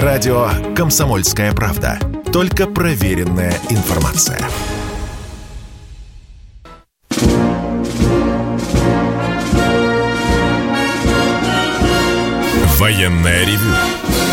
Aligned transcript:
Радио 0.00 0.48
«Комсомольская 0.74 1.52
правда». 1.52 1.98
Только 2.32 2.66
проверенная 2.66 3.52
информация. 3.68 4.40
Военная 12.78 13.44
ревю. 13.44 13.74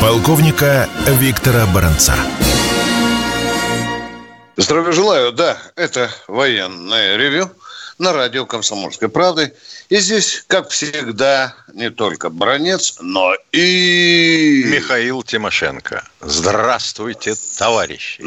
Полковника 0.02 0.88
Виктора 1.06 1.66
Баранца. 1.66 2.16
Здравия 4.56 4.94
желаю. 4.94 5.34
Да, 5.34 5.58
это 5.76 6.10
военное 6.30 7.18
ревю 7.18 7.52
на 8.00 8.14
радио 8.14 8.46
«Комсомольской 8.46 9.10
правды». 9.10 9.54
И 9.90 9.98
здесь, 9.98 10.44
как 10.48 10.70
всегда, 10.70 11.54
не 11.74 11.92
только 11.92 12.30
Бронец, 12.30 12.96
но 13.02 13.36
и... 13.52 14.64
Михаил 14.66 15.22
Тимошенко. 15.22 16.04
Здравствуйте, 16.22 17.36
товарищи. 17.58 18.24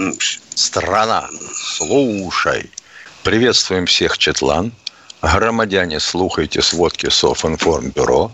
Страна, 0.54 1.28
слушай. 1.76 2.70
Приветствуем 3.22 3.86
всех, 3.86 4.18
Четлан. 4.18 4.72
Громадяне, 5.22 6.00
слухайте 6.00 6.60
сводки 6.60 7.08
Софинформбюро. 7.08 8.30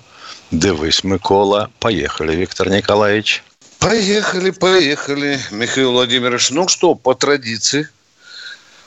Дивись, 0.51 1.05
Микола. 1.05 1.71
Поехали, 1.79 2.35
Виктор 2.35 2.69
Николаевич. 2.69 3.45
Поехали, 3.79 4.51
поехали, 4.51 5.39
Михаил 5.51 5.93
Владимирович. 5.93 6.51
Ну 6.51 6.67
что, 6.67 6.95
по 6.95 7.15
традиции, 7.15 7.89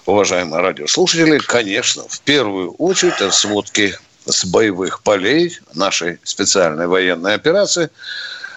уважаемые 0.06 0.62
радиослушатели, 0.62 1.38
конечно, 1.40 2.04
в 2.08 2.20
первую 2.22 2.72
очередь 2.74 3.16
это 3.16 3.32
сводки 3.32 3.98
с 4.26 4.46
боевых 4.46 5.02
полей 5.04 5.58
нашей 5.74 6.20
специальной 6.24 6.88
военной 6.88 7.36
операции. 7.36 7.90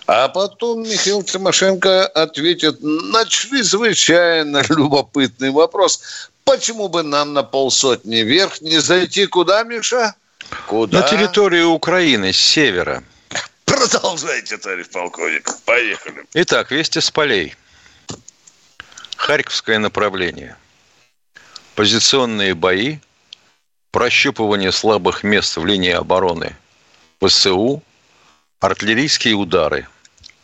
А 0.06 0.28
потом 0.28 0.82
Михаил 0.82 1.22
Тимошенко 1.22 2.06
ответит 2.06 2.78
на 2.82 3.24
чрезвычайно 3.24 4.62
любопытный 4.68 5.50
вопрос. 5.50 6.30
Почему 6.44 6.88
бы 6.88 7.02
нам 7.02 7.32
на 7.32 7.42
полсотни 7.42 8.16
вверх 8.16 8.60
не 8.60 8.78
зайти 8.80 9.26
куда, 9.26 9.62
Миша? 9.62 10.14
Куда? 10.66 11.00
На 11.00 11.08
территорию 11.08 11.70
Украины, 11.70 12.34
с 12.34 12.36
севера. 12.36 13.02
Продолжайте, 13.64 14.58
товарищ 14.58 14.88
полковник. 14.92 15.48
Поехали. 15.64 16.26
Итак, 16.34 16.70
вести 16.70 17.00
с 17.00 17.10
полей. 17.10 17.54
Харьковское 19.16 19.78
направление– 19.78 20.56
позиционные 21.74 22.54
бои, 22.54 22.98
прощупывание 23.90 24.72
слабых 24.72 25.22
мест 25.22 25.56
в 25.56 25.64
линии 25.64 25.92
обороны 25.92 26.54
ВСУ, 27.20 27.82
артиллерийские 28.60 29.34
удары, 29.34 29.86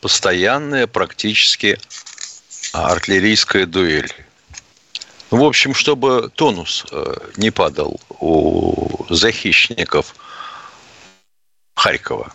постоянная 0.00 0.86
практически 0.86 1.78
артиллерийская 2.72 3.66
дуэль. 3.66 4.14
В 5.30 5.44
общем, 5.44 5.74
чтобы 5.74 6.30
тонус 6.34 6.86
э, 6.90 7.14
не 7.36 7.50
падал 7.50 8.00
у 8.18 9.04
захищников 9.08 10.16
Харькова. 11.76 12.32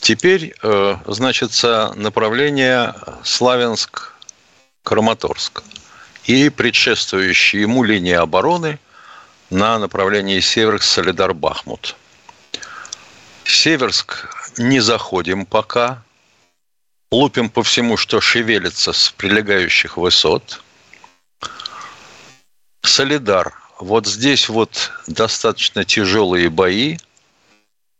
Теперь, 0.00 0.54
э, 0.62 0.96
значится, 1.06 1.92
направление 1.96 2.94
Славянск-Краматорск 3.24 5.62
и 6.24 6.48
предшествующие 6.50 7.62
ему 7.62 7.82
линии 7.82 8.12
обороны 8.12 8.78
на 9.50 9.78
направлении 9.78 10.40
Северск-Солидар-Бахмут. 10.40 11.96
Северск 13.44 14.28
не 14.58 14.80
заходим 14.80 15.44
пока. 15.46 16.02
Лупим 17.10 17.50
по 17.50 17.62
всему, 17.62 17.96
что 17.96 18.20
шевелится 18.20 18.92
с 18.92 19.10
прилегающих 19.10 19.96
высот. 19.96 20.62
Солидар. 22.82 23.52
Вот 23.78 24.06
здесь 24.06 24.48
вот 24.48 24.92
достаточно 25.06 25.84
тяжелые 25.84 26.48
бои. 26.48 26.98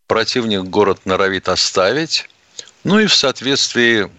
Противник 0.06 0.62
город 0.62 1.04
норовит 1.04 1.48
оставить. 1.48 2.28
Ну 2.84 3.00
и 3.00 3.06
в 3.06 3.14
соответствии, 3.14 4.10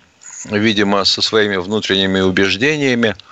видимо, 0.46 1.04
со 1.06 1.22
своими 1.22 1.56
внутренними 1.56 2.20
убеждениями– 2.20 3.16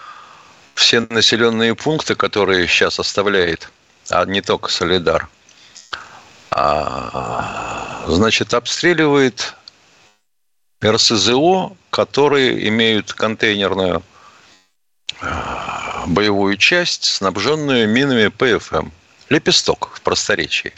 все 0.76 1.02
населенные 1.02 1.76
пункты, 1.76 2.16
которые 2.16 2.68
сейчас 2.68 3.00
оставляет, 3.00 3.70
а 4.10 4.26
не 4.26 4.42
только 4.42 4.70
Солидар, 4.70 5.28
а, 6.50 8.04
значит, 8.08 8.54
обстреливает 8.54 9.56
РСЗО, 10.84 11.76
которые 11.90 12.68
имеют 12.68 13.14
контейнерную 13.14 14.04
а, 15.22 16.04
боевую 16.08 16.58
часть, 16.58 17.06
снабженную 17.06 17.88
минами 17.88 18.28
ПФМ. 18.28 18.90
Лепесток 19.30 19.92
в 19.94 20.02
просторечии. 20.02 20.74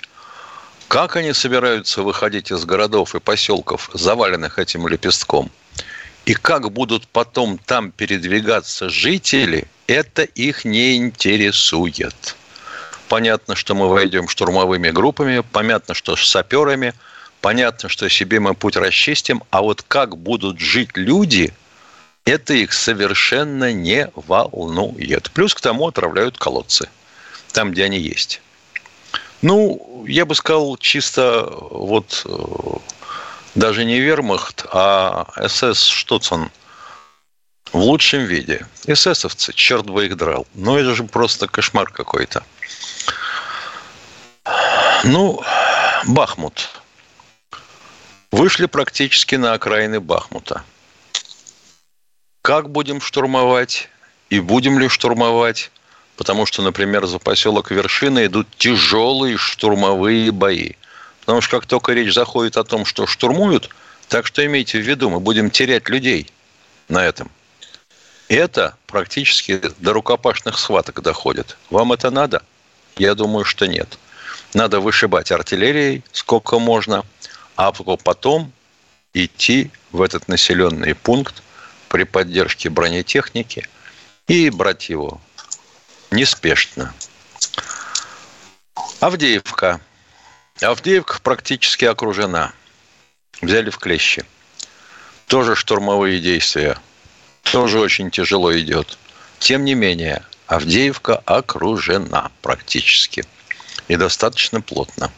Как 0.88 1.16
они 1.16 1.34
собираются 1.34 2.04
выходить 2.04 2.52
из 2.52 2.66
городов 2.66 3.16
и 3.16 3.20
поселков, 3.20 3.90
заваленных 3.94 4.60
этим 4.60 4.88
лепестком– 4.88 5.50
и 6.26 6.34
как 6.34 6.72
будут 6.72 7.08
потом 7.08 7.58
там 7.58 7.92
передвигаться 7.92 8.90
жители, 8.90 9.68
это 9.88 10.24
их 10.24 10.66
не 10.66 10.96
интересует. 10.96 12.36
Понятно, 13.10 13.56
что 13.56 13.76
мы 13.76 13.90
войдем 13.90 14.28
штурмовыми 14.28 14.90
группами, 14.90 15.44
понятно, 15.52 15.94
что 15.94 16.16
с 16.16 16.26
саперами, 16.28 16.94
понятно, 17.42 17.90
что 17.90 18.10
себе 18.10 18.40
мы 18.40 18.54
путь 18.54 18.78
расчистим, 18.78 19.44
а 19.50 19.62
вот 19.62 19.82
как 19.82 20.18
будут 20.18 20.60
жить 20.60 20.96
люди, 20.96 21.54
это 22.26 22.54
их 22.54 22.72
совершенно 22.72 23.74
не 23.74 24.10
волнует. 24.16 25.30
Плюс 25.32 25.54
к 25.54 25.60
тому 25.60 25.90
отравляют 25.90 26.38
колодцы, 26.38 26.90
там, 27.52 27.72
где 27.72 27.84
они 27.84 28.00
есть. 28.00 28.42
Ну, 29.42 30.06
я 30.08 30.26
бы 30.26 30.36
сказал, 30.36 30.78
чисто 30.78 31.46
вот 31.52 32.24
э, 32.26 32.34
даже 33.56 33.86
не 33.86 34.00
вермахт, 34.00 34.66
а 34.72 35.28
СС 35.48 35.86
Штуцен 35.86 36.52
в 37.72 37.78
лучшем 37.78 38.24
виде. 38.24 38.66
ССовцы, 38.92 39.54
черт 39.54 39.86
бы 39.86 40.06
их 40.06 40.18
драл. 40.18 40.48
Ну, 40.54 40.78
это 40.78 40.94
же 40.94 41.04
просто 41.04 41.48
кошмар 41.48 41.92
какой-то. 41.92 42.44
Ну, 45.04 45.42
Бахмут. 46.06 46.70
Вышли 48.32 48.66
практически 48.66 49.36
на 49.36 49.54
окраины 49.54 50.00
Бахмута. 50.00 50.64
Как 52.42 52.70
будем 52.70 53.02
штурмовать? 53.02 53.90
И 54.30 54.40
будем 54.40 54.80
ли 54.80 54.90
штурмовать? 54.90 55.72
Потому 56.18 56.46
что, 56.46 56.62
например, 56.62 57.06
за 57.06 57.20
поселок 57.20 57.72
Вершина 57.72 58.26
идут 58.26 58.48
тяжелые 58.58 59.38
штурмовые 59.38 60.32
бои. 60.32 60.74
Потому 61.26 61.42
что 61.42 61.60
как 61.60 61.68
только 61.68 61.94
речь 61.94 62.14
заходит 62.14 62.58
о 62.58 62.64
том, 62.64 62.86
что 62.86 63.08
штурмуют, 63.08 63.70
так 64.10 64.28
что 64.28 64.46
имейте 64.46 64.80
в 64.80 64.82
виду, 64.82 65.10
мы 65.10 65.20
будем 65.20 65.50
терять 65.50 65.88
людей 65.90 66.30
на 66.90 67.04
этом. 67.06 67.32
Это 68.28 68.76
практически 68.88 69.62
до 69.80 69.94
рукопашных 69.94 70.60
схваток 70.60 71.02
доходит. 71.02 71.58
Вам 71.70 71.94
это 71.94 72.12
надо? 72.12 72.44
Я 72.98 73.16
думаю, 73.16 73.46
что 73.46 73.68
нет. 73.68 73.98
Надо 74.54 74.80
вышибать 74.80 75.32
артиллерией 75.32 76.04
сколько 76.12 76.60
можно, 76.60 77.06
а 77.56 77.72
потом 77.72 78.52
идти 79.14 79.72
в 79.92 80.02
этот 80.02 80.28
населенный 80.28 80.94
пункт 80.94 81.42
при 81.88 82.04
поддержке 82.04 82.70
бронетехники 82.70 83.68
и 84.28 84.50
брать 84.50 84.90
его 84.90 85.22
неспешно. 86.12 86.94
Авдеевка– 89.00 89.80
Авдеевка 90.64 91.20
практически 91.22 91.86
окружена. 91.86 92.54
Взяли 93.42 93.70
в 93.70 93.78
клещи. 93.78 94.24
Тоже 95.28 95.56
штурмовые 95.56 96.20
действия. 96.20 96.78
Тоже 97.44 97.80
очень 97.80 98.10
тяжело 98.12 98.58
идет. 98.58 98.98
Тем 99.40 99.66
не 99.66 99.74
менее, 99.74 100.24
Авдеевка 100.48 101.18
окружена 101.26 102.32
практически. 102.42 103.26
И 103.88 103.98
достаточно 103.98 104.62
плотно. 104.62 105.12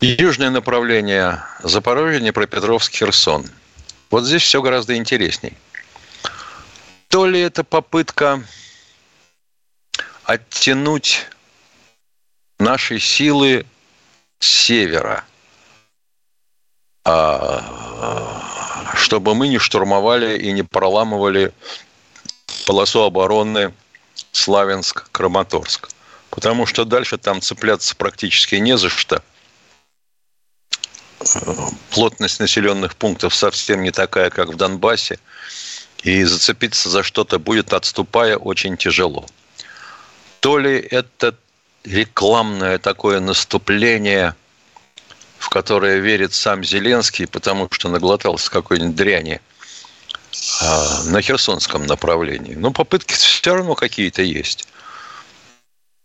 Южное 0.00 0.50
направление 0.50 1.42
Запорожье, 1.62 2.20
Днепропетровск, 2.20 2.92
Херсон. 2.92 3.48
Вот 4.10 4.24
здесь 4.24 4.42
все 4.42 4.60
гораздо 4.60 4.96
интересней. 4.96 5.56
То 7.08 7.26
ли 7.26 7.40
это 7.40 7.64
попытка 7.64 8.42
оттянуть 10.24 11.26
наши 12.58 12.98
силы 12.98 13.64
севера, 14.46 15.24
а, 17.04 17.62
чтобы 18.94 19.34
мы 19.34 19.48
не 19.48 19.58
штурмовали 19.58 20.38
и 20.38 20.52
не 20.52 20.62
проламывали 20.62 21.52
полосу 22.66 23.02
обороны 23.02 23.72
Славянск-Краматорск. 24.32 25.88
Потому 26.30 26.66
что 26.66 26.84
дальше 26.84 27.16
там 27.16 27.40
цепляться 27.40 27.94
практически 27.96 28.56
не 28.56 28.76
за 28.76 28.88
что. 28.88 29.22
плотность 31.90 32.40
населенных 32.40 32.94
пунктов 32.94 33.34
совсем 33.34 33.82
не 33.82 33.90
такая, 33.90 34.30
как 34.30 34.48
в 34.48 34.56
Донбассе, 34.56 35.18
и 36.02 36.22
зацепиться 36.24 36.88
за 36.90 37.02
что-то 37.02 37.38
будет, 37.38 37.72
отступая, 37.72 38.36
очень 38.36 38.76
тяжело. 38.76 39.26
То 40.40 40.58
ли 40.58 40.78
это 40.78 41.34
рекламное 41.86 42.78
такое 42.78 43.20
наступление, 43.20 44.34
в 45.38 45.48
которое 45.48 45.98
верит 45.98 46.34
сам 46.34 46.64
Зеленский, 46.64 47.26
потому 47.26 47.68
что 47.70 47.88
наглотался 47.88 48.50
какой-нибудь 48.50 48.96
дряни 48.96 49.40
а, 50.60 51.04
на 51.04 51.22
Херсонском 51.22 51.86
направлении. 51.86 52.54
Но 52.54 52.72
попытки 52.72 53.14
все 53.14 53.54
равно 53.54 53.74
какие-то 53.74 54.22
есть 54.22 54.68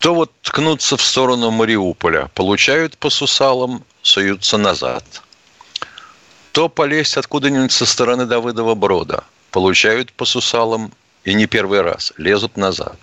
то 0.02 0.16
вот 0.16 0.32
ткнуться 0.42 0.98
в 0.98 1.02
сторону 1.04 1.52
Мариуполя, 1.52 2.32
получают 2.34 2.98
по 2.98 3.12
сусалам, 3.12 3.86
суются 4.02 4.58
назад. 4.58 5.06
То 6.54 6.70
полезть 6.70 7.18
откуда-нибудь 7.18 7.72
со 7.72 7.86
стороны 7.86 8.26
Давыдова 8.26 8.74
Брода, 8.74 9.24
получают 9.52 10.12
по 10.12 10.26
сусалам 10.26 10.92
и 11.24 11.36
не 11.36 11.46
первый 11.46 11.82
раз, 11.82 12.14
лезут 12.18 12.58
назад. 12.58 12.98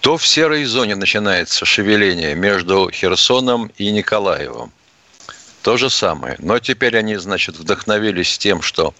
То 0.00 0.16
в 0.16 0.26
серой 0.26 0.64
зоне 0.64 0.96
начинается 0.96 1.64
шевеление 1.64 2.34
между 2.34 2.90
Херсоном 2.90 3.70
и 3.76 3.90
Николаевым. 3.90 4.72
То 5.62 5.76
же 5.76 5.90
самое. 5.90 6.36
Но 6.38 6.58
теперь 6.58 6.96
они, 6.96 7.16
значит, 7.16 7.56
вдохновились 7.56 8.38
тем, 8.38 8.62
что 8.62 8.94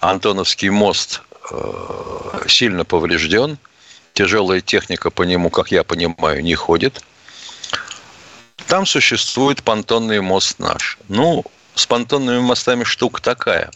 Антоновский 0.00 0.68
мост 0.68 1.22
э, 1.50 2.44
сильно 2.46 2.84
поврежден– 2.84 3.58
тяжелая 4.18 4.60
техника 4.60 5.10
по 5.10 5.22
нему, 5.22 5.48
как 5.48 5.70
я 5.70 5.84
понимаю, 5.84 6.42
не 6.42 6.56
ходит. 6.56 7.04
Там 8.66 8.84
существует 8.84 9.62
понтонный 9.62 10.20
мост 10.20 10.58
наш. 10.58 10.98
Ну, 11.06 11.44
с 11.76 11.86
понтонными 11.86 12.40
мостами 12.40 12.82
штука 12.82 13.22
такая. 13.22 13.70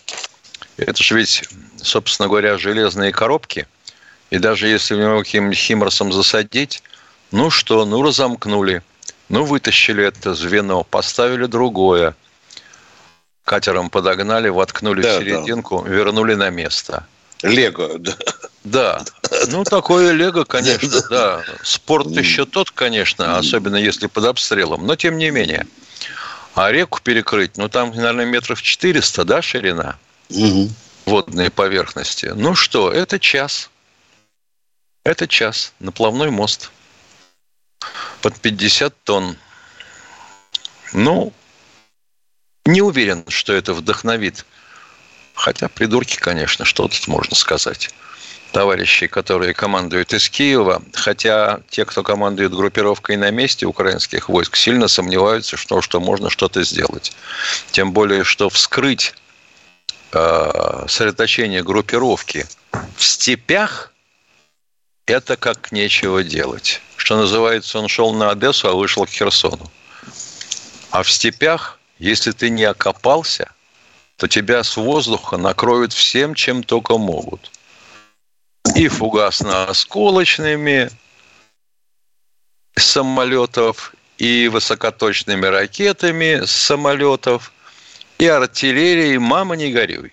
Это 0.79 1.01
же 1.01 1.17
ведь, 1.17 1.45
собственно 1.81 2.29
говоря, 2.29 2.59
железные 2.59 3.13
коробки. 3.13 3.69
И 4.33 4.39
даже 4.39 4.67
если 4.67 4.97
его 4.97 5.19
каким-нибудь 5.19 5.59
химорсом 5.59 6.11
засадить, 6.11 6.83
ну 7.33 7.51
что, 7.51 7.85
ну 7.85 8.03
разомкнули. 8.03 8.83
Ну, 9.29 9.45
вытащили 9.45 10.03
это 10.05 10.35
звено, 10.35 10.85
поставили 10.85 11.45
другое. 11.45 12.17
Катером 13.45 13.91
подогнали, 13.91 14.49
воткнули 14.49 15.03
да, 15.03 15.19
в 15.19 15.21
серединку, 15.21 15.83
да. 15.83 15.91
вернули 15.91 16.33
на 16.33 16.49
место. 16.49 17.07
Лего, 17.43 17.99
да. 17.99 18.17
Да. 18.65 19.05
Ну, 19.49 19.65
такое 19.65 20.13
лего, 20.13 20.45
конечно, 20.45 21.03
да. 21.11 21.45
Спорт 21.63 22.07
еще 22.07 22.47
тот, 22.47 22.71
конечно, 22.71 23.37
особенно 23.37 23.77
если 23.77 24.07
под 24.07 24.25
обстрелом, 24.25 24.87
но 24.87 24.97
тем 24.97 25.19
не 25.19 25.31
менее. 25.31 25.67
А 26.55 26.73
реку 26.73 27.01
перекрыть, 27.03 27.59
ну, 27.59 27.69
там, 27.69 27.91
наверное, 27.91 28.25
метров 28.25 28.63
400, 28.63 29.27
да, 29.27 29.43
ширина 29.43 29.99
водной 31.05 31.51
поверхности. 31.51 32.33
Ну 32.35 32.55
что, 32.55 32.91
это 32.91 33.19
час. 33.19 33.69
Это 35.05 35.27
час. 35.27 35.73
Наплавной 35.81 36.31
мост. 36.31 36.71
Под 38.21 38.39
50 38.41 38.95
тонн. 39.03 39.37
Ну, 40.93 41.33
не 42.65 42.83
уверен, 42.83 43.25
что 43.29 43.53
это 43.53 43.75
вдохновит. 43.75 44.47
Хотя 45.35 45.69
придурки, 45.69 46.17
конечно, 46.17 46.65
что 46.65 46.87
тут 46.87 47.09
можно 47.09 47.35
сказать 47.35 47.91
товарищей, 48.53 49.09
которые 49.09 49.55
командуют 49.55 50.13
из 50.13 50.29
Киева, 50.29 50.83
хотя 50.93 51.63
те, 51.71 51.87
кто 51.87 52.03
командует 52.03 52.55
группировкой 52.55 53.17
на 53.17 53.31
месте 53.31 53.65
украинских 53.65 54.29
войск, 54.29 54.57
сильно 54.57 54.89
сомневаются, 54.89 55.57
что, 55.57 55.81
что 55.81 56.01
можно 56.01 56.29
что-то 56.29 56.63
сделать. 56.63 57.17
Тем 57.71 57.93
более, 57.93 58.25
что 58.25 58.51
вскрыть 58.51 59.15
э, 60.13 60.85
сосредоточение 60.87 61.63
группировки 61.63 62.47
в 62.95 63.03
степях– 63.03 63.89
это 65.07 65.37
как 65.37 65.73
нечего 65.73 66.23
делать. 66.23 66.81
Что 66.97 67.17
называется, 67.17 67.79
он 67.79 67.89
шел 67.89 68.13
на 68.13 68.31
Одессу, 68.31 68.69
а 68.69 68.75
вышел 68.75 69.07
к 69.07 69.11
Херсону. 69.11 69.71
А 70.91 71.03
в 71.03 71.11
степях, 71.11 71.79
если 71.99 72.33
ты 72.33 72.51
не 72.51 72.65
окопался, 72.65 73.51
то 74.17 74.29
тебя 74.29 74.63
с 74.63 74.77
воздуха 74.77 75.37
накроют 75.37 75.93
всем, 75.93 76.35
чем 76.35 76.63
только 76.63 76.99
могут– 76.99 77.51
и 78.75 78.89
фугасно-осколочными 78.89 80.91
самолетов, 82.77 83.95
и 84.19 84.49
высокоточными 84.49 85.47
ракетами 85.47 86.43
самолетов, 86.47 87.53
и 88.19 88.27
артиллерией 88.27 89.17
«Мама, 89.19 89.57
не 89.57 89.73
горюй». 89.73 90.13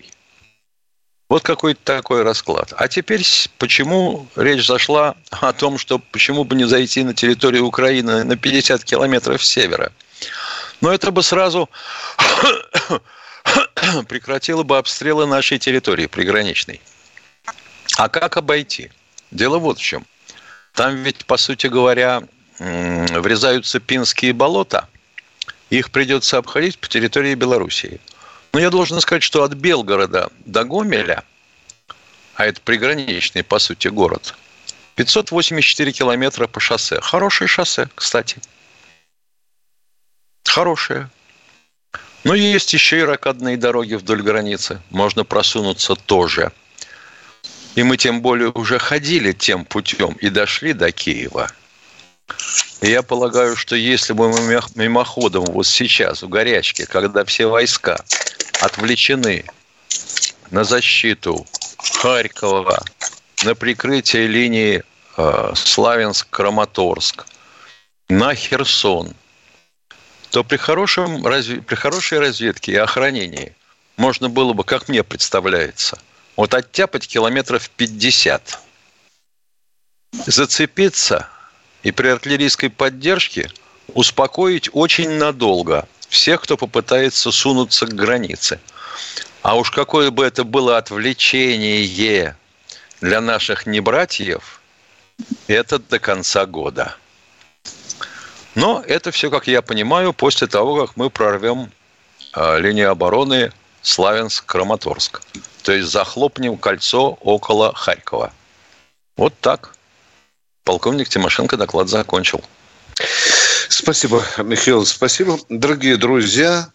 Вот 1.30 1.44
какой-то 1.44 1.80
такой 1.84 2.24
расклад. 2.24 2.74
А 2.76 2.88
теперь 2.88 3.24
почему 3.56 4.26
речь 4.34 4.66
зашла 4.66 5.14
о 5.30 5.52
том, 5.52 5.78
что 5.78 6.00
почему 6.00 6.42
бы 6.42 6.56
не 6.56 6.64
зайти 6.64 7.04
на 7.04 7.14
территорию 7.14 7.66
Украины 7.66 8.24
на 8.24 8.36
50 8.36 8.82
километров 8.82 9.44
севера? 9.44 9.92
Но 10.80 10.92
это 10.92 11.12
бы 11.12 11.22
сразу 11.22 11.70
прекратило 14.08 14.64
бы 14.64 14.76
обстрелы 14.76 15.24
нашей 15.24 15.60
территории 15.60 16.06
приграничной. 16.06 16.80
А 17.96 18.08
как 18.08 18.36
обойти? 18.36 18.90
Дело 19.30 19.58
вот 19.58 19.78
в 19.78 19.82
чем. 19.82 20.04
Там 20.74 20.96
ведь, 20.96 21.24
по 21.26 21.36
сути 21.36 21.68
говоря, 21.68 22.24
врезаются 22.58 23.78
пинские 23.78 24.32
болота. 24.32 24.88
Их 25.70 25.92
придется 25.92 26.38
обходить 26.38 26.76
по 26.80 26.88
территории 26.88 27.36
Белоруссии. 27.36 28.00
Но 28.52 28.60
я 28.60 28.70
должен 28.70 29.00
сказать, 29.00 29.22
что 29.22 29.44
от 29.44 29.54
Белгорода 29.54 30.30
до 30.44 30.64
Гомеля, 30.64 31.24
а 32.34 32.46
это 32.46 32.60
приграничный, 32.60 33.44
по 33.44 33.58
сути, 33.58 33.88
город, 33.88 34.34
584 34.96 35.92
километра 35.92 36.46
по 36.46 36.60
шоссе. 36.60 37.00
Хорошее 37.00 37.48
шоссе, 37.48 37.88
кстати. 37.94 38.38
Хорошее. 40.44 41.08
Но 42.24 42.34
есть 42.34 42.72
еще 42.72 42.98
и 42.98 43.02
ракадные 43.02 43.56
дороги 43.56 43.94
вдоль 43.94 44.22
границы. 44.22 44.80
Можно 44.90 45.24
просунуться 45.24 45.94
тоже– 45.94 46.52
и 47.74 47.82
мы 47.82 47.96
тем 47.96 48.20
более 48.20 48.50
уже 48.50 48.78
ходили 48.78 49.32
тем 49.32 49.64
путем 49.64 50.12
и 50.14 50.28
дошли 50.28 50.72
до 50.72 50.90
Киева. 50.90 51.50
Я 52.80 53.02
полагаю, 53.02 53.56
что 53.56 53.76
если 53.76 54.12
бы 54.12 54.30
мы 54.30 54.60
мимоходом 54.74 55.44
вот 55.44 55.66
сейчас, 55.66 56.22
в 56.22 56.28
горячке, 56.28 56.86
когда 56.86 57.24
все 57.24 57.46
войска 57.46 58.02
отвлечены 58.60 59.44
на 60.50 60.64
защиту 60.64 61.46
Харькова, 62.00 62.82
на 63.44 63.54
прикрытие 63.54 64.26
линии 64.26 64.82
э, 65.16 65.52
Славянск-Краматорск, 65.54 67.26
на 68.08 68.34
Херсон, 68.34 69.14
то 70.30 70.44
при, 70.44 70.56
хорошем, 70.56 71.22
при 71.22 71.74
хорошей 71.74 72.18
разведке 72.18 72.72
и 72.72 72.76
охранении 72.76 73.54
можно 73.96 74.28
было 74.28 74.52
бы, 74.52 74.64
как 74.64 74.88
мне 74.88 75.02
представляется– 75.02 75.98
вот 76.40 76.54
оттяпать 76.54 77.06
километров 77.06 77.68
50. 77.68 78.60
Зацепиться 80.24 81.28
и 81.82 81.90
при 81.90 82.08
артиллерийской 82.08 82.70
поддержке 82.70 83.50
успокоить 83.94 84.68
очень 84.72 85.10
надолго 85.10 85.88
всех, 86.08 86.42
кто 86.42 86.56
попытается 86.56 87.30
сунуться 87.30 87.86
к 87.86 87.94
границе. 87.94 88.60
А 89.42 89.56
уж 89.56 89.70
какое 89.70 90.10
бы 90.10 90.24
это 90.24 90.44
было 90.44 90.76
отвлечение 90.76 92.36
для 93.00 93.20
наших 93.20 93.66
небратьев, 93.66 94.60
это 95.46 95.78
до 95.78 95.98
конца 95.98 96.46
года. 96.46 96.94
Но 98.54 98.82
это 98.86 99.10
все, 99.10 99.30
как 99.30 99.46
я 99.46 99.62
понимаю, 99.62 100.12
после 100.12 100.46
того, 100.46 100.84
как 100.84 100.96
мы 100.96 101.08
прорвем 101.08 101.70
а, 102.32 102.58
линию 102.58 102.90
обороны 102.90 103.52
Славянск-Краматорск. 103.82 105.22
То 105.62 105.72
есть 105.72 105.88
захлопнем 105.88 106.58
кольцо 106.58 107.16
около 107.20 107.72
Харькова. 107.74 108.32
Вот 109.16 109.34
так. 109.40 109.74
Полковник 110.70 111.08
Тимошенко 111.08 111.56
доклад 111.56 111.88
закончил. 111.88 112.40
Спасибо, 113.68 114.22
Михаил, 114.38 114.86
спасибо. 114.86 115.36
Дорогие 115.48 115.96
друзья, 115.96 116.68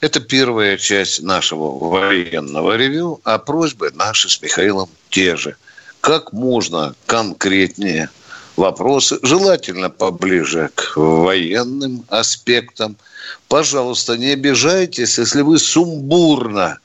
это 0.00 0.18
первая 0.18 0.76
часть 0.76 1.22
нашего 1.22 1.78
военного 1.78 2.76
ревю, 2.76 3.20
а 3.22 3.38
просьбы 3.38 3.92
наши 3.94 4.28
с 4.28 4.42
Михаилом 4.42 4.88
те 5.10 5.36
же. 5.36 5.54
Как 6.00 6.32
можно 6.32 6.96
конкретнее 7.06 8.10
вопросы, 8.56 9.20
желательно 9.22 9.90
поближе 9.90 10.68
к 10.74 10.96
военным 10.96 12.04
аспектам. 12.08 12.96
Пожалуйста, 13.46 14.16
не 14.18 14.32
обижайтесь, 14.32 15.18
если 15.18 15.42
вы 15.42 15.60
сумбурно 15.60 16.80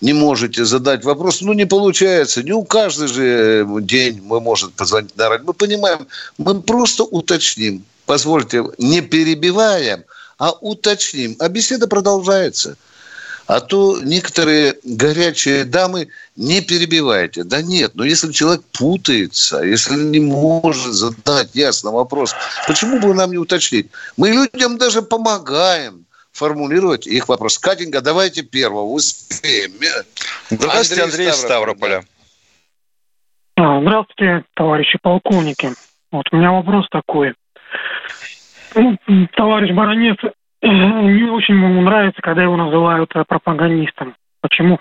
не 0.00 0.12
можете 0.12 0.64
задать 0.64 1.04
вопрос, 1.04 1.40
ну, 1.40 1.52
не 1.52 1.66
получается. 1.66 2.42
Не 2.42 2.52
у 2.52 2.64
каждый 2.64 3.08
же 3.08 3.24
э, 3.24 3.80
день 3.80 4.20
мы 4.22 4.40
можем 4.40 4.70
позвонить 4.72 5.16
на 5.16 5.28
радио. 5.28 5.46
Мы 5.46 5.54
понимаем, 5.54 6.06
мы 6.38 6.60
просто 6.60 7.04
уточним. 7.04 7.84
Позвольте, 8.04 8.64
не 8.78 9.00
перебиваем, 9.00 10.04
а 10.38 10.52
уточним. 10.52 11.36
А 11.38 11.48
беседа 11.48 11.88
продолжается. 11.88 12.76
А 13.46 13.60
то 13.60 14.00
некоторые 14.02 14.76
горячие 14.82 15.64
дамы 15.64 16.08
не 16.34 16.60
перебивайте. 16.60 17.44
Да 17.44 17.62
нет, 17.62 17.92
но 17.94 18.04
если 18.04 18.32
человек 18.32 18.62
путается, 18.72 19.62
если 19.62 19.94
не 19.94 20.18
может 20.18 20.92
задать 20.92 21.50
ясно 21.54 21.92
вопрос, 21.92 22.34
почему 22.66 22.98
бы 22.98 23.14
нам 23.14 23.30
не 23.30 23.38
уточнить? 23.38 23.88
Мы 24.16 24.30
людям 24.30 24.78
даже 24.78 25.00
помогаем 25.00 26.05
формулировать 26.36 27.06
их 27.06 27.28
вопрос. 27.28 27.58
Катенька, 27.58 28.00
давайте 28.00 28.42
первого, 28.42 28.82
успеем. 28.82 29.72
Здравствуйте, 30.50 31.02
Андрей, 31.02 31.28
Андрей 31.28 31.32
Ставрополя. 31.32 32.04
А, 33.56 33.80
здравствуйте, 33.80 34.44
товарищи 34.54 34.98
полковники. 35.00 35.72
Вот 36.12 36.26
у 36.30 36.36
меня 36.36 36.52
вопрос 36.52 36.86
такой. 36.90 37.34
Ну, 38.74 38.98
товарищ 39.34 39.74
Баранец 39.74 40.18
не 40.62 41.30
очень 41.30 41.54
ему 41.54 41.80
нравится, 41.80 42.20
когда 42.20 42.42
его 42.42 42.56
называют 42.56 43.10
э, 43.14 43.24
пропагандистом. 43.26 44.14
Почему? 44.42 44.78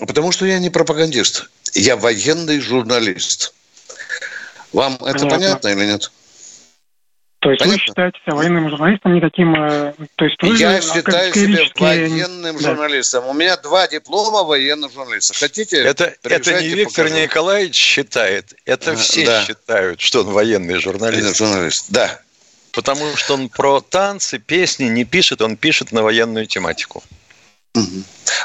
Потому 0.00 0.32
что 0.32 0.46
я 0.46 0.58
не 0.58 0.70
пропагандист. 0.70 1.48
Я 1.74 1.96
военный 1.96 2.60
журналист. 2.60 3.54
Вам 4.72 4.94
это 4.94 5.20
понятно, 5.20 5.30
понятно 5.30 5.68
или 5.68 5.86
нет? 5.86 6.10
То 7.42 7.50
есть 7.50 7.58
Понятно? 7.58 7.80
вы 7.80 7.84
считаете 7.84 8.18
себя 8.24 8.36
военным 8.36 8.70
журналистом, 8.70 9.14
никаким... 9.14 9.56
Э, 9.56 9.92
то 10.14 10.24
есть 10.24 10.40
вы 10.40 10.56
Я 10.56 10.80
считаю 10.80 11.34
себя 11.34 11.64
военным 11.76 12.56
да. 12.56 12.62
журналистом. 12.62 13.26
У 13.26 13.32
меня 13.32 13.56
два 13.56 13.88
диплома 13.88 14.44
военного 14.44 14.92
журналиста. 14.92 15.34
Хотите? 15.34 15.82
Это, 15.82 16.14
это 16.22 16.62
не 16.62 16.68
Виктор 16.68 17.06
покажу. 17.06 17.20
Николаевич 17.20 17.74
считает, 17.74 18.54
это 18.64 18.92
а, 18.92 18.94
все 18.94 19.26
да. 19.26 19.44
считают, 19.44 20.00
что 20.00 20.20
он 20.20 20.28
военный 20.28 20.78
журналист. 20.78 21.20
Военный 21.20 21.34
журналист, 21.34 21.86
да. 21.88 22.20
Потому 22.70 23.16
что 23.16 23.34
он 23.34 23.48
про 23.48 23.80
танцы, 23.80 24.38
песни 24.38 24.84
не 24.84 25.04
пишет, 25.04 25.42
он 25.42 25.56
пишет 25.56 25.90
на 25.90 26.04
военную 26.04 26.46
тематику. 26.46 27.02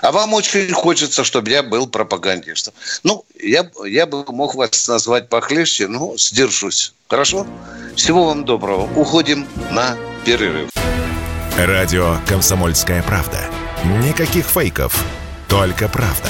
А 0.02 0.12
вам 0.12 0.34
очень 0.34 0.72
хочется, 0.72 1.24
чтобы 1.24 1.50
я 1.50 1.64
был 1.64 1.88
пропагандистом. 1.88 2.74
Ну, 3.04 3.26
я, 3.40 3.70
я 3.86 4.06
бы 4.06 4.24
мог 4.30 4.56
вас 4.56 4.88
назвать 4.88 5.30
похлеще, 5.30 5.88
но 5.88 6.16
сдержусь. 6.18 6.94
Хорошо? 7.10 7.46
Всего 7.96 8.26
вам 8.26 8.46
доброго. 8.46 8.90
Уходим 8.96 9.48
на 9.72 9.98
перерыв. 10.26 10.70
Радио 11.58 12.18
«Комсомольская 12.28 13.02
правда». 13.04 13.40
Никаких 14.04 14.46
фейков, 14.46 15.04
только 15.48 15.88
правда. 15.88 16.30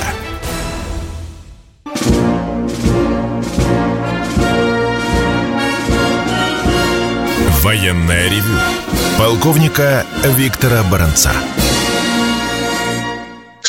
Военная 7.62 8.30
ревю. 8.30 8.58
Полковника 9.18 10.06
Виктора 10.24 10.84
Баранца. 10.84 11.34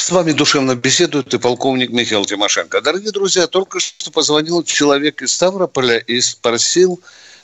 С 0.09 0.11
вами 0.11 0.33
душевно 0.33 0.75
беседует 0.75 1.35
и 1.35 1.39
полковник 1.39 1.91
Михаил 1.91 2.25
Тимошенко. 2.25 2.81
Дорогие 2.81 3.13
друзья, 3.13 3.47
только 3.47 3.79
что 3.79 4.11
позвонил 4.11 4.63
человек 4.63 5.21
из 5.21 5.35
Ставрополя 5.35 5.99
и 5.99 6.19
спросил 6.23 6.99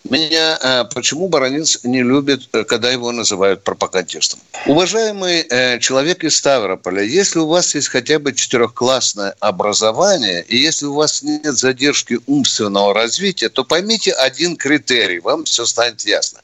меня, 0.08 0.56
а, 0.62 0.84
почему 0.84 1.28
Баранец 1.28 1.80
не 1.84 2.02
любит, 2.02 2.48
э, 2.54 2.64
когда 2.64 2.90
его 2.90 3.12
называют 3.12 3.62
пропагандистом. 3.64 4.40
Уважаемый 4.64 5.42
э, 5.42 5.78
человек 5.78 6.24
из 6.24 6.36
Ставрополя, 6.36 7.02
если 7.02 7.40
у 7.40 7.48
вас 7.48 7.74
есть 7.74 7.88
хотя 7.88 8.18
бы 8.18 8.32
четырехклассное 8.32 9.34
образование, 9.40 10.42
и 10.48 10.56
если 10.56 10.86
у 10.86 10.94
вас 10.94 11.22
нет 11.22 11.58
задержки 11.58 12.18
умственного 12.26 12.94
развития, 12.94 13.50
то 13.50 13.64
поймите 13.64 14.12
один 14.12 14.56
критерий, 14.56 15.20
вам 15.20 15.44
все 15.44 15.66
станет 15.66 16.00
ясно. 16.06 16.40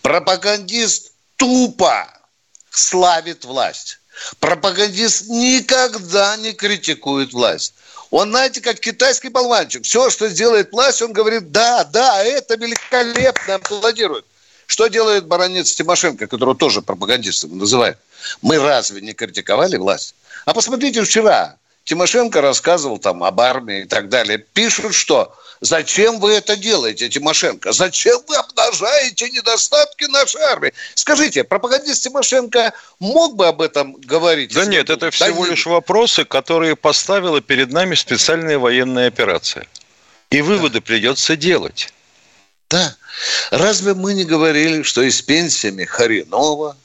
Пропагандист 0.00 1.12
тупо 1.36 2.08
славит 2.70 3.44
власть. 3.44 3.99
Пропагандист 4.38 5.28
никогда 5.28 6.36
не 6.36 6.52
критикует 6.52 7.32
власть. 7.32 7.74
Он, 8.10 8.30
знаете, 8.30 8.60
как 8.60 8.80
китайский 8.80 9.28
болванчик. 9.28 9.84
Все, 9.84 10.10
что 10.10 10.28
сделает 10.28 10.72
власть, 10.72 11.00
он 11.00 11.12
говорит, 11.12 11.52
да, 11.52 11.84
да, 11.84 12.22
это 12.22 12.56
великолепно, 12.56 13.54
аплодирует. 13.54 14.24
Что 14.66 14.88
делает 14.88 15.26
баронец 15.26 15.72
Тимошенко, 15.72 16.26
которого 16.26 16.56
тоже 16.56 16.82
пропагандистом 16.82 17.56
называют? 17.58 17.98
Мы 18.42 18.58
разве 18.58 19.00
не 19.00 19.12
критиковали 19.14 19.76
власть? 19.76 20.14
А 20.44 20.54
посмотрите 20.54 21.02
вчера. 21.02 21.56
Тимошенко 21.84 22.40
рассказывал 22.40 22.98
там 22.98 23.24
об 23.24 23.40
армии 23.40 23.82
и 23.82 23.84
так 23.84 24.08
далее. 24.08 24.38
Пишут, 24.38 24.94
что 24.94 25.34
Зачем 25.60 26.20
вы 26.20 26.32
это 26.32 26.56
делаете, 26.56 27.10
Тимошенко? 27.10 27.72
Зачем 27.72 28.18
вы 28.26 28.36
обнажаете 28.36 29.28
недостатки 29.28 30.04
нашей 30.04 30.40
армии? 30.40 30.72
Скажите, 30.94 31.44
пропагандист 31.44 32.02
Тимошенко 32.02 32.72
мог 32.98 33.36
бы 33.36 33.46
об 33.46 33.60
этом 33.60 33.92
говорить? 33.92 34.54
Да 34.54 34.64
нет, 34.64 34.88
это 34.88 35.10
всего 35.10 35.44
да 35.44 35.50
лишь 35.50 35.66
вопросы, 35.66 36.24
которые 36.24 36.76
поставила 36.76 37.42
перед 37.42 37.72
нами 37.72 37.94
специальная 37.94 38.58
военная 38.58 39.08
операция. 39.08 39.66
И 40.30 40.40
выводы 40.40 40.80
да. 40.80 40.86
придется 40.86 41.36
делать. 41.36 41.92
Да. 42.70 42.96
Разве 43.50 43.92
мы 43.92 44.14
не 44.14 44.24
говорили, 44.24 44.82
что 44.82 45.02
и 45.02 45.10
с 45.10 45.20
пенсиями 45.20 45.84
хреново, 45.84 46.76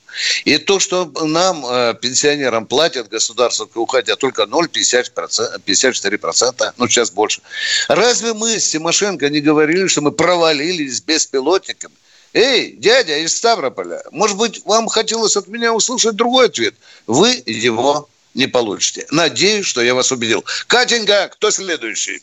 и 0.44 0.58
то, 0.58 0.80
что 0.80 1.12
нам, 1.22 1.66
э, 1.66 1.96
пенсионерам, 2.02 2.66
платят 2.66 3.10
государство, 3.10 3.68
уходя 3.76 4.16
только 4.16 4.44
0,54%, 4.44 5.60
54%, 5.66 6.74
ну 6.78 6.88
сейчас 6.88 7.12
больше. 7.12 7.42
Разве 7.88 8.34
мы 8.34 8.60
с 8.60 8.70
Тимошенко 8.70 9.30
не 9.30 9.42
говорили, 9.42 9.88
что 9.88 10.02
мы 10.02 10.12
провалились 10.12 11.02
беспилотниками? 11.02 11.96
Эй, 12.34 12.74
дядя 12.74 13.18
из 13.18 13.36
Ставрополя, 13.38 14.04
может 14.12 14.38
быть, 14.38 14.62
вам 14.66 14.88
хотелось 14.88 15.38
от 15.38 15.48
меня 15.48 15.74
услышать 15.74 16.16
другой 16.16 16.48
ответ? 16.48 16.76
Вы 17.08 17.42
его 17.46 18.10
не 18.34 18.48
получите. 18.48 19.08
Надеюсь, 19.10 19.66
что 19.66 19.82
я 19.82 19.96
вас 19.96 20.12
убедил. 20.12 20.44
Катенька, 20.68 21.30
кто 21.32 21.50
следующий? 21.50 22.22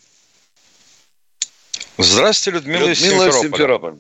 Здравствуйте, 1.96 2.58
Людмила, 2.58 2.88
Людмила 2.88 2.92
из 2.92 2.98
Симферополя. 2.98 3.42
Симферополь. 3.42 3.94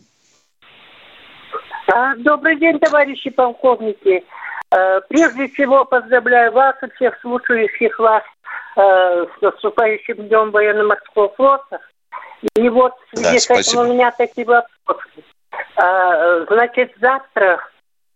А, 1.94 2.14
добрый 2.16 2.56
день, 2.56 2.78
товарищи 2.78 3.28
полковники. 3.28 4.24
Э, 4.70 5.00
прежде 5.10 5.48
всего 5.48 5.84
поздравляю 5.84 6.50
вас 6.52 6.74
и 6.82 6.90
всех 6.94 7.20
слушающих 7.20 7.98
вас 7.98 8.22
э, 8.76 9.26
с 9.26 9.42
наступающим 9.42 10.26
днем 10.26 10.52
военно-морского 10.52 11.28
флота. 11.34 11.80
И 12.56 12.68
вот 12.70 12.94
в 13.12 13.18
связи 13.18 13.34
да, 13.34 13.38
с 13.40 13.50
этим 13.50 13.80
у 13.80 13.92
меня 13.92 14.10
такие 14.10 14.46
вопросы. 14.46 15.22
А, 15.76 16.46
значит, 16.46 16.92
завтра 16.98 17.60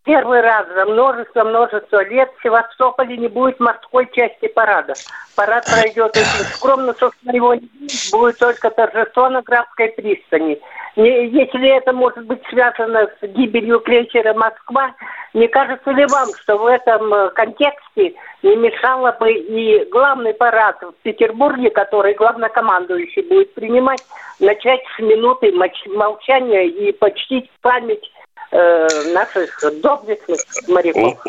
первый 0.07 0.39
раз 0.39 0.65
за 0.73 0.85
множество-множество 0.85 2.03
лет 2.05 2.31
в 2.37 2.41
Севастополе 2.41 3.17
не 3.17 3.27
будет 3.27 3.59
морской 3.59 4.09
части 4.13 4.47
парада. 4.47 4.93
Парад 5.35 5.65
пройдет 5.65 6.15
очень 6.15 6.45
скромно, 6.55 6.95
собственно, 6.97 7.35
его 7.35 7.53
не 7.53 7.69
будет, 7.79 8.11
будет 8.11 8.39
только 8.39 8.71
торжество 8.71 9.29
на 9.29 9.41
Графской 9.41 9.89
пристани. 9.89 10.59
Если 10.95 11.77
это 11.77 11.91
может 11.91 12.25
быть 12.25 12.41
связано 12.49 13.09
с 13.21 13.27
гибелью 13.27 13.81
крейсера 13.81 14.33
«Москва», 14.33 14.95
не 15.33 15.47
кажется 15.49 15.91
ли 15.91 16.05
вам, 16.05 16.29
что 16.41 16.57
в 16.57 16.65
этом 16.65 17.13
э, 17.13 17.29
контексте 17.31 18.15
не 18.41 18.55
мешало 18.55 19.11
бы 19.11 19.31
и 19.31 19.85
главный 19.91 20.33
парад 20.33 20.81
в 20.81 20.93
Петербурге, 21.03 21.69
который 21.69 22.15
главнокомандующий 22.15 23.21
будет 23.23 23.53
принимать, 23.53 24.03
начать 24.39 24.81
с 24.95 24.99
минуты 24.99 25.51
молчания 25.51 26.65
и 26.65 26.91
почтить 26.93 27.51
память 27.61 28.09
э, 28.51 29.03
наших 29.13 29.63
доблестных 29.81 30.39
моряков. 30.67 31.23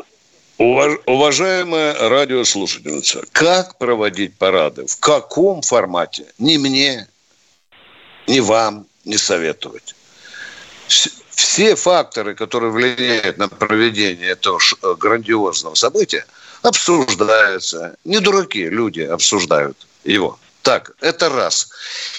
Уваж, 0.58 0.98
уважаемая 1.06 2.08
радиослушательница, 2.08 3.22
как 3.32 3.78
проводить 3.78 4.36
парады, 4.36 4.86
в 4.86 4.98
каком 4.98 5.62
формате, 5.62 6.26
ни 6.38 6.56
мне, 6.56 7.06
ни 8.26 8.40
вам 8.40 8.86
не 9.04 9.18
советовать. 9.18 9.94
Все 10.88 11.76
факторы, 11.76 12.34
которые 12.34 12.72
влияют 12.72 13.38
на 13.38 13.48
проведение 13.48 14.30
этого 14.30 14.60
грандиозного 14.96 15.76
события, 15.76 16.26
обсуждаются. 16.62 17.96
Не 18.04 18.18
дураки, 18.18 18.68
люди 18.68 19.02
обсуждают 19.02 19.76
его. 20.02 20.38
Так, 20.62 20.90
это 21.00 21.28
раз. 21.28 21.70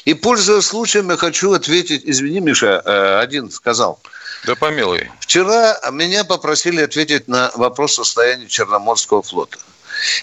И, 0.05 0.13
пользуясь 0.13 0.65
случаем, 0.65 1.09
я 1.09 1.17
хочу 1.17 1.51
ответить. 1.51 2.03
Извини, 2.05 2.39
Миша, 2.39 2.81
э, 2.85 3.19
один 3.19 3.51
сказал. 3.51 3.99
Да 4.45 4.55
помилуй. 4.55 5.11
Вчера 5.19 5.79
меня 5.91 6.23
попросили 6.23 6.81
ответить 6.81 7.27
на 7.27 7.51
вопрос 7.55 7.95
состояния 7.95 8.47
Черноморского 8.47 9.21
флота. 9.21 9.57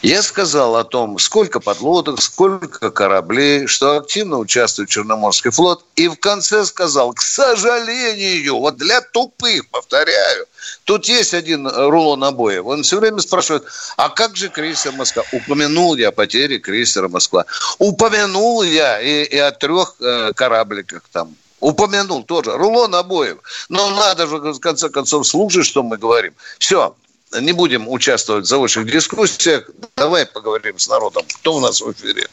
Я 0.03 0.23
сказал 0.23 0.77
о 0.77 0.85
том, 0.85 1.19
сколько 1.19 1.61
подлодок, 1.61 2.21
сколько 2.23 2.91
кораблей, 2.91 3.67
что 3.67 3.99
активно 3.99 4.39
участвует 4.39 4.89
Черноморский 4.89 5.51
флот. 5.51 5.85
И 5.97 6.09
в 6.09 6.17
конце 6.17 6.65
сказал, 6.65 7.13
к 7.13 7.21
сожалению, 7.21 8.59
вот 8.59 8.77
для 8.77 9.01
тупых, 9.01 9.69
повторяю, 9.69 10.47
тут 10.85 11.07
есть 11.07 11.35
один 11.35 11.67
рулон 11.69 12.25
обоев. 12.25 12.65
Он 12.67 12.83
все 12.83 12.99
время 12.99 13.21
спрашивает, 13.21 13.65
а 13.97 14.09
как 14.09 14.37
же 14.37 14.49
крейсер 14.49 14.93
Москва? 14.93 15.25
Упомянул 15.33 15.97
я 15.97 16.11
потери 16.11 16.59
крейсера 16.59 17.09
Москва. 17.09 17.45
Упомянул 17.79 18.63
я 18.63 19.01
и, 19.01 19.25
и 19.25 19.39
о 19.39 19.53
трех 19.53 19.97
э, 20.01 20.33
корабликах 20.35 21.03
там 21.13 21.37
упомянул 21.61 22.25
тоже. 22.25 22.57
Рулон 22.57 22.95
обоев. 22.95 23.39
Но 23.69 23.91
надо 23.91 24.27
же, 24.27 24.37
в 24.37 24.61
конце 24.61 24.89
концов, 24.89 25.27
слушать, 25.27 25.67
что 25.67 25.83
мы 25.83 25.97
говорим. 25.97 26.35
Все, 26.59 26.95
не 27.41 27.53
будем 27.53 27.89
участвовать 27.89 28.45
в 28.45 28.49
заочных 28.49 28.87
дискуссиях. 28.87 29.69
Давай 29.97 30.27
поговорим 30.27 30.79
с 30.79 30.89
народом. 30.89 31.25
Кто 31.41 31.55
у 31.55 31.61
нас 31.61 31.81
в 31.81 31.93
эфире? 31.93 32.27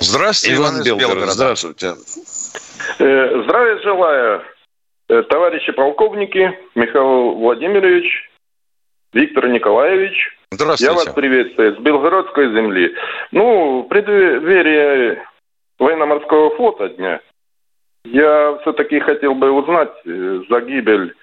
Здравствуйте, 0.00 0.56
Иван, 0.56 0.74
Иван 0.76 0.84
Белгород. 0.84 1.30
Здравствуйте. 1.30 1.94
Э, 2.98 3.42
здравия 3.44 3.82
желаю, 3.82 4.42
э, 5.08 5.22
товарищи 5.22 5.72
полковники, 5.72 6.58
Михаил 6.74 7.34
Владимирович, 7.34 8.30
Виктор 9.12 9.48
Николаевич. 9.48 10.36
Здравствуйте. 10.50 10.92
Я 10.92 10.92
вас 10.92 11.14
приветствую 11.14 11.76
с 11.76 11.78
Белгородской 11.78 12.48
земли. 12.48 12.94
Ну, 13.32 13.82
в 13.82 13.88
преддверии 13.88 15.18
военно-морского 15.78 16.54
флота 16.56 16.88
дня 16.90 17.20
я 18.12 18.58
все-таки 18.62 19.00
хотел 19.00 19.34
бы 19.34 19.50
узнать 19.50 19.92
э, 20.04 20.40
за 20.48 20.60
гибель 20.60 21.14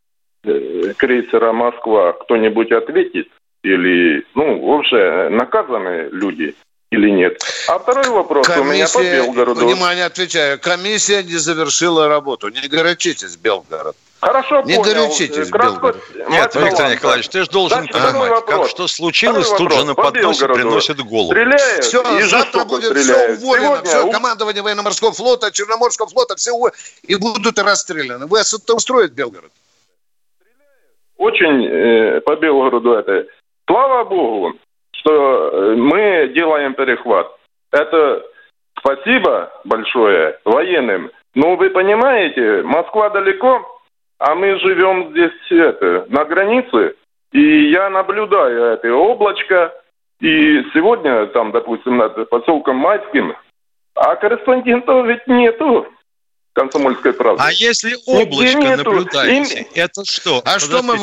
крейсера 0.98 1.54
«Москва» 1.54 2.14
кто-нибудь 2.14 2.72
ответит? 2.72 3.30
Или, 3.64 4.26
ну, 4.36 4.60
вообще 4.60 5.30
наказаны 5.30 6.10
люди– 6.12 6.54
или 6.94 7.10
нет. 7.10 7.42
А 7.68 7.80
второй 7.80 8.10
вопрос 8.10 8.48
комиссия, 8.48 8.62
у 8.62 8.72
меня 8.72 8.88
по 8.88 9.02
Белгороду. 9.02 9.66
Внимание, 9.66 10.06
отвечаю. 10.06 10.60
Комиссия 10.60 11.24
не 11.24 11.38
завершила 11.38 12.08
работу. 12.08 12.50
Не 12.50 12.68
горячитесь, 12.68 13.36
Белгород. 13.36 13.96
Хорошо, 14.24 14.62
не 14.62 14.76
понял. 14.76 14.84
горячитесь, 14.84 15.52
Белгород. 15.52 15.98
Нет, 16.30 16.56
Виктор 16.56 16.92
Николаевич, 16.92 17.28
ты 17.30 17.44
же 17.44 17.50
должен 17.50 17.80
Дальше 17.80 17.94
понимать, 17.94 18.46
как 18.46 18.68
что 18.68 18.88
случилось, 18.88 19.50
тут 19.50 19.72
же 19.74 19.86
на 19.86 19.96
подносе 19.96 20.48
приносит 20.48 21.02
голову. 21.02 21.32
Стреляют 21.32 21.84
все, 21.84 22.02
и 22.20 22.22
завтра 22.24 22.64
будет 22.64 22.86
стреляют. 22.86 23.40
все 23.40 23.46
уволено. 23.46 23.66
Сегодня... 23.66 23.86
Все, 23.86 24.12
командование 24.12 24.64
военно-морского 24.64 25.12
флота, 25.12 25.52
Черноморского 25.52 26.08
флота, 26.08 26.36
все 26.38 26.52
и 27.04 27.16
будут 27.16 27.60
расстреляны. 27.60 28.28
Вы 28.28 28.40
это 28.40 28.74
устроит 28.74 29.12
Белгород? 29.14 29.52
Очень 31.18 31.66
э, 31.66 32.22
по 32.22 32.36
Белгороду 32.38 32.94
это. 32.94 33.28
Слава 33.68 34.06
Богу, 34.06 34.54
что 34.92 35.12
э, 35.12 35.76
мы 35.76 36.32
делаем 36.34 36.74
перехват. 36.76 37.28
Это 37.72 38.24
спасибо 38.80 39.52
большое 39.66 40.40
военным. 40.46 41.12
Но 41.36 41.56
вы 41.56 41.70
понимаете, 41.72 42.62
Москва 42.64 43.10
далеко, 43.10 43.73
а 44.20 44.36
мы 44.36 44.58
живем 44.60 45.12
здесь 45.12 45.32
это, 45.50 46.06
на 46.10 46.26
границе, 46.26 46.96
и 47.32 47.72
я 47.72 47.90
наблюдаю 47.90 48.64
это 48.66 48.94
облачко, 48.94 49.74
и 50.20 50.64
сегодня 50.74 51.26
там, 51.28 51.52
допустим, 51.52 51.98
над 51.98 52.30
поселком 52.30 52.78
Майским, 52.78 53.36
а 53.96 54.16
корреспондентов 54.16 55.06
ведь 55.06 55.28
нету 55.28 55.88
комсомольской 56.54 57.14
правды. 57.14 57.44
А 57.44 57.52
если 57.52 57.98
облачко 58.06 58.78
наблюдаете, 58.78 59.60
Им... 59.60 59.68
это 59.74 60.06
что? 60.06 60.42
А 60.46 60.60
что 60.60 60.84
мы... 60.84 60.98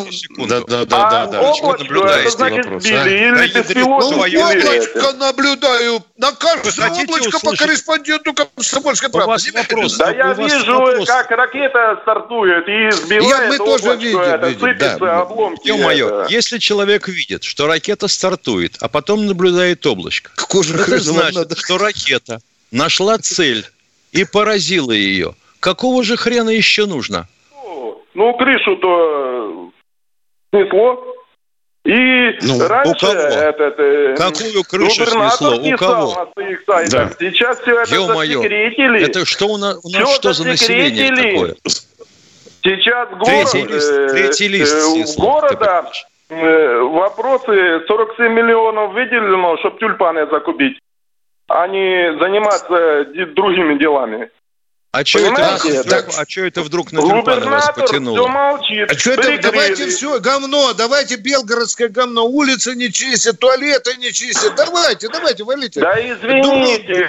Да, 0.49 0.61
да, 0.61 0.85
да, 0.85 1.09
а 1.09 1.11
да, 1.11 1.27
да. 1.27 1.41
облачко, 1.43 1.85
наблюдаете 1.85 2.21
это 2.21 2.31
значит 2.31 2.65
вопрос, 2.65 2.85
били 2.85 2.97
а? 2.97 3.07
или 3.09 3.53
да, 3.53 3.61
беспилотник. 3.61 4.35
Ну, 4.35 4.49
облачко 4.49 5.13
наблюдаю. 5.15 6.05
На 6.17 6.33
каждое 6.33 6.91
облачко 6.91 7.37
услышать? 7.37 7.43
по 7.43 7.57
корреспонденту 7.57 8.35
комсомольской 8.35 9.11
правды. 9.11 9.27
У 9.27 9.31
вас 9.31 9.53
вопрос. 9.53 9.97
Да 9.97 10.11
я 10.13 10.33
вижу, 10.35 10.79
вопрос. 10.79 11.09
как 11.09 11.31
ракета 11.33 11.99
стартует 12.03 12.69
и 12.69 12.91
сбивает 12.93 13.43
я, 13.43 13.49
мы 13.49 13.59
тоже 13.59 13.97
видим, 13.97 14.21
это, 14.21 14.49
видим, 14.49 14.61
сыпется 14.61 14.99
да. 14.99 15.21
обломки. 15.23 15.67
Ё-моё, 15.67 16.27
если 16.29 16.59
человек 16.59 17.09
видит, 17.09 17.43
что 17.43 17.67
ракета 17.67 18.07
стартует, 18.07 18.77
а 18.81 18.89
потом 18.89 19.27
наблюдает 19.27 19.85
облачко, 19.85 20.31
это 20.37 20.99
значит, 21.01 21.59
что 21.59 21.79
ракета 21.79 22.41
нашла 22.71 23.19
цель 23.19 23.67
и 24.13 24.25
поразила 24.25 24.93
ее. 24.93 25.35
Какого 25.61 26.03
же 26.03 26.17
хрена 26.17 26.51
еще 26.51 26.87
нужно? 26.87 27.29
Ну, 28.15 28.35
крышу-то 28.37 29.71
э, 30.53 30.63
снесло. 30.63 31.05
И 31.85 32.39
ну, 32.43 32.67
раньше 32.67 32.93
у 32.93 32.99
кого? 32.99 33.21
этот 33.21 33.79
э, 33.79 34.15
Какую 34.17 34.65
крышу 34.65 35.07
снесло? 35.07 35.57
У 35.57 35.77
кого? 35.77 36.33
Да. 36.91 37.11
Сейчас 37.19 37.61
все 37.61 37.81
это 37.81 37.95
Ё-моё. 37.95 38.39
засекретили. 38.39 39.03
Это 39.05 39.25
что 39.25 39.47
у 39.47 39.57
нас, 39.57 39.79
у 39.85 39.89
нас 39.91 40.03
все 40.09 40.15
что 40.17 40.33
за 40.33 40.45
население 40.47 41.09
такое? 41.11 41.55
Сейчас 42.63 43.09
город, 43.11 43.27
третий 43.27 43.67
лист, 43.67 43.93
э, 43.93 44.09
третий 44.09 44.49
лист 44.49 44.77
э, 44.77 44.81
снесло, 44.81 45.41
города 45.41 45.91
э, 46.29 46.79
вопросы 46.81 47.81
47 47.87 48.33
миллионов 48.33 48.93
выделено, 48.93 49.57
чтобы 49.59 49.79
тюльпаны 49.79 50.27
закупить, 50.27 50.79
а 51.49 51.67
не 51.69 52.19
заниматься 52.19 53.07
другими 53.35 53.79
делами. 53.79 54.31
А 54.93 55.05
что 55.05 55.21
это, 55.21 55.85
так, 55.85 56.09
а 56.17 56.25
что 56.29 56.41
это 56.41 56.63
вдруг 56.63 56.91
на 56.91 57.01
тюльпаны 57.01 57.47
вас 57.47 57.71
потянуло? 57.77 58.27
Молчит. 58.27 58.91
А 58.91 58.99
что 58.99 59.13
это, 59.13 59.41
давайте 59.41 59.87
все, 59.87 60.19
говно, 60.19 60.73
давайте 60.73 61.15
белгородское 61.15 61.89
говно, 61.89 62.27
улицы 62.27 62.75
не 62.75 62.91
чистят, 62.93 63.39
туалеты 63.39 63.95
не 63.99 64.13
чистят, 64.13 64.57
давайте, 64.57 65.09
давайте, 65.09 65.45
валите. 65.45 65.79
Да 65.81 65.95
извините. 65.95 67.09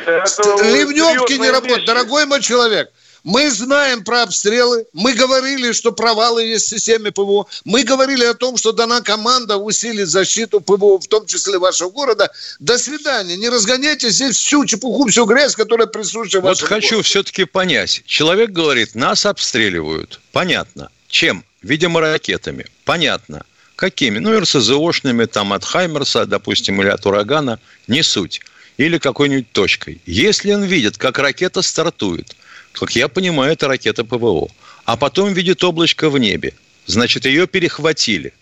Ливневки 0.64 1.34
не 1.34 1.50
работают, 1.50 1.88
дорогой 1.88 2.28
мой 2.28 2.42
человек. 2.42 2.92
Мы 3.24 3.52
знаем 3.52 4.04
про 4.04 4.24
обстрелы. 4.24 4.86
Мы 4.94 5.14
говорили, 5.14 5.74
что 5.74 5.92
провалы 5.92 6.44
есть 6.44 6.66
в 6.66 6.70
системе 6.70 7.12
ПВО. 7.12 7.46
Мы 7.66 7.84
говорили 7.84 8.26
о 8.26 8.34
том, 8.34 8.58
что 8.58 8.72
дана 8.72 9.02
команда 9.02 9.58
усилить 9.58 10.08
защиту 10.08 10.60
ПВО, 10.60 11.00
в 11.00 11.08
том 11.08 11.28
числе 11.28 11.60
вашего 11.60 11.90
города. 11.92 12.32
До 12.60 12.78
свидания. 12.80 13.38
Не 13.38 13.50
разгоняйте 13.50 14.10
здесь 14.10 14.38
всю 14.38 14.66
чепуху, 14.66 15.08
всю 15.08 15.26
грязь, 15.26 15.56
которая 15.56 15.88
присуща 15.88 16.42
вашему 16.42 16.50
Вот 16.50 16.62
хочу 16.62 16.96
городу. 16.96 17.04
все-таки 17.04 17.46
понять. 17.46 18.02
Человек 18.06 18.52
говорит, 18.52 18.96
нас 18.96 19.26
обстреливают. 19.26 20.20
Понятно. 20.32 20.90
Чем? 21.08 21.44
Видимо, 21.62 22.02
ракетами. 22.02 22.66
Понятно. 22.86 23.46
Какими? 23.76 24.18
Ну, 24.18 24.40
РСЗОшными, 24.40 25.26
там, 25.26 25.54
от 25.54 25.64
Хаймерса, 25.64 26.26
допустим, 26.26 26.82
или 26.82 26.90
от 26.90 27.06
урагана. 27.06 27.60
Не 27.88 28.02
суть. 28.02 28.42
Или 28.78 28.98
какой-нибудь 28.98 29.52
точкой. 29.52 30.02
Если 30.08 30.52
он 30.52 30.64
видит, 30.64 30.98
как 30.98 31.20
ракета 31.20 31.62
стартует– 31.62 32.36
как 32.74 32.96
я 32.96 33.08
понимаю, 33.08 33.54
это 33.54 33.68
ракета 33.68 34.04
ПВО. 34.04 34.50
А 34.86 34.98
потом 34.98 35.34
видит 35.34 35.64
облачко 35.64 36.10
в 36.10 36.18
небе. 36.18 36.54
Значит, 36.86 37.26
ее 37.26 37.48
перехватили. 37.48 38.34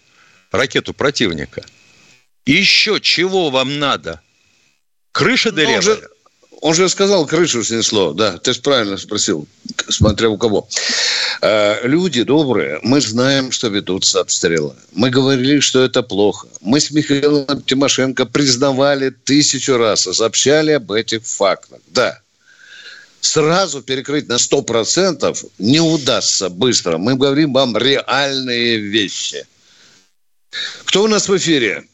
Ракету 0.51 0.93
противника. 0.93 1.63
И 2.45 2.53
еще 2.53 2.99
чего 2.99 3.49
вам 3.49 3.79
надо? 3.79 4.21
Крыша 5.11 5.51
дырявая? 5.51 5.77
Он 5.77 5.83
же, 5.83 6.09
он 6.61 6.73
же 6.73 6.89
сказал, 6.89 7.25
крышу 7.25 7.63
снесло. 7.63 8.13
Да, 8.13 8.37
ты 8.37 8.53
же 8.53 8.61
правильно 8.61 8.97
спросил, 8.97 9.47
смотря 9.89 10.29
у 10.29 10.37
кого. 10.37 10.67
Э, 11.41 11.87
люди 11.87 12.23
добрые, 12.23 12.79
мы 12.83 13.01
знаем, 13.01 13.51
что 13.51 13.67
ведутся 13.67 14.21
обстрелы. 14.21 14.73
Мы 14.91 15.09
говорили, 15.09 15.59
что 15.59 15.83
это 15.83 16.03
плохо. 16.03 16.47
Мы 16.61 16.79
с 16.79 16.91
Михаилом 16.91 17.61
Тимошенко 17.61 18.25
признавали 18.25 19.09
тысячу 19.09 19.77
раз, 19.77 20.01
сообщали 20.01 20.71
об 20.71 20.91
этих 20.91 21.25
фактах. 21.25 21.79
Да, 21.87 22.19
сразу 23.21 23.81
перекрыть 23.81 24.27
на 24.27 24.35
100% 24.35 25.51
не 25.57 25.79
удастся 25.79 26.49
быстро. 26.49 26.97
Мы 26.97 27.15
говорим 27.15 27.53
вам 27.53 27.77
реальные 27.77 28.77
вещи. 28.77 29.45
Кто 30.85 31.03
у 31.03 31.07
нас 31.07 31.29
в 31.29 31.37
эфире? 31.37 31.85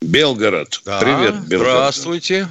Белгород. 0.00 0.80
Да, 0.84 0.98
Привет, 1.00 1.46
Белгород. 1.46 1.72
Здравствуйте. 1.72 2.48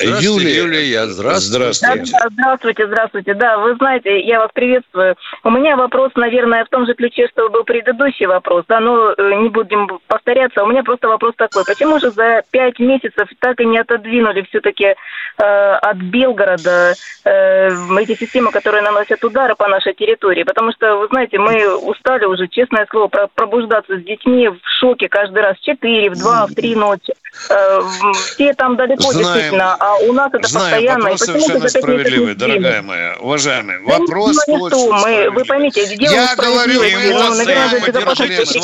А, 0.00 0.04
Юлия, 0.04 0.56
Юлия, 0.56 1.06
здравствуйте. 1.06 1.72
Здравствуйте. 1.72 2.12
Да, 2.12 2.28
здравствуйте, 2.30 2.86
здравствуйте. 2.86 3.34
Да, 3.34 3.58
вы 3.58 3.74
знаете, 3.76 4.20
я 4.20 4.38
вас 4.38 4.50
приветствую. 4.54 5.16
У 5.42 5.50
меня 5.50 5.76
вопрос, 5.76 6.12
наверное, 6.14 6.64
в 6.64 6.68
том 6.68 6.86
же 6.86 6.94
ключе, 6.94 7.26
что 7.32 7.48
был 7.48 7.64
предыдущий 7.64 8.26
вопрос. 8.26 8.64
Да, 8.68 8.78
но 8.78 9.12
э, 9.16 9.34
не 9.42 9.48
будем 9.48 9.88
повторяться. 10.06 10.62
У 10.62 10.68
меня 10.68 10.84
просто 10.84 11.08
вопрос 11.08 11.34
такой. 11.36 11.64
Почему 11.64 11.98
же 11.98 12.10
за 12.10 12.42
пять 12.50 12.78
месяцев 12.78 13.28
так 13.40 13.60
и 13.60 13.66
не 13.66 13.78
отодвинули 13.78 14.42
все-таки 14.42 14.84
э, 14.84 14.94
от 15.42 15.96
Белгорода 15.96 16.94
э, 17.24 17.68
эти 18.00 18.14
системы, 18.14 18.52
которые 18.52 18.82
наносят 18.82 19.24
удары 19.24 19.56
по 19.56 19.66
нашей 19.66 19.94
территории? 19.94 20.44
Потому 20.44 20.72
что, 20.72 20.96
вы 20.96 21.08
знаете, 21.08 21.38
мы 21.38 21.76
устали 21.76 22.24
уже, 22.24 22.46
честное 22.46 22.86
слово, 22.88 23.08
пробуждаться 23.34 23.98
с 23.98 24.02
детьми 24.04 24.48
в 24.48 24.60
шоке 24.78 25.08
каждый 25.08 25.42
раз 25.42 25.56
в 25.56 25.64
4, 25.64 26.10
в 26.10 26.14
2, 26.14 26.46
в 26.46 26.54
3 26.54 26.76
ночи. 26.76 27.14
Э, 27.50 27.80
все 28.14 28.54
там 28.54 28.76
далеко, 28.76 29.10
Знаем. 29.10 29.18
действительно 29.18 29.87
а 29.88 29.96
у 29.96 30.12
нас 30.12 30.32
это 30.34 30.46
Знаем, 30.48 30.70
постоянно. 30.70 31.02
вопрос 31.04 31.20
совершенно 31.20 31.68
справедливый, 31.68 32.34
дорогая 32.34 32.82
моя, 32.82 33.16
уважаемый. 33.20 33.78
Да 33.86 33.98
вопрос 33.98 34.36
не 34.46 34.56
очень 34.56 34.90
мы, 34.90 35.30
Вы 35.30 35.44
поймите, 35.44 35.96
дело 35.96 36.12
Я 36.12 36.36
говорю, 36.36 36.80
ну, 37.18 37.34
наверное, 37.34 37.80
безопасность 37.80 38.56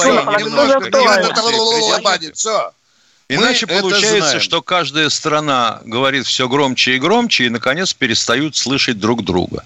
Все. 2.36 2.72
Иначе 3.28 3.66
Мы 3.66 3.80
получается, 3.80 4.38
что 4.40 4.60
каждая 4.60 5.08
страна 5.08 5.80
говорит 5.84 6.26
все 6.26 6.46
громче 6.46 6.96
и 6.96 6.98
громче, 6.98 7.44
и, 7.46 7.48
наконец, 7.48 7.94
перестают 7.94 8.54
слышать 8.54 8.98
друг 8.98 9.24
друга. 9.24 9.64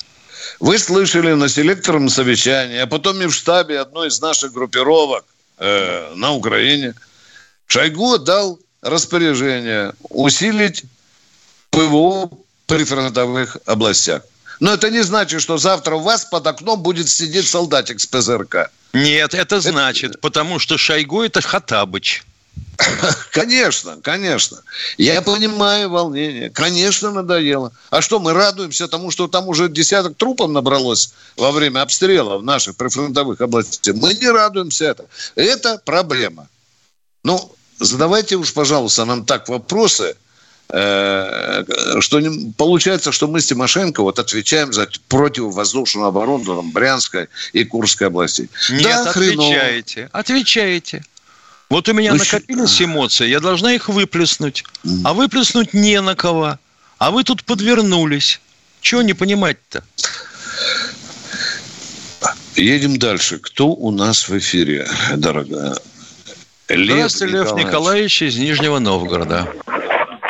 Вы 0.60 0.78
слышали 0.78 1.32
на 1.32 1.48
селекторном 1.48 2.08
совещании, 2.08 2.78
а 2.78 2.86
потом 2.86 3.20
и 3.20 3.26
в 3.26 3.32
штабе 3.32 3.80
одной 3.80 4.08
из 4.08 4.20
наших 4.20 4.52
группировок 4.52 5.24
э, 5.58 6.12
на 6.14 6.32
Украине. 6.34 6.94
Шойгу 7.66 8.18
дал 8.18 8.60
распоряжение 8.80 9.92
усилить 10.08 10.84
ПВО 11.70 12.30
прифронтовых 12.66 13.56
областях. 13.66 14.22
Но 14.60 14.72
это 14.72 14.90
не 14.90 15.02
значит, 15.02 15.40
что 15.40 15.56
завтра 15.58 15.96
у 15.96 16.00
вас 16.00 16.24
под 16.24 16.46
окном 16.46 16.82
будет 16.82 17.08
сидеть 17.08 17.48
солдатик 17.48 18.00
с 18.00 18.06
ПЗРК. 18.06 18.70
Нет, 18.92 19.34
это 19.34 19.60
значит, 19.60 20.12
это... 20.12 20.18
потому 20.18 20.58
что 20.58 20.76
Шойгу 20.76 21.22
это 21.22 21.40
Хатабыч. 21.40 22.24
Конечно, 23.32 23.98
конечно. 24.02 24.62
Я 24.98 25.20
понимаю 25.22 25.90
волнение. 25.90 26.50
Конечно, 26.50 27.10
надоело. 27.10 27.72
А 27.90 28.00
что, 28.00 28.20
мы 28.20 28.32
радуемся 28.32 28.88
тому, 28.88 29.10
что 29.10 29.26
там 29.26 29.48
уже 29.48 29.68
десяток 29.68 30.16
трупов 30.16 30.50
набралось 30.50 31.12
во 31.36 31.50
время 31.50 31.82
обстрела 31.82 32.38
в 32.38 32.44
наших 32.44 32.76
прифронтовых 32.76 33.40
областях. 33.40 33.96
Мы 33.96 34.14
не 34.14 34.28
радуемся 34.28 34.86
это. 34.86 35.06
Это 35.34 35.80
проблема. 35.84 36.48
Ну, 37.24 37.52
задавайте 37.78 38.36
уж, 38.36 38.52
пожалуйста, 38.52 39.04
нам 39.04 39.24
так 39.24 39.48
вопросы, 39.48 40.16
что 40.70 42.20
не, 42.20 42.52
получается, 42.52 43.10
что 43.10 43.26
мы 43.26 43.40
с 43.40 43.46
Тимошенко 43.46 44.02
вот 44.02 44.18
отвечаем 44.18 44.72
за 44.72 44.88
противовоздушную 45.08 46.06
оборону 46.06 46.44
там, 46.44 46.70
Брянской 46.72 47.28
и 47.54 47.64
Курской 47.64 48.08
областей. 48.08 48.50
Нет, 48.70 48.82
да, 48.82 49.10
отвечаете, 49.10 49.94
хреново. 49.94 50.10
отвечаете. 50.12 51.02
Вот 51.70 51.88
у 51.88 51.92
меня 51.92 52.12
ну, 52.12 52.18
накопились 52.18 52.80
эмоции, 52.82 53.28
я 53.28 53.40
должна 53.40 53.72
их 53.72 53.88
выплеснуть. 53.88 54.64
А 55.04 55.12
выплеснуть 55.14 55.74
не 55.74 56.00
на 56.00 56.14
кого. 56.14 56.58
А 56.98 57.10
вы 57.10 57.24
тут 57.24 57.44
подвернулись. 57.44 58.40
Чего 58.80 59.02
не 59.02 59.14
понимать-то? 59.14 59.84
Едем 62.56 62.98
дальше. 62.98 63.38
Кто 63.38 63.68
у 63.68 63.90
нас 63.90 64.28
в 64.28 64.36
эфире, 64.38 64.88
дорогая? 65.16 65.76
Лев 66.68 67.10
Здравствуйте, 67.10 67.32
Лев 67.32 67.44
Николаевич. 67.44 67.66
Николаевич 67.66 68.22
из 68.22 68.36
Нижнего 68.36 68.78
Новгорода. 68.78 69.48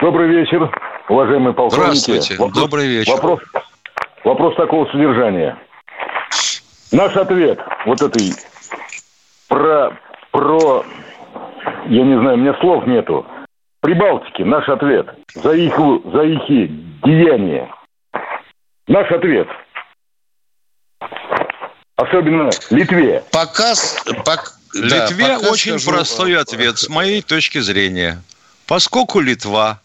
Добрый 0.00 0.28
вечер, 0.28 0.70
уважаемые 1.08 1.54
полковники. 1.54 1.98
Здравствуйте, 1.98 2.36
вопрос, 2.36 2.62
добрый 2.62 2.86
вечер. 2.86 3.12
Вопрос, 3.14 3.40
вопрос 4.22 4.54
такого 4.56 4.86
содержания. 4.92 5.58
Наш 6.92 7.16
ответ 7.16 7.58
вот 7.84 8.00
этой 8.00 8.32
про, 9.48 9.98
про 10.30 10.84
я 11.88 12.04
не 12.04 12.16
знаю, 12.20 12.34
у 12.34 12.40
меня 12.40 12.54
слов 12.60 12.86
нету. 12.86 13.26
Прибалтики, 13.80 14.42
наш 14.42 14.68
ответ. 14.68 15.08
За 15.34 15.52
их, 15.52 15.76
за 15.76 16.22
их 16.22 16.70
деяния. 17.02 17.68
Наш 18.86 19.10
ответ. 19.10 19.48
Особенно 21.96 22.50
Литве. 22.70 23.24
Показ... 23.32 24.04
Пок... 24.24 24.52
Литве 24.74 25.26
да, 25.26 25.38
очень 25.50 25.78
скажу... 25.78 25.90
простой 25.90 26.36
ответ 26.36 26.78
с 26.78 26.88
моей 26.88 27.22
точки 27.22 27.58
зрения. 27.58 28.22
Поскольку 28.66 29.20
Литва, 29.20 29.80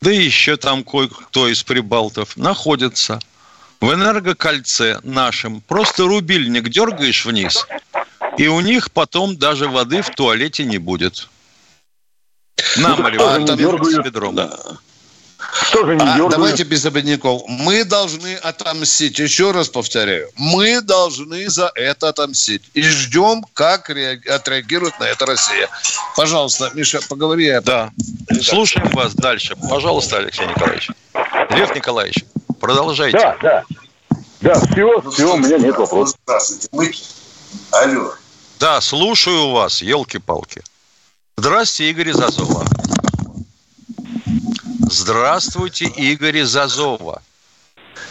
да 0.00 0.10
еще 0.10 0.56
там 0.56 0.84
кое-кто 0.84 1.48
из 1.48 1.62
прибалтов 1.62 2.36
находится 2.36 3.18
в 3.80 3.92
энергокольце 3.92 5.00
нашем, 5.02 5.60
просто 5.60 6.04
рубильник 6.04 6.68
дергаешь 6.68 7.24
вниз, 7.24 7.66
и 8.36 8.48
у 8.48 8.60
них 8.60 8.90
потом 8.90 9.36
даже 9.36 9.68
воды 9.68 10.02
в 10.02 10.10
туалете 10.10 10.64
не 10.64 10.78
будет. 10.78 11.28
Нам, 12.76 13.00
ну, 13.00 13.24
а, 13.24 13.84
с 13.84 13.98
бедром. 13.98 14.34
Да. 14.34 14.50
Что 15.38 15.86
же 15.86 15.94
не 15.94 16.02
а, 16.02 16.28
давайте 16.28 16.64
без 16.64 16.84
обидников. 16.84 17.42
Мы 17.46 17.84
должны 17.84 18.34
отомстить. 18.34 19.18
Еще 19.18 19.52
раз 19.52 19.68
повторяю. 19.68 20.30
Мы 20.36 20.80
должны 20.80 21.48
за 21.48 21.70
это 21.74 22.08
отомстить. 22.08 22.62
И 22.74 22.82
ждем, 22.82 23.44
как 23.54 23.88
отреагирует 23.90 24.98
на 24.98 25.04
это 25.04 25.26
Россия. 25.26 25.68
Пожалуйста, 26.16 26.70
Миша, 26.74 27.00
поговори. 27.08 27.60
Да. 27.62 27.92
Слушаем 28.42 28.88
вас 28.90 29.14
дальше. 29.14 29.56
Пожалуйста, 29.70 30.18
Алексей 30.18 30.46
Николаевич. 30.46 30.90
Лев 31.50 31.74
Николаевич, 31.74 32.24
продолжайте. 32.60 33.18
Да, 33.18 33.36
да. 33.40 33.64
Да, 34.40 34.54
все, 34.54 35.00
все, 35.10 35.34
у 35.34 35.36
меня 35.38 35.58
нет 35.58 35.76
вопросов. 35.76 36.18
Здравствуйте. 36.24 36.68
Мы... 36.72 36.92
Алло. 37.72 38.12
Да, 38.60 38.80
слушаю 38.80 39.50
вас, 39.50 39.82
елки-палки. 39.82 40.62
Здравствуйте, 41.36 41.90
Игорь 41.90 42.10
из 42.10 42.20
Азова. 42.20 42.64
Здравствуйте, 44.90 45.86
Игорь 45.86 46.38
из 46.38 46.56
Азова. 46.56 47.22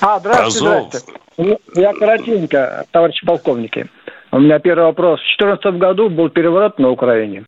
А, 0.01 0.19
здравствуйте, 0.19 0.67
Азов. 0.67 0.87
здравствуйте. 0.89 1.19
Ну, 1.37 1.59
я 1.75 1.93
коротенько, 1.93 2.85
товарищи 2.91 3.25
полковники. 3.25 3.87
У 4.31 4.39
меня 4.39 4.59
первый 4.59 4.85
вопрос. 4.85 5.19
В 5.19 5.37
2014 5.39 5.79
году 5.79 6.09
был 6.09 6.29
переворот 6.29 6.79
на 6.79 6.89
Украине. 6.89 7.45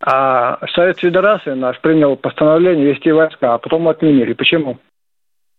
А 0.00 0.58
Совет 0.74 0.98
Федерации 1.00 1.54
наш 1.54 1.80
принял 1.80 2.16
постановление 2.16 2.92
вести 2.92 3.10
войска, 3.10 3.54
а 3.54 3.58
потом 3.58 3.88
отменили. 3.88 4.34
Почему? 4.34 4.78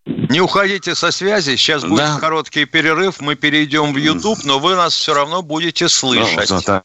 Не 0.05 0.39
уходите 0.39 0.95
со 0.95 1.11
связи, 1.11 1.57
сейчас 1.57 1.83
будет 1.83 1.99
да. 1.99 2.17
короткий 2.19 2.65
перерыв, 2.65 3.19
мы 3.19 3.35
перейдем 3.35 3.93
в 3.93 3.97
YouTube, 3.97 4.39
но 4.45 4.59
вы 4.59 4.75
нас 4.75 4.93
все 4.93 5.13
равно 5.13 5.41
будете 5.41 5.89
слышать. 5.89 6.49
Ну, 6.49 6.59
да. 6.65 6.81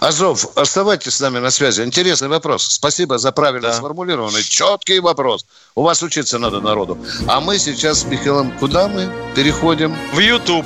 Азов, 0.00 0.46
оставайтесь 0.56 1.16
с 1.16 1.20
нами 1.20 1.38
на 1.38 1.50
связи. 1.50 1.82
Интересный 1.82 2.28
вопрос. 2.28 2.64
Спасибо 2.64 3.18
за 3.18 3.32
правильно 3.32 3.68
да. 3.68 3.74
сформулированный, 3.74 4.42
четкий 4.42 4.98
вопрос. 4.98 5.44
У 5.74 5.82
вас 5.82 6.02
учиться 6.02 6.38
надо 6.38 6.60
народу. 6.60 6.98
А 7.28 7.40
мы 7.40 7.58
сейчас 7.58 8.00
с 8.00 8.04
Михаилом 8.04 8.50
куда 8.58 8.88
мы 8.88 9.10
переходим? 9.36 9.94
В 10.14 10.18
YouTube. 10.18 10.64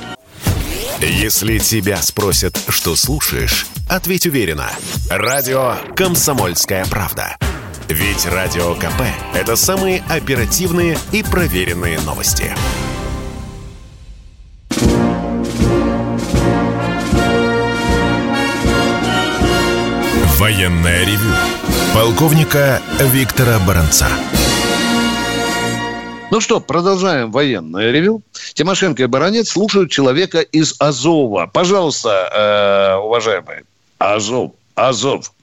Если 1.01 1.57
тебя 1.57 2.01
спросят, 2.01 2.57
что 2.69 2.95
слушаешь, 2.95 3.67
ответь 3.89 4.25
уверенно. 4.25 4.71
Радио 5.09 5.75
«Комсомольская 5.95 6.85
правда». 6.85 7.35
Ведь 7.89 8.25
Радио 8.25 8.73
КП– 8.75 9.01
это 9.35 9.55
самые 9.57 10.03
оперативные 10.09 10.97
и 11.11 11.21
проверенные 11.21 11.99
новости. 11.99 12.55
Военное 20.45 21.03
ревю 21.03 21.33
полковника 21.91 22.79
Виктора 22.99 23.57
Баранца. 23.57 24.07
Ну 26.29 26.39
что, 26.39 26.59
продолжаем 26.59 27.31
военное 27.31 27.89
ревю. 27.89 28.21
Тимошенко 28.53 29.01
и 29.01 29.05
Баранец 29.07 29.49
слушают 29.49 29.89
человека 29.89 30.41
из 30.41 30.75
Азова. 30.77 31.49
Пожалуйста, 31.51 32.29
э, 32.31 33.03
уважаемые. 33.03 33.63
Азов, 33.97 34.51
Азов. 34.75 35.33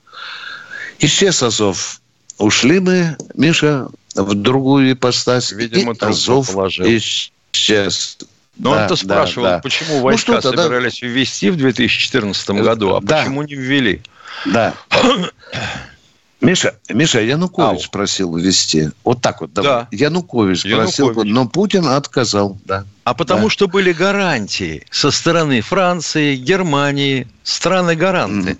Исчез 1.00 1.42
Азов. 1.42 2.00
Ушли 2.38 2.78
мы, 2.78 3.16
Миша, 3.34 3.88
в 4.14 4.34
другую 4.34 4.92
ипостась. 4.92 5.50
Видимо, 5.50 5.94
и 5.94 5.96
Азов 5.98 6.52
положил. 6.52 6.86
исчез. 6.86 8.18
Но 8.62 8.74
да, 8.76 8.82
он-то 8.82 8.94
спрашивал, 8.94 9.44
да, 9.44 9.56
да. 9.56 9.58
почему 9.58 9.96
ну 9.96 10.02
войска 10.02 10.34
ну, 10.34 10.40
собирались 10.40 11.00
да. 11.00 11.06
ввести 11.08 11.50
в 11.50 11.56
2014 11.56 12.50
году, 12.50 12.94
а 12.94 13.00
да. 13.00 13.18
почему 13.18 13.42
не 13.42 13.56
ввели? 13.56 14.02
Да. 14.46 14.74
Миша, 16.40 16.76
Миша, 16.88 17.20
Янукович 17.22 17.86
Ау. 17.86 17.90
просил 17.90 18.36
ввести. 18.36 18.90
Вот 19.02 19.20
так 19.20 19.40
вот. 19.40 19.52
Да. 19.52 19.88
Янукович, 19.90 20.64
Янукович 20.64 20.96
просил, 20.96 21.24
но 21.24 21.48
Путин 21.48 21.88
отказал. 21.88 22.56
Да. 22.64 22.84
А 23.02 23.14
потому 23.14 23.44
да. 23.44 23.50
что 23.50 23.66
были 23.66 23.92
гарантии 23.92 24.86
со 24.92 25.10
стороны 25.10 25.60
Франции, 25.60 26.36
Германии, 26.36 27.26
страны-гаранты. 27.42 28.58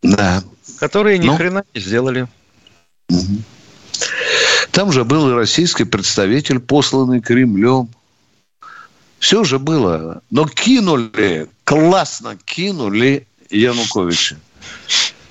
Да. 0.00 0.44
Которые 0.78 1.18
ни 1.18 1.26
ну, 1.26 1.36
хрена 1.36 1.64
не 1.74 1.80
сделали. 1.80 2.28
Там 4.70 4.92
же 4.92 5.02
был 5.02 5.28
и 5.30 5.32
российский 5.32 5.82
представитель, 5.82 6.60
посланный 6.60 7.20
Кремлем. 7.20 7.88
Все 9.18 9.44
же 9.44 9.58
было. 9.58 10.22
Но 10.30 10.46
кинули, 10.46 11.48
классно 11.64 12.36
кинули 12.44 13.26
Януковича. 13.50 14.36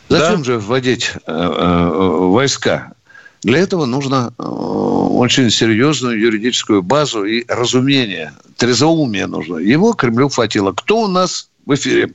Зачем 0.09 0.39
да? 0.39 0.43
же 0.43 0.59
вводить 0.59 1.11
э, 1.25 1.31
э, 1.31 1.89
войска? 1.89 2.93
Для 3.43 3.59
этого 3.59 3.85
нужно 3.85 4.33
э, 4.37 4.43
очень 4.43 5.49
серьезную 5.49 6.19
юридическую 6.19 6.81
базу 6.81 7.23
и 7.25 7.45
разумение, 7.47 8.33
трезвоумие 8.57 9.27
нужно. 9.27 9.57
Его 9.57 9.93
Кремлю 9.93 10.29
хватило. 10.29 10.71
Кто 10.71 11.01
у 11.01 11.07
нас 11.07 11.49
в 11.65 11.73
эфире? 11.75 12.13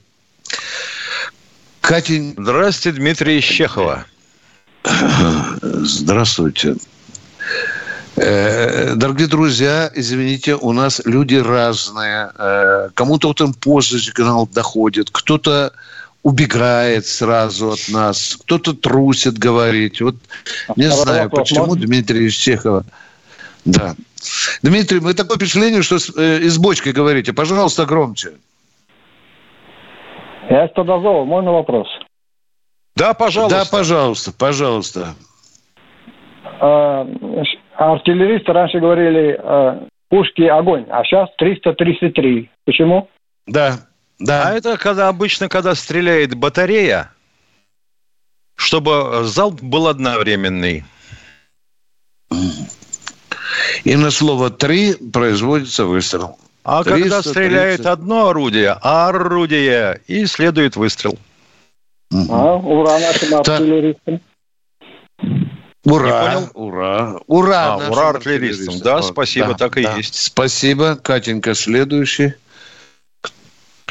Катень. 1.81 2.35
Здравствуйте, 2.37 2.99
Дмитрий 2.99 3.41
Щехова. 3.41 4.07
Здравствуйте. 5.63 6.77
Э, 8.25 8.95
дорогие 8.95 9.27
друзья, 9.27 9.91
извините, 9.93 10.55
у 10.55 10.73
нас 10.73 11.03
люди 11.05 11.35
разные. 11.35 12.31
Э, 12.39 12.89
кому-то 12.95 13.29
вот 13.29 13.41
им 13.41 13.53
позже 13.53 13.99
сигнал 13.99 14.47
доходит, 14.47 15.11
кто-то 15.11 15.73
убегает 16.23 17.05
сразу 17.05 17.73
от 17.73 17.89
нас, 17.89 18.39
кто-то 18.41 18.75
трусит 18.75 19.39
говорить. 19.39 20.01
Вот 20.01 20.15
не 20.77 20.85
а 20.85 20.91
знаю, 20.91 21.31
почему 21.31 21.67
можно? 21.67 21.85
Дмитрий 21.85 22.31
Чехова. 22.31 22.85
Да. 23.65 23.97
Дмитрий, 24.63 25.01
вы 25.01 25.15
такое 25.15 25.37
впечатление, 25.37 25.83
что 25.83 25.97
э, 25.97 26.39
из 26.39 26.59
бочки 26.59 26.91
говорите. 26.91 27.33
Пожалуйста, 27.33 27.87
громче. 27.87 28.35
Я 30.49 30.67
из 30.67 30.73
Подозова. 30.73 31.25
Можно 31.25 31.53
вопрос? 31.53 31.89
Да, 32.95 33.15
пожалуйста. 33.15 33.59
Да, 33.59 33.65
пожалуйста, 33.65 34.33
пожалуйста. 34.33 35.15
А, 36.61 37.05
А 37.83 37.95
артиллеристы 37.95 38.53
раньше 38.53 38.79
говорили 38.79 39.37
э, 39.43 39.87
пушки 40.09 40.43
огонь, 40.43 40.87
а 40.89 41.03
сейчас 41.03 41.29
333. 41.37 42.49
Почему? 42.65 43.09
Да, 43.49 43.81
да. 44.21 44.45
А 44.47 44.53
это 44.53 44.77
когда 44.77 45.09
обычно, 45.09 45.49
когда 45.49 45.75
стреляет 45.75 46.37
батарея, 46.37 47.11
чтобы 48.55 49.25
залп 49.25 49.61
был 49.63 49.89
одновременный. 49.89 50.85
И 53.83 53.97
на 53.97 54.13
слово 54.13 54.51
«три» 54.51 54.95
производится 54.95 55.85
выстрел. 55.85 56.39
А 56.63 56.85
когда 56.85 57.21
стреляет 57.21 57.85
одно 57.85 58.29
орудие, 58.29 58.77
а 58.81 59.09
орудие, 59.09 60.01
и 60.07 60.27
следует 60.27 60.77
выстрел. 60.77 61.19
А, 62.31 62.55
ура 62.55 63.01
нашим 63.01 63.35
артиллеристам. 63.35 64.21
Ура, 65.85 66.49
ура, 66.55 67.21
ура. 67.27 67.75
А, 67.75 67.91
ура 67.91 68.11
артиллеристам. 68.11 68.79
Да, 68.79 69.03
спасибо, 69.03 69.49
да, 69.49 69.55
так 69.55 69.77
и 69.77 69.83
да. 69.83 69.97
есть. 69.97 70.15
Спасибо, 70.15 70.95
Катенька. 70.95 71.55
Следующий. 71.55 72.35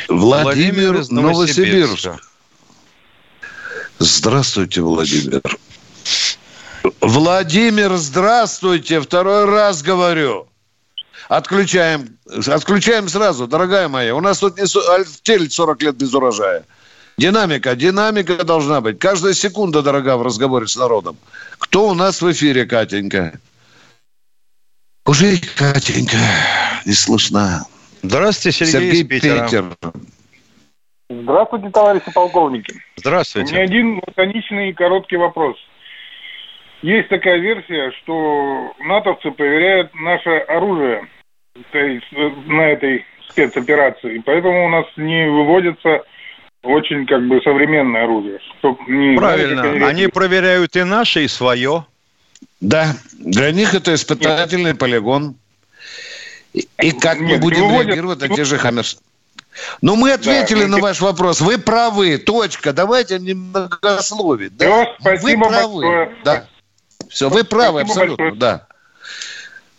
Владимир, 0.08 0.94
Владимир 0.94 1.02
из 1.02 1.12
Новосибирск. 1.12 2.12
Здравствуйте, 4.00 4.82
Владимир. 4.82 5.42
Владимир, 7.02 7.96
здравствуйте. 7.98 9.02
Второй 9.02 9.46
раз 9.46 9.84
говорю. 9.84 10.48
Отключаем. 11.28 12.18
Отключаем 12.48 13.10
сразу, 13.10 13.48
дорогая 13.48 13.90
моя. 13.90 14.16
У 14.16 14.22
нас 14.22 14.40
тут 14.40 14.58
не 14.58 14.66
тель 15.24 15.50
40 15.50 15.82
лет 15.84 15.96
без 15.96 16.14
урожая. 16.14 16.66
Динамика, 17.18 17.76
динамика 17.76 18.44
должна 18.44 18.82
быть. 18.82 19.00
Каждая 19.00 19.34
секунда 19.34 19.82
дорога 19.82 20.18
в 20.18 20.24
разговоре 20.24 20.68
с 20.68 20.76
народом. 20.76 21.18
Кто 21.60 21.88
у 21.90 21.94
нас 21.94 22.22
в 22.22 22.32
эфире, 22.32 22.66
Катенька? 22.66 23.40
Уже 25.06 25.38
Катенька 25.56 26.18
не 26.86 26.94
слышна. 26.94 27.66
Здравствуйте, 28.02 28.66
Сергей, 28.66 28.92
Сергей 28.92 29.04
Питер. 29.04 29.78
Здравствуйте, 31.10 31.70
товарищи 31.70 32.12
полковники. 32.14 32.74
Здравствуйте. 32.96 33.52
У 33.52 33.56
меня 33.56 33.66
один 33.66 34.02
лаконичный 34.08 34.70
и 34.70 34.74
короткий 34.74 35.18
вопрос. 35.18 35.58
Есть 36.82 37.10
такая 37.10 37.38
версия, 37.38 37.92
что 38.02 38.74
натовцы 38.80 39.30
проверяют 39.32 39.94
наше 39.94 40.30
оружие 40.30 41.08
на 41.74 42.62
этой 42.62 43.06
спецоперации, 43.30 44.16
и 44.16 44.20
поэтому 44.20 44.66
у 44.66 44.70
нас 44.70 44.86
не 44.98 45.30
выводятся 45.30 46.02
очень 46.64 47.06
как 47.08 47.28
бы 47.28 47.42
современное 47.42 48.04
оружие. 48.04 48.40
Не 48.88 49.18
Правильно. 49.18 49.62
Знаете, 49.62 49.86
они 49.86 50.08
проверяют 50.08 50.76
и 50.76 50.84
наше, 50.84 51.24
и 51.24 51.28
свое. 51.28 51.86
Да. 52.60 52.96
Для 53.14 53.52
них 53.52 53.74
это 53.74 53.94
испытательный 53.94 54.72
Нет. 54.72 54.80
полигон. 54.80 55.36
И, 56.54 56.68
и 56.82 56.92
как 56.92 57.20
Нет, 57.20 57.32
мы 57.32 57.38
будем 57.38 57.64
выводят... 57.64 57.88
реагировать 57.88 58.22
на 58.22 58.30
те 58.30 58.44
же 58.44 58.58
хаммерс? 58.58 59.02
Ну, 59.82 59.96
мы 59.96 60.12
ответили 60.14 60.64
да, 60.64 60.68
на 60.68 60.78
ваш 60.78 61.02
вопрос. 61.02 61.42
Вы 61.42 61.58
правы. 61.58 62.18
Точка. 62.18 62.74
Давайте 62.74 63.20
не 63.20 63.34
многословить. 63.34 64.56
Да? 64.58 64.96
Вы 65.00 65.38
правы. 65.38 65.82
Большое. 65.82 66.16
Да. 66.24 66.48
Все, 67.10 67.30
вы 67.30 67.44
правы 67.44 67.82
спасибо 67.82 68.02
абсолютно. 68.02 68.26
Большое. 68.26 68.40
Да. 68.40 68.68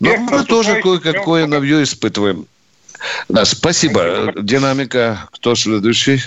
Но 0.01 0.17
мы 0.17 0.45
тоже 0.45 0.81
кое-какое 0.83 1.47
новье 1.47 1.83
испытываем. 1.85 2.47
Да, 3.29 3.45
спасибо. 3.45 4.01
спасибо. 4.01 4.43
Динамика. 4.43 5.29
Кто 5.33 5.55
следующий? 5.55 6.21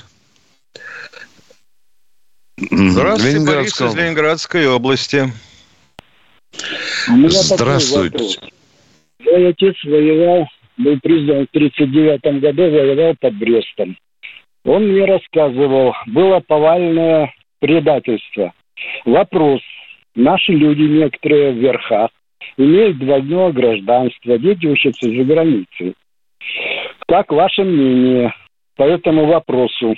Здравствуйте, 2.57 3.45
Борис 3.45 3.81
из 3.81 3.95
Ленинградской 3.95 4.67
области. 4.67 5.25
Здравствуйте. 7.07 8.39
Мой 9.19 9.49
отец 9.49 9.75
воевал, 9.83 10.47
был 10.77 10.97
призван 11.01 11.47
в 11.47 11.55
1939 11.55 12.41
году, 12.41 12.61
воевал 12.63 13.15
под 13.19 13.35
Брестом. 13.35 13.97
Он 14.63 14.87
мне 14.87 15.03
рассказывал, 15.03 15.93
было 16.07 16.39
повальное 16.39 17.33
предательство. 17.59 18.53
Вопрос. 19.03 19.61
Наши 20.15 20.53
люди, 20.53 20.81
некоторые 20.81 21.51
в 21.51 21.57
верхах, 21.57 22.09
имеют 22.55 22.97
двойное 22.99 23.51
гражданство, 23.51 24.37
дети 24.37 24.65
учатся 24.65 25.09
за 25.09 25.23
границей. 25.25 25.93
Как 27.05 27.33
ваше 27.33 27.63
мнение 27.63 28.33
по 28.77 28.83
этому 28.83 29.25
вопросу? 29.25 29.95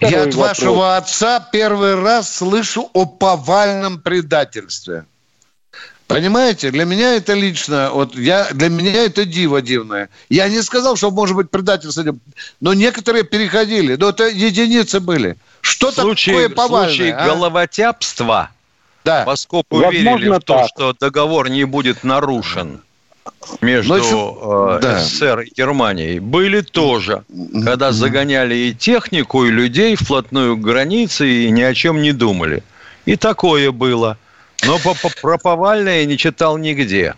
Я 0.00 0.22
от 0.24 0.34
вопрос. 0.34 0.34
вашего 0.34 0.96
отца 0.96 1.40
первый 1.52 1.94
раз 1.94 2.36
слышу 2.36 2.90
о 2.92 3.06
повальном 3.06 4.00
предательстве. 4.00 5.04
Понимаете, 6.08 6.70
для 6.70 6.86
меня 6.86 7.16
это 7.16 7.34
лично, 7.34 7.90
вот 7.92 8.16
я, 8.16 8.48
для 8.52 8.70
меня 8.70 9.04
это 9.04 9.26
диво 9.26 9.60
дивное. 9.60 10.08
Я 10.30 10.48
не 10.48 10.62
сказал, 10.62 10.96
что 10.96 11.10
может 11.10 11.36
быть 11.36 11.50
предательство, 11.50 12.02
но 12.60 12.72
некоторые 12.72 13.24
переходили, 13.24 13.94
но 13.94 14.08
это 14.08 14.26
единицы 14.26 15.00
были. 15.00 15.36
Что 15.60 15.92
случае, 15.92 16.34
такое 16.34 16.48
повальное? 16.48 16.88
В 16.88 16.96
случае 16.96 17.14
а? 17.14 17.26
головотяпства, 17.26 18.50
да. 19.04 19.24
поскольку 19.26 19.76
Возможно, 19.76 19.98
верили 19.98 20.28
в 20.30 20.40
то, 20.40 20.54
так. 20.54 20.68
что 20.68 20.94
договор 20.98 21.50
не 21.50 21.64
будет 21.64 22.04
нарушен, 22.04 22.80
между 23.60 23.94
ну, 23.94 24.78
э, 24.82 25.00
СССР 25.00 25.40
и 25.40 25.52
Германией 25.54 26.18
были 26.18 26.60
тоже, 26.60 27.24
когда 27.64 27.92
загоняли 27.92 28.54
и 28.54 28.74
технику, 28.74 29.44
и 29.44 29.50
людей 29.50 29.96
вплотную 29.96 30.56
к 30.56 30.60
границе, 30.60 31.28
и 31.28 31.50
ни 31.50 31.62
о 31.62 31.74
чем 31.74 32.02
не 32.02 32.12
думали. 32.12 32.62
И 33.06 33.16
такое 33.16 33.72
было. 33.72 34.18
Но 34.66 34.78
про 35.22 35.38
повальное 35.38 36.04
не 36.04 36.18
читал 36.18 36.58
нигде. 36.58 37.14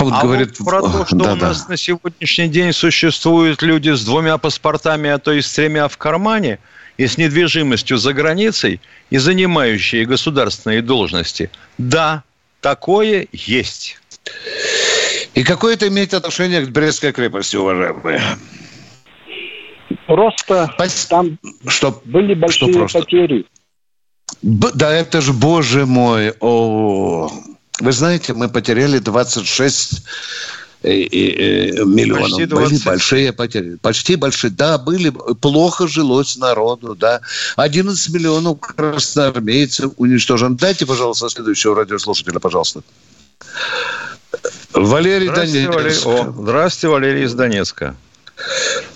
Он 0.00 0.12
а 0.12 0.22
говорит, 0.22 0.58
вот 0.58 0.68
про 0.68 0.82
то, 0.82 1.06
что 1.06 1.16
да, 1.16 1.32
у 1.32 1.36
нас 1.36 1.62
да. 1.62 1.70
на 1.70 1.76
сегодняшний 1.76 2.48
день 2.48 2.72
существуют 2.72 3.62
люди 3.62 3.90
с 3.90 4.04
двумя 4.04 4.38
паспортами, 4.38 5.10
а 5.10 5.18
то 5.18 5.32
и 5.32 5.40
с 5.40 5.52
тремя 5.52 5.88
в 5.88 5.96
кармане, 5.96 6.58
и 6.98 7.06
с 7.06 7.18
недвижимостью 7.18 7.96
за 7.96 8.12
границей, 8.12 8.80
и 9.10 9.18
занимающие 9.18 10.04
государственные 10.04 10.82
должности. 10.82 11.50
Да, 11.78 12.22
такое 12.60 13.26
есть. 13.32 13.98
И 15.34 15.42
какое 15.42 15.74
это 15.74 15.88
имеет 15.88 16.14
отношение 16.14 16.64
к 16.64 16.70
Брестской 16.70 17.12
крепости, 17.12 17.56
уважаемые? 17.56 18.20
Просто 20.06 20.72
Пос... 20.78 21.06
там 21.06 21.38
что? 21.66 22.00
были 22.04 22.34
большие 22.34 22.70
что 22.70 22.78
просто? 22.78 23.00
потери. 23.00 23.46
Б... 24.42 24.70
Да 24.74 24.92
это 24.92 25.20
же, 25.20 25.32
боже 25.32 25.86
мой, 25.86 26.34
о, 26.40 27.30
вы 27.80 27.92
знаете, 27.92 28.34
мы 28.34 28.48
потеряли 28.48 28.98
26 28.98 30.02
э, 30.82 30.90
э, 30.90 31.84
миллионов. 31.84 32.30
Почти 32.30 32.46
20. 32.46 32.70
Были 32.70 32.84
большие 32.84 33.32
потери. 33.32 33.76
Почти 33.80 34.16
большие. 34.16 34.50
Да, 34.50 34.78
были. 34.78 35.10
Плохо 35.40 35.88
жилось 35.88 36.36
народу, 36.36 36.94
да. 36.94 37.20
11 37.56 38.14
миллионов 38.14 38.60
красноармейцев 38.60 39.92
уничтожен. 39.96 40.56
Дайте, 40.56 40.86
пожалуйста, 40.86 41.28
следующего 41.28 41.74
радиослушателя, 41.74 42.38
пожалуйста. 42.38 42.82
Валерий 44.72 45.28
Здравствуйте, 45.28 45.68
Донецк. 45.68 46.06
Валерий. 46.06 46.22
О, 46.22 46.32
здравствуйте, 46.32 46.88
Валерий 46.88 47.24
из 47.24 47.34
Донецка. 47.34 47.94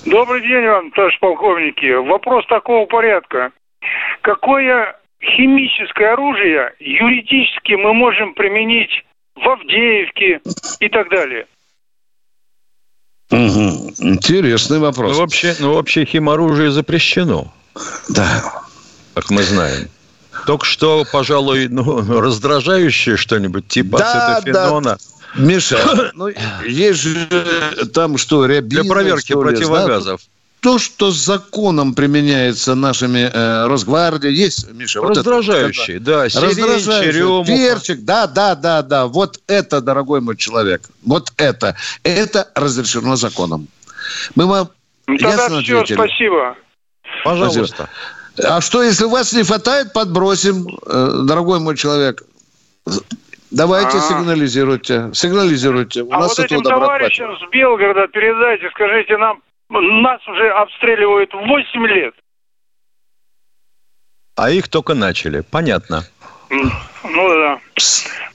Добрый 0.05 0.43
день 0.43 0.67
вам, 0.67 0.91
товарищ 0.91 1.19
полковники. 1.21 2.09
Вопрос 2.09 2.45
такого 2.49 2.87
порядка. 2.87 3.53
Какое 4.23 4.97
химическое 5.23 6.13
оружие 6.13 6.73
юридически 6.81 7.75
мы 7.75 7.95
можем 7.95 8.35
применить 8.35 8.91
в 9.37 9.49
Авдеевке 9.49 10.41
и 10.81 10.89
так 10.89 11.09
далее? 11.11 11.47
Угу. 13.31 13.93
Интересный 13.99 14.79
вопрос. 14.79 15.13
Ну, 15.13 15.21
вообще, 15.21 15.55
ну, 15.61 15.75
вообще 15.75 16.05
химоружие 16.05 16.71
запрещено. 16.71 17.53
Да. 18.09 18.63
Как 19.15 19.31
мы 19.31 19.43
знаем. 19.43 19.89
Только 20.47 20.65
что, 20.65 21.05
пожалуй, 21.13 21.69
ну, 21.69 22.21
раздражающее 22.21 23.17
что-нибудь, 23.17 23.69
типа 23.69 23.99
да, 23.99 24.39
ацетофенона. 24.39 24.97
Да 24.97 25.18
Миша, 25.37 26.13
ну, 26.15 26.29
есть 26.67 27.01
же 27.01 27.27
там 27.93 28.19
что, 28.19 28.47
рябина, 28.47 28.83
Для 28.83 28.91
проверки 28.93 29.33
что 29.33 29.41
противогазов. 29.41 30.21
Да? 30.21 30.33
То, 30.61 30.79
что 30.79 31.13
законом 31.13 31.95
применяется 31.95 32.75
нашими 32.75 33.31
э, 33.33 33.67
Росгвардией, 33.67 34.35
есть, 34.35 34.73
Миша? 34.73 35.01
Раздражающий, 35.01 35.99
вот 35.99 36.09
это, 36.09 36.31
да. 36.33 36.41
Раздражающий, 36.41 37.13
черемуха. 37.13 37.47
перчик, 37.47 38.01
да, 38.05 38.27
да, 38.27 38.57
да, 38.57 38.83
да. 38.83 39.07
Вот 39.07 39.41
это, 39.47 39.81
дорогой 39.81 40.21
мой 40.21 40.37
человек, 40.37 40.83
вот 41.05 41.33
это, 41.37 41.77
это 42.03 42.51
разрешено 42.57 43.15
законом. 43.15 43.69
Мы 44.35 44.47
вам 44.47 44.71
ну, 45.07 45.17
Тогда 45.17 45.43
ясно 45.43 45.63
все, 45.63 45.81
ответили. 45.81 45.97
спасибо. 45.97 46.57
Пожалуйста. 47.25 47.89
А 48.45 48.61
что, 48.61 48.83
если 48.83 49.05
у 49.05 49.11
вас 49.11 49.33
не 49.33 49.43
хватает, 49.43 49.93
подбросим, 49.93 50.67
э, 50.87 51.23
дорогой 51.25 51.61
мой 51.61 51.77
человек. 51.77 52.23
Давайте 53.51 53.97
А-а-а. 53.99 54.09
сигнализируйте. 54.09 55.11
Сигнализируйте. 55.15 56.03
У 56.03 56.13
а 56.13 56.19
нас 56.21 56.37
вот 56.37 56.45
этим 56.45 56.63
товарищам 56.63 57.37
с 57.39 57.51
Белгорода 57.51 58.07
передайте, 58.09 58.69
скажите 58.71 59.17
нам, 59.17 59.43
нас 59.71 60.27
уже 60.29 60.51
обстреливают 60.51 61.33
8 61.33 61.87
лет. 61.87 62.15
А 64.37 64.51
их 64.51 64.69
только 64.69 64.95
начали. 64.95 65.41
Понятно. 65.41 66.05
Ну 66.51 66.71
да. 67.05 67.59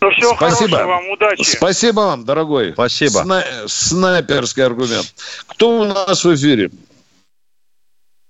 Ну 0.01 0.11
всего 0.11 0.35
Спасибо. 0.35 0.77
хорошего 0.77 0.83
вам, 0.87 1.09
удачи. 1.09 1.43
Спасибо 1.43 1.99
вам, 2.01 2.25
дорогой. 2.25 2.73
Спасибо. 2.73 3.19
Сна- 3.19 3.43
снайперский 3.67 4.63
аргумент. 4.65 5.13
Кто 5.47 5.79
у 5.79 5.85
нас 5.85 6.23
в 6.25 6.35
эфире? 6.35 6.71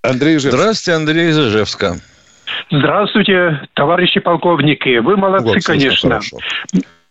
Андрей 0.02 0.38
Жевский. 0.38 0.58
Здравствуйте, 0.60 0.96
Андрей 0.98 1.30
из 1.30 1.40
Ижевска. 1.40 1.98
Здравствуйте, 2.70 3.68
товарищи 3.74 4.20
полковники. 4.20 4.98
Вы 5.00 5.18
молодцы, 5.18 5.48
Вот, 5.48 5.64
конечно. 5.64 6.10
хорошо. 6.10 6.38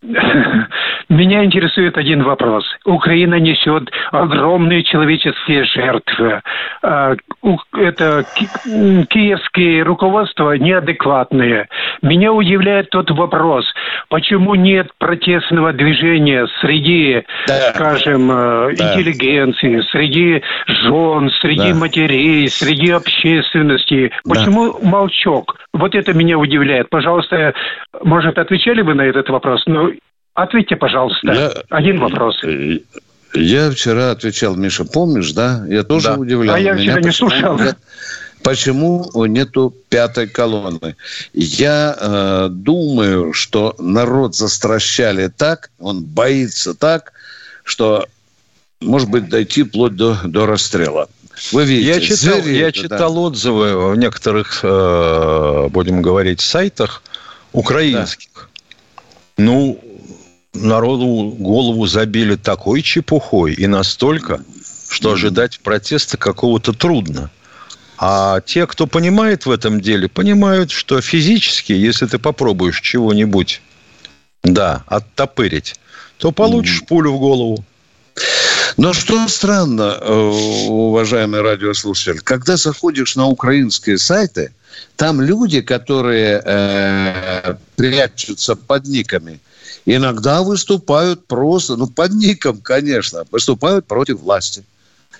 Меня 1.08 1.44
интересует 1.44 1.96
один 1.96 2.24
вопрос. 2.24 2.64
Украина 2.84 3.36
несет 3.36 3.90
огромные 4.10 4.82
человеческие 4.82 5.64
жертвы. 5.64 6.40
А, 6.82 7.14
Это 7.74 8.24
киевские 9.08 9.82
руководства 9.84 10.52
неадекватные. 10.56 11.68
Меня 12.02 12.32
удивляет 12.32 12.90
тот 12.90 13.10
вопрос, 13.10 13.64
почему 14.08 14.54
нет 14.56 14.90
протестного 14.98 15.72
движения 15.72 16.48
среди, 16.60 17.24
скажем, 17.74 18.30
э, 18.30 18.74
Да. 18.76 18.94
интеллигенции, 18.94 19.80
среди 19.92 20.42
жен, 20.66 21.30
среди 21.40 21.72
Да. 21.72 21.78
матерей, 21.78 22.48
среди 22.48 22.90
общественности. 22.90 24.10
Почему 24.28 24.78
молчок? 24.82 25.56
Вот 25.72 25.94
это 25.94 26.12
меня 26.12 26.38
удивляет. 26.38 26.90
Пожалуйста, 26.90 27.54
может, 28.02 28.38
отвечали 28.38 28.82
вы 28.82 28.94
на 28.94 29.02
этот 29.02 29.28
вопрос? 29.30 29.62
Ну, 29.66 29.91
ответьте, 30.34 30.76
пожалуйста. 30.76 31.32
Я- 31.32 31.52
Один 31.70 32.00
вопрос. 32.00 32.36
Я 33.34 33.70
вчера 33.70 34.10
отвечал, 34.10 34.56
Миша, 34.56 34.84
помнишь, 34.84 35.32
да? 35.32 35.64
Я 35.68 35.82
тоже 35.84 36.08
Да. 36.08 36.14
удивлял. 36.16 36.54
А 36.54 36.58
я 36.58 36.72
Меня 36.74 36.82
вчера 36.94 37.00
не 37.00 37.12
слушал. 37.12 37.58
нет- 37.58 37.78
Почему 38.42 39.08
нету 39.26 39.72
пятой 39.88 40.26
колонны? 40.26 40.96
Я 41.32 41.96
э, 41.98 42.48
думаю, 42.50 43.32
что 43.32 43.76
народ 43.78 44.34
застращали 44.34 45.28
так, 45.28 45.70
он 45.78 46.02
боится 46.02 46.74
так, 46.74 47.12
что 47.62 48.06
может 48.80 49.08
быть 49.08 49.28
дойти 49.28 49.62
вплоть 49.62 49.94
до, 49.94 50.18
до 50.24 50.46
расстрела. 50.46 51.08
Вы 51.52 51.64
видите, 51.64 51.88
Я 51.88 52.00
читал, 52.00 52.40
звери 52.42 52.56
я 52.58 52.68
это, 52.68 52.82
да. 52.82 52.82
читал 52.96 53.18
отзывы 53.18 53.92
в 53.92 53.96
некоторых, 53.96 54.60
э, 54.64 55.68
будем 55.70 56.02
говорить, 56.02 56.40
сайтах 56.40 57.02
украинских. 57.52 58.50
Ну, 59.38 59.80
народу 60.54 61.34
голову 61.38 61.86
забили 61.86 62.36
такой 62.36 62.82
чепухой 62.82 63.54
и 63.54 63.66
настолько, 63.66 64.42
что 64.88 65.12
ожидать 65.12 65.60
протеста 65.60 66.16
какого-то 66.16 66.72
трудно. 66.72 67.30
А 67.98 68.40
те, 68.40 68.66
кто 68.66 68.86
понимает 68.86 69.46
в 69.46 69.50
этом 69.50 69.80
деле, 69.80 70.08
понимают, 70.08 70.70
что 70.70 71.00
физически, 71.00 71.72
если 71.72 72.06
ты 72.06 72.18
попробуешь 72.18 72.80
чего-нибудь, 72.80 73.62
да, 74.42 74.82
оттопырить, 74.86 75.76
то 76.18 76.32
получишь 76.32 76.84
пулю 76.84 77.12
в 77.12 77.18
голову. 77.18 77.64
Но 78.76 78.92
что 78.92 79.28
странно, 79.28 79.98
э, 80.00 80.12
уважаемый 80.68 81.42
радиослушатель, 81.42 82.20
когда 82.20 82.56
заходишь 82.56 83.16
на 83.16 83.26
украинские 83.26 83.98
сайты, 83.98 84.52
там 84.96 85.20
люди, 85.20 85.60
которые 85.60 86.42
э, 86.44 87.54
прячутся 87.76 88.56
под 88.56 88.86
никами, 88.86 89.40
иногда 89.86 90.42
выступают 90.42 91.26
просто, 91.26 91.76
ну, 91.76 91.86
под 91.86 92.12
ником, 92.12 92.58
конечно, 92.58 93.24
выступают 93.30 93.86
против 93.86 94.20
власти. 94.20 94.64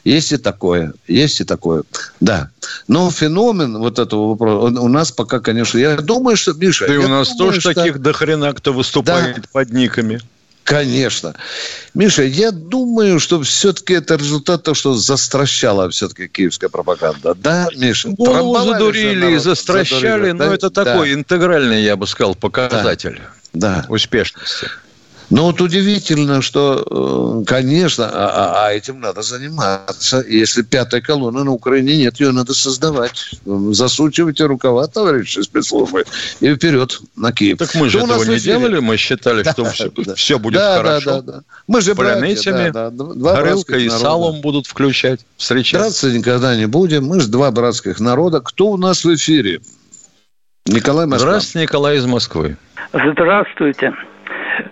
Есть 0.05 0.33
и 0.33 0.37
такое, 0.37 0.95
есть 1.07 1.41
и 1.41 1.45
такое, 1.45 1.85
да. 2.19 2.51
Но 2.89 3.11
феномен 3.11 3.79
вот 3.79 4.01
этого 4.01 4.31
вопроса, 4.31 4.59
он 4.67 4.79
у 4.79 4.89
нас 4.89 5.13
пока, 5.13 5.39
конечно, 5.39 5.79
я 5.79 5.97
думаю, 5.97 6.37
что, 6.37 6.55
Миша... 6.55 6.89
Да 6.89 6.95
и 6.95 6.99
я 6.99 7.07
у 7.07 7.09
нас 7.09 7.29
думаю, 7.29 7.53
тоже 7.53 7.61
что- 7.61 7.75
таких 7.75 8.01
дохрена, 8.01 8.53
кто 8.53 8.73
выступает 8.73 9.49
под 9.51 9.71
никами. 9.71 10.21
Конечно. 10.65 11.35
Миша, 11.95 12.23
я 12.23 12.51
думаю, 12.53 13.19
что 13.21 13.43
все-таки 13.43 13.95
это 13.95 14.15
результат 14.15 14.63
того, 14.63 14.75
что 14.75 14.95
застращала 14.95 15.91
все-таки 15.91 16.29
киевская 16.29 16.71
пропаганда. 16.71 17.35
Да, 17.35 17.69
Миша? 17.77 18.11
Голову 18.11 18.59
же 18.59 18.73
задурили, 18.73 19.25
народ, 19.27 19.43
застращали, 19.43 20.01
задурили. 20.01 20.33
но 20.33 20.39
Да, 20.39 20.55
это 20.55 20.71
да, 20.71 20.85
такой 20.85 21.15
интегральный, 21.15 21.83
я 21.83 21.97
бы 21.97 22.07
сказал, 22.07 22.35
показатель 22.35 23.21
Да. 23.23 23.42
Успешности. 23.89 24.69
Но 25.31 25.45
вот 25.45 25.63
удивительно, 25.63 26.43
что, 26.43 27.41
э, 27.41 27.45
конечно, 27.47 28.05
а, 28.05 28.29
а- 28.29 28.67
а 28.67 28.73
этим 28.75 29.01
надо 29.01 29.23
заниматься. 29.23 30.23
Если 30.29 30.61
пятой 30.61 31.01
колонны 31.01 31.43
на 31.43 31.53
Украине 31.53 31.97
нет, 31.97 32.21
ее 32.21 32.33
надо 32.33 32.53
создавать. 32.53 33.31
Засучивайте 33.47 34.45
рукава, 34.45 34.87
товарищи 34.89 35.41
спецслужбы, 35.41 36.05
и 36.41 36.55
вперед 36.55 37.01
на 37.17 37.33
Киев. 37.33 37.57
Так 37.57 37.75
мы 37.77 37.89
же 37.89 38.01
нас 38.01 38.11
этого 38.11 38.25
не 38.25 38.37
эфире? 38.37 38.59
делали, 38.59 38.79
мы 38.81 38.99
считали, 38.99 39.43
что 39.43 39.63
Да, 39.65 39.71
все, 39.71 39.91
да. 39.97 40.15
все 40.17 40.39
будет 40.39 40.55
Да, 40.55 40.77
да, 40.77 40.83
хорошо. 40.83 41.23
да, 41.23 41.33
да. 41.33 41.43
Мы 41.67 41.81
же 41.81 41.95
Пулеметами, 41.95 42.71
да, 42.71 42.91
да. 42.91 43.05
Два 43.15 43.35
горелкой 43.37 43.87
и 43.87 43.89
салом 43.89 44.43
будут 44.43 44.67
включать, 44.67 45.21
встречать. 45.39 45.81
Драться 45.81 46.11
никогда 46.13 46.57
не 46.57 46.67
будем. 46.67 47.07
Мы 47.07 47.21
же 47.21 47.29
два 47.29 47.51
братских 47.51 48.01
народа. 48.01 48.41
Кто 48.41 48.67
у 48.73 48.77
нас 48.77 49.03
в 49.03 49.15
эфире? 49.15 49.63
Николай 50.67 51.07
Москва. 51.07 51.29
Здравствуйте, 51.31 51.67
Николай 51.67 51.97
из 51.97 52.07
Москвы. 52.07 52.57
Здравствуйте. 52.93 53.95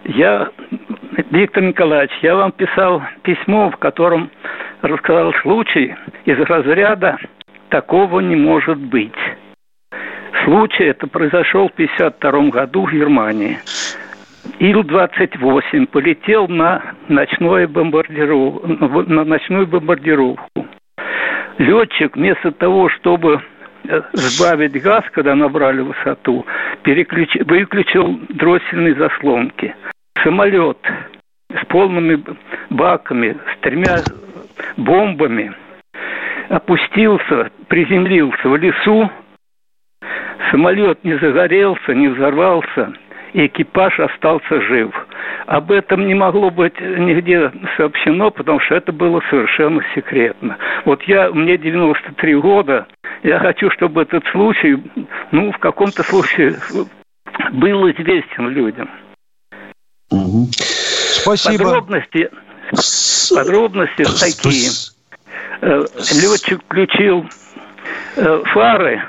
Я, 0.05 0.49
Виктор 1.31 1.65
Николаевич, 1.65 2.13
я 2.23 2.37
вам 2.37 2.53
писал 2.53 3.03
письмо, 3.23 3.71
в 3.71 3.77
котором 3.77 4.31
рассказал 4.83 5.33
случай 5.43 5.97
из 6.27 6.39
разряда 6.39 7.19
«такого 7.71 8.21
не 8.21 8.37
может 8.37 8.79
быть». 8.79 9.15
Случай 10.45 10.85
это 10.85 11.09
произошел 11.09 11.69
в 11.69 11.73
1952 11.73 12.51
году 12.51 12.87
в 12.87 12.93
Германии. 12.93 13.59
Ил-28 14.61 15.87
полетел 15.87 16.47
на, 16.47 16.95
ночное 17.09 17.67
бомбардиров... 17.67 18.63
на 19.09 19.25
ночную 19.25 19.67
бомбардировку. 19.67 20.67
Летчик 21.59 22.17
вместо 22.17 22.53
того, 22.53 22.89
чтобы 22.91 23.43
сбавить 24.13 24.81
газ, 24.83 25.05
когда 25.13 25.35
набрали 25.35 25.81
высоту, 25.81 26.47
переключ... 26.83 27.35
выключил 27.47 28.21
дроссельные 28.29 28.95
заслонки. 28.95 29.75
Самолет 30.23 30.79
с 31.51 31.67
полными 31.67 32.23
баками, 32.71 33.37
с 33.55 33.61
тремя 33.61 33.99
бомбами 34.77 35.53
опустился, 36.49 37.51
приземлился 37.69 38.49
в 38.49 38.57
лесу. 38.57 39.11
Самолет 40.51 41.03
не 41.05 41.17
загорелся, 41.19 41.95
не 41.95 42.09
взорвался, 42.09 42.93
и 43.33 43.47
экипаж 43.47 43.99
остался 43.99 44.61
жив. 44.63 44.91
Об 45.47 45.71
этом 45.71 46.07
не 46.07 46.15
могло 46.15 46.51
быть 46.51 46.79
нигде 46.81 47.51
сообщено, 47.77 48.31
потому 48.31 48.61
что 48.61 48.75
это 48.77 48.93
было 48.93 49.23
совершенно 49.31 49.83
секретно. 49.95 50.57
Вот 50.85 51.03
я, 51.05 51.31
мне 51.31 51.57
93 51.57 52.35
года, 52.37 52.87
я 53.23 53.39
хочу, 53.39 53.71
чтобы 53.71 54.03
этот 54.03 54.25
случай, 54.33 54.77
ну, 55.31 55.53
в 55.53 55.59
каком-то 55.59 56.03
случае 56.03 56.57
был 57.53 57.91
известен 57.91 58.49
людям. 58.49 58.91
Спасибо. 60.09 61.65
Подробности, 61.65 62.31
подробности 63.35 64.05
такие. 64.05 64.71
Э, 65.63 65.85
Летчик 66.23 66.63
включил 66.65 67.27
э, 68.17 68.43
фары, 68.47 69.03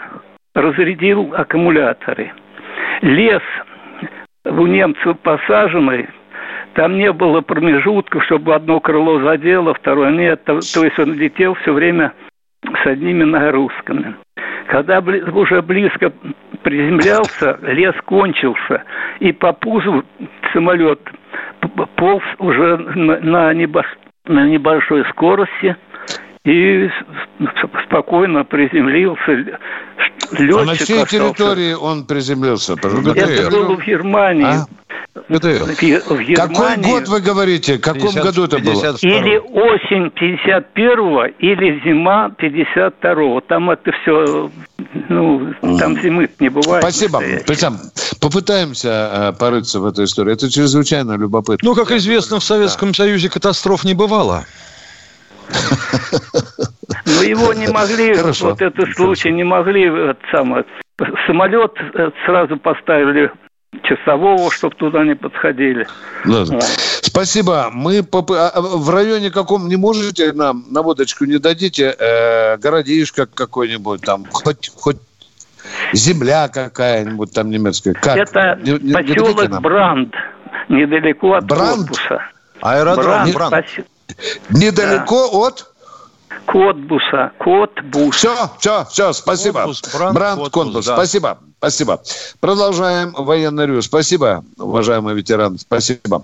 разрядил 0.53 1.33
аккумуляторы. 1.35 2.33
Лес 3.01 3.41
у 4.45 4.67
немцев 4.67 5.17
посаженный, 5.19 6.07
там 6.73 6.97
не 6.97 7.11
было 7.11 7.41
промежутков, 7.41 8.23
чтобы 8.25 8.55
одно 8.55 8.79
крыло 8.79 9.19
задело, 9.19 9.73
второе 9.73 10.11
нет. 10.11 10.43
То, 10.45 10.59
то 10.59 10.83
есть 10.83 10.97
он 10.99 11.13
летел 11.13 11.53
все 11.55 11.73
время 11.73 12.13
с 12.83 12.85
одними 12.85 13.23
нагрузками. 13.23 14.15
Когда 14.67 14.99
уже 14.99 15.61
близко 15.61 16.13
приземлялся, 16.63 17.59
лес 17.63 17.95
кончился, 18.05 18.83
и 19.19 19.33
по 19.33 19.51
пузу 19.51 20.05
самолет 20.53 20.99
полз 21.95 22.23
уже 22.39 22.77
на, 22.77 23.19
на 23.19 24.45
небольшой 24.45 25.03
скорости 25.09 25.75
и 26.43 26.89
спокойно 27.87 28.43
приземлился. 28.43 29.31
Летчик 30.31 30.57
А 30.57 30.65
на 30.65 30.75
чьей 30.77 31.03
остался- 31.03 31.17
территории 31.17 31.73
он 31.73 32.05
приземлился? 32.05 32.73
Это 32.73 32.89
было 32.89 33.75
в 33.75 33.85
Германии. 33.85 34.45
А? 34.45 34.65
В, 35.13 35.33
в 35.33 35.37
Какой 35.37 36.25
Германии. 36.25 36.83
год 36.89 37.07
вы 37.09 37.19
говорите? 37.19 37.77
В 37.77 37.81
каком 37.81 38.13
50 38.13 38.23
году 38.23 38.43
это 38.45 38.59
было? 38.59 38.95
Или 39.01 39.37
осень 39.37 40.07
51-го, 40.07 41.25
или 41.39 41.81
зима 41.83 42.31
52-го. 42.39 43.41
Там 43.41 43.69
это 43.69 43.91
все, 44.01 44.49
ну, 45.09 45.53
там 45.77 46.01
зимы 46.01 46.29
не 46.39 46.49
бывает. 46.49 46.81
Спасибо. 46.83 47.21
Причем 47.45 47.77
попытаемся 48.21 49.33
э, 49.33 49.33
порыться 49.37 49.81
в 49.81 49.85
этой 49.85 50.05
истории. 50.05 50.31
Это 50.33 50.49
чрезвычайно 50.49 51.17
любопытно. 51.17 51.69
Ну, 51.69 51.75
как 51.75 51.91
известно, 51.91 52.39
в 52.39 52.43
Советском 52.43 52.93
Союзе 52.93 53.29
катастроф 53.29 53.83
не 53.83 53.93
бывало. 53.93 54.45
Но 57.05 57.23
его 57.23 57.53
не 57.53 57.67
могли, 57.67 58.13
Хорошо. 58.13 58.49
вот 58.49 58.61
этот 58.61 58.93
случай, 58.95 59.31
не 59.31 59.43
могли, 59.43 59.89
вот 59.89 60.17
самое, 60.31 60.65
самолет 61.25 61.73
э, 61.93 62.11
сразу 62.25 62.57
поставили 62.57 63.31
часового, 63.83 64.51
чтобы 64.51 64.75
туда 64.75 65.03
не 65.03 65.15
подходили. 65.15 65.87
Да. 66.25 66.45
Спасибо. 67.01 67.69
Мы 67.73 68.03
по, 68.03 68.25
а, 68.29 68.61
в 68.61 68.89
районе 68.89 69.31
каком 69.31 69.67
не 69.67 69.77
можете 69.77 70.33
нам 70.33 70.65
на 70.69 70.81
водочку 70.81 71.25
не 71.25 71.39
дадите 71.39 71.95
э, 71.97 72.57
городишко 72.57 73.25
какой-нибудь 73.25 74.01
там, 74.01 74.25
хоть, 74.31 74.71
хоть 74.75 74.97
земля 75.93 76.47
какая-нибудь 76.47 77.33
там 77.33 77.49
немецкая. 77.49 77.93
Как? 77.93 78.17
Это 78.17 78.59
не, 78.61 78.73
не, 78.79 78.93
поселок 78.93 79.61
Бранд, 79.61 80.13
недалеко 80.69 81.33
от 81.33 81.45
Бранд? 81.45 81.87
корпуса. 81.89 82.21
Аэродром 82.61 83.05
Бранд. 83.05 83.33
Бранд. 83.33 83.51
Пос... 83.51 83.85
Недалеко 84.49 85.29
да. 85.31 85.37
от? 85.37 85.67
Котбуса. 86.45 87.31
Котбус. 87.39 88.15
Все, 88.15 88.35
все, 88.59 88.85
все, 88.85 89.13
спасибо. 89.13 89.59
Котбус, 89.59 89.81
Бранд, 89.93 90.15
Бранд 90.15 90.35
Котбус, 90.35 90.51
Котбус. 90.51 90.85
Да. 90.85 90.95
Спасибо, 90.95 91.39
спасибо. 91.57 92.01
Продолжаем 92.39 93.13
военное 93.17 93.67
ревю. 93.67 93.81
Спасибо, 93.81 94.43
уважаемый 94.57 95.13
ветеран, 95.13 95.57
спасибо. 95.57 96.23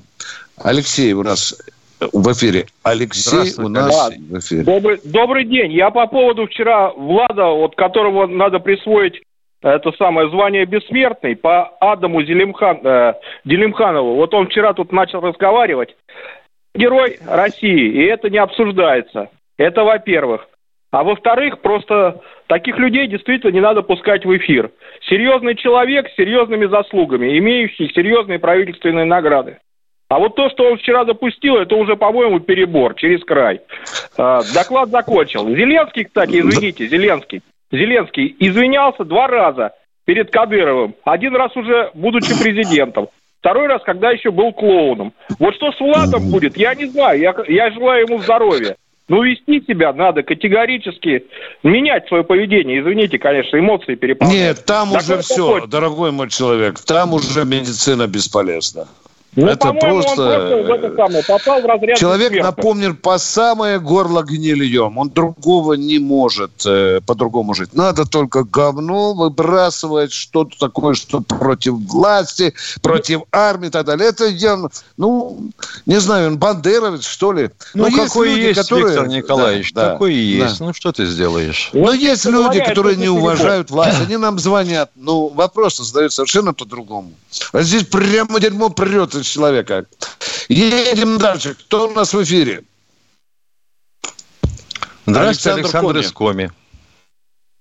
Алексей 0.64 1.14
у 1.14 1.24
нас 1.24 1.56
в 2.00 2.32
эфире. 2.32 2.68
Алексей 2.84 3.54
у 3.58 3.68
нас 3.68 4.10
да. 4.10 4.16
в 4.18 4.40
эфире. 4.40 4.64
Добрый, 4.64 5.02
добрый 5.04 5.46
день. 5.46 5.72
Я 5.72 5.90
по 5.90 6.08
поводу 6.08 6.48
вчера 6.48 6.92
Влада, 6.92 7.46
вот 7.46 7.76
которого 7.76 8.28
надо 8.28 8.60
присвоить 8.60 9.22
это 9.62 9.92
самое 9.94 10.30
звание 10.30 10.66
бессмертный 10.66 11.36
по 11.36 11.72
Адаму 11.80 12.22
Зелимхан, 12.24 12.80
э, 12.84 13.14
Делимханову. 13.44 14.16
Вот 14.16 14.34
он 14.34 14.48
вчера 14.48 14.74
тут 14.74 14.92
начал 14.92 15.20
разговаривать. 15.20 15.96
Герой 16.78 17.18
России, 17.26 17.92
и 17.92 18.06
это 18.06 18.30
не 18.30 18.38
обсуждается. 18.38 19.30
Это 19.58 19.84
во-первых. 19.84 20.48
А 20.92 21.04
во-вторых, 21.04 21.60
просто 21.60 22.22
таких 22.48 22.78
людей 22.78 23.08
действительно 23.08 23.52
не 23.52 23.60
надо 23.60 23.82
пускать 23.82 24.26
в 24.26 24.38
эфир. 24.38 24.72
Серьезный 25.10 25.56
человек 25.56 26.08
с 26.10 26.16
серьезными 26.16 26.66
заслугами, 26.68 27.38
имеющий 27.38 27.92
серьезные 27.94 28.40
правительственные 28.40 29.06
награды. 29.06 29.58
А 30.10 30.20
вот 30.20 30.36
то, 30.36 30.50
что 30.50 30.72
он 30.72 30.78
вчера 30.78 31.04
допустил, 31.04 31.58
это 31.58 31.76
уже, 31.76 31.98
по-моему, 31.98 32.40
перебор 32.40 32.96
через 32.96 33.24
край. 33.26 33.60
А, 34.18 34.42
доклад 34.54 34.90
закончил. 34.90 35.50
Зеленский, 35.50 36.06
кстати, 36.06 36.40
извините, 36.40 36.88
Зеленский. 36.88 37.42
Зеленский 37.72 38.34
извинялся 38.40 39.04
два 39.04 39.28
раза 39.28 39.74
перед 40.06 40.32
Кадыровым. 40.32 40.96
Один 41.04 41.36
раз 41.36 41.54
уже 41.58 41.92
будучи 41.94 42.42
президентом. 42.42 43.10
Второй 43.48 43.68
раз, 43.68 43.82
когда 43.86 44.12
еще 44.12 44.30
был 44.30 44.52
клоуном. 44.52 45.14
Вот 45.40 45.56
что 45.56 45.72
с 45.72 45.80
Владом 45.80 46.30
будет, 46.30 46.58
я 46.58 46.76
не 46.76 46.86
знаю. 46.88 47.18
Я, 47.18 47.34
я 47.48 47.72
желаю 47.72 48.06
ему 48.06 48.22
здоровья. 48.22 48.76
Ну, 49.08 49.24
вести 49.24 49.64
себя 49.66 49.94
надо 49.94 50.22
категорически, 50.22 51.24
менять 51.64 52.10
свое 52.10 52.26
поведение. 52.26 52.82
Извините, 52.82 53.18
конечно, 53.18 53.58
эмоции 53.58 53.96
переполняют. 53.96 54.58
Нет, 54.58 54.66
там 54.66 54.92
так 54.92 55.02
уже 55.02 55.20
все, 55.20 55.54
такой... 55.54 55.70
дорогой 55.70 56.12
мой 56.12 56.30
человек, 56.30 56.78
там 56.82 57.14
уже 57.14 57.46
медицина 57.46 58.06
бесполезна. 58.06 58.90
Ну, 59.38 59.48
это 59.48 59.72
просто... 59.74 60.64
Он 60.66 60.72
это 60.72 60.96
самое, 60.96 61.24
попал 61.24 61.62
в 61.62 61.66
разряд 61.66 61.98
Человек 62.00 62.32
эксперта. 62.32 62.48
напомнил 62.48 62.96
по 62.96 63.20
самое 63.20 63.80
горло 63.80 64.24
гнильем. 64.24 64.98
Он 64.98 65.10
другого 65.12 65.74
не 65.74 66.00
может 66.00 66.66
э, 66.66 67.02
по-другому 67.06 67.54
жить. 67.54 67.74
Надо 67.74 68.06
только 68.06 68.44
говно 68.44 69.14
выбрасывать, 69.14 70.12
что-то 70.12 70.58
такое, 70.58 70.96
что 70.96 71.22
против 71.22 71.74
власти, 71.74 72.56
против 72.82 73.22
армии 73.32 73.68
и 73.68 73.70
так 73.70 73.86
далее. 73.86 74.10
Это 74.10 74.26
я, 74.26 74.58
ну, 74.98 75.52
не 75.86 76.00
знаю, 76.00 76.30
он 76.30 76.40
бандеровец, 76.40 77.06
что 77.06 77.32
ли. 77.32 77.52
Ну, 77.76 77.90
Но 77.90 77.96
какой 77.96 78.30
есть, 78.30 78.40
люди, 78.40 78.54
которые... 78.56 78.88
Виктор 78.88 79.08
Николаевич, 79.08 79.74
да, 79.74 79.92
такой 79.92 80.14
да, 80.14 80.18
есть. 80.18 80.60
Да. 80.60 80.66
Ну, 80.66 80.74
что 80.74 80.92
ты 80.92 81.06
сделаешь? 81.06 81.70
Но 81.74 81.94
есть 81.94 82.26
люди, 82.26 82.60
которые 82.64 82.96
не 82.96 83.10
уважают 83.10 83.70
власть. 83.70 84.02
Они 84.02 84.18
нам 84.18 84.40
звонят. 84.40 84.90
Ну, 84.96 85.28
вопрос 85.28 85.78
задают 85.78 86.12
совершенно 86.12 86.56
по-другому. 86.56 87.12
А 87.52 87.62
здесь 87.62 87.84
прямо 87.84 88.40
дерьмо 88.40 88.70
прет 88.70 89.27
человека. 89.28 89.86
Едем 90.50 91.18
дальше. 91.18 91.56
Кто 91.56 91.90
у 91.90 91.94
нас 91.94 92.14
в 92.14 92.24
эфире? 92.24 92.64
Здравствуйте, 95.06 95.60
Александр, 95.60 95.90
Александр 95.90 96.14
Коми. 96.14 96.52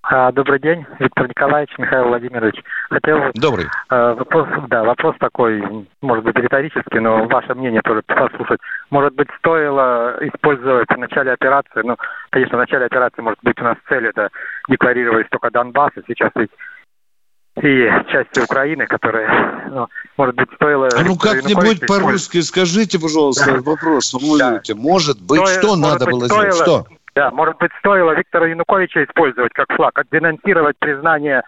А, 0.08 0.30
добрый 0.30 0.60
день, 0.60 0.86
Виктор 1.00 1.28
Николаевич, 1.28 1.76
Михаил 1.78 2.06
Владимирович. 2.06 2.54
Хотел 2.90 3.32
Добрый. 3.34 3.66
Э, 3.90 4.14
вопрос, 4.16 4.46
да, 4.68 4.84
вопрос 4.84 5.16
такой, 5.18 5.60
может 6.00 6.24
быть, 6.24 6.36
риторический, 6.36 7.00
но 7.00 7.26
ваше 7.26 7.54
мнение 7.54 7.82
тоже 7.82 8.02
послушать. 8.02 8.60
Может 8.90 9.14
быть, 9.14 9.26
стоило 9.38 10.16
использовать 10.20 10.88
в 10.88 10.96
начале 10.96 11.32
операции, 11.32 11.82
ну, 11.82 11.96
конечно, 12.30 12.56
в 12.56 12.60
начале 12.60 12.86
операции, 12.86 13.20
может 13.20 13.40
быть, 13.42 13.60
у 13.60 13.64
нас 13.64 13.76
цель 13.88 14.06
это 14.06 14.28
декларировать 14.68 15.28
только 15.30 15.50
Донбасс, 15.50 15.90
и 15.96 16.02
сейчас 16.06 16.30
ведь 16.36 16.50
и 17.62 17.88
части 18.10 18.40
Украины, 18.40 18.86
которые, 18.86 19.28
ну, 19.70 19.86
может 20.16 20.34
быть, 20.34 20.48
стоило... 20.56 20.88
А 20.94 21.02
ну 21.02 21.16
как-нибудь 21.16 21.86
по-русски 21.86 22.40
скажите, 22.40 22.98
пожалуйста, 22.98 23.54
да. 23.54 23.60
вопрос, 23.62 24.10
формулируйте. 24.10 24.74
Да. 24.74 24.80
Может 24.80 25.20
быть, 25.20 25.40
стоило, 25.40 25.58
что 25.58 25.76
может 25.76 25.82
надо 25.82 26.04
быть, 26.04 26.14
было 26.14 26.26
стоило, 26.26 26.52
сделать? 26.52 26.86
Что? 26.86 26.96
Да, 27.14 27.30
может 27.30 27.56
быть, 27.56 27.70
стоило 27.78 28.12
Виктора 28.14 28.46
Януковича 28.48 29.04
использовать 29.04 29.52
как 29.54 29.66
флаг, 29.74 29.98
отденонсировать 29.98 30.76
признание 30.78 31.42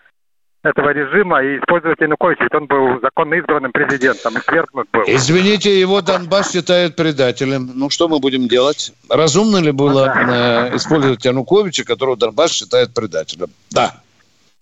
этого 0.62 0.90
режима 0.90 1.42
и 1.42 1.58
использовать 1.58 2.00
Януковича, 2.00 2.44
ведь 2.44 2.54
он 2.54 2.66
был 2.66 3.00
законно 3.02 3.34
избранным 3.34 3.70
президентом, 3.72 4.36
и 4.38 4.40
свергнут 4.40 4.88
был. 4.90 5.02
Извините, 5.06 5.78
его 5.78 6.00
Донбасс 6.00 6.52
считает 6.52 6.96
предателем. 6.96 7.70
Ну, 7.74 7.90
что 7.90 8.08
мы 8.08 8.18
будем 8.18 8.48
делать? 8.48 8.92
Разумно 9.10 9.58
ли 9.58 9.72
было 9.72 10.06
ну, 10.16 10.26
да. 10.26 10.68
Э, 10.68 10.76
использовать 10.76 11.24
Януковича, 11.24 11.84
которого 11.84 12.16
Донбасс 12.16 12.52
считает 12.52 12.94
предателем? 12.94 13.48
Да. 13.70 14.00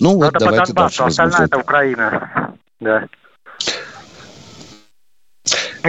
Ну, 0.01 0.16
вот 0.16 0.28
это 0.28 0.38
давайте 0.38 0.61
по 0.61 0.66
Донбассу, 0.74 0.99
дальше. 0.99 1.22
Остальная 1.22 1.47
это 1.47 1.59
Украина. 1.59 2.55
Да. 2.80 3.07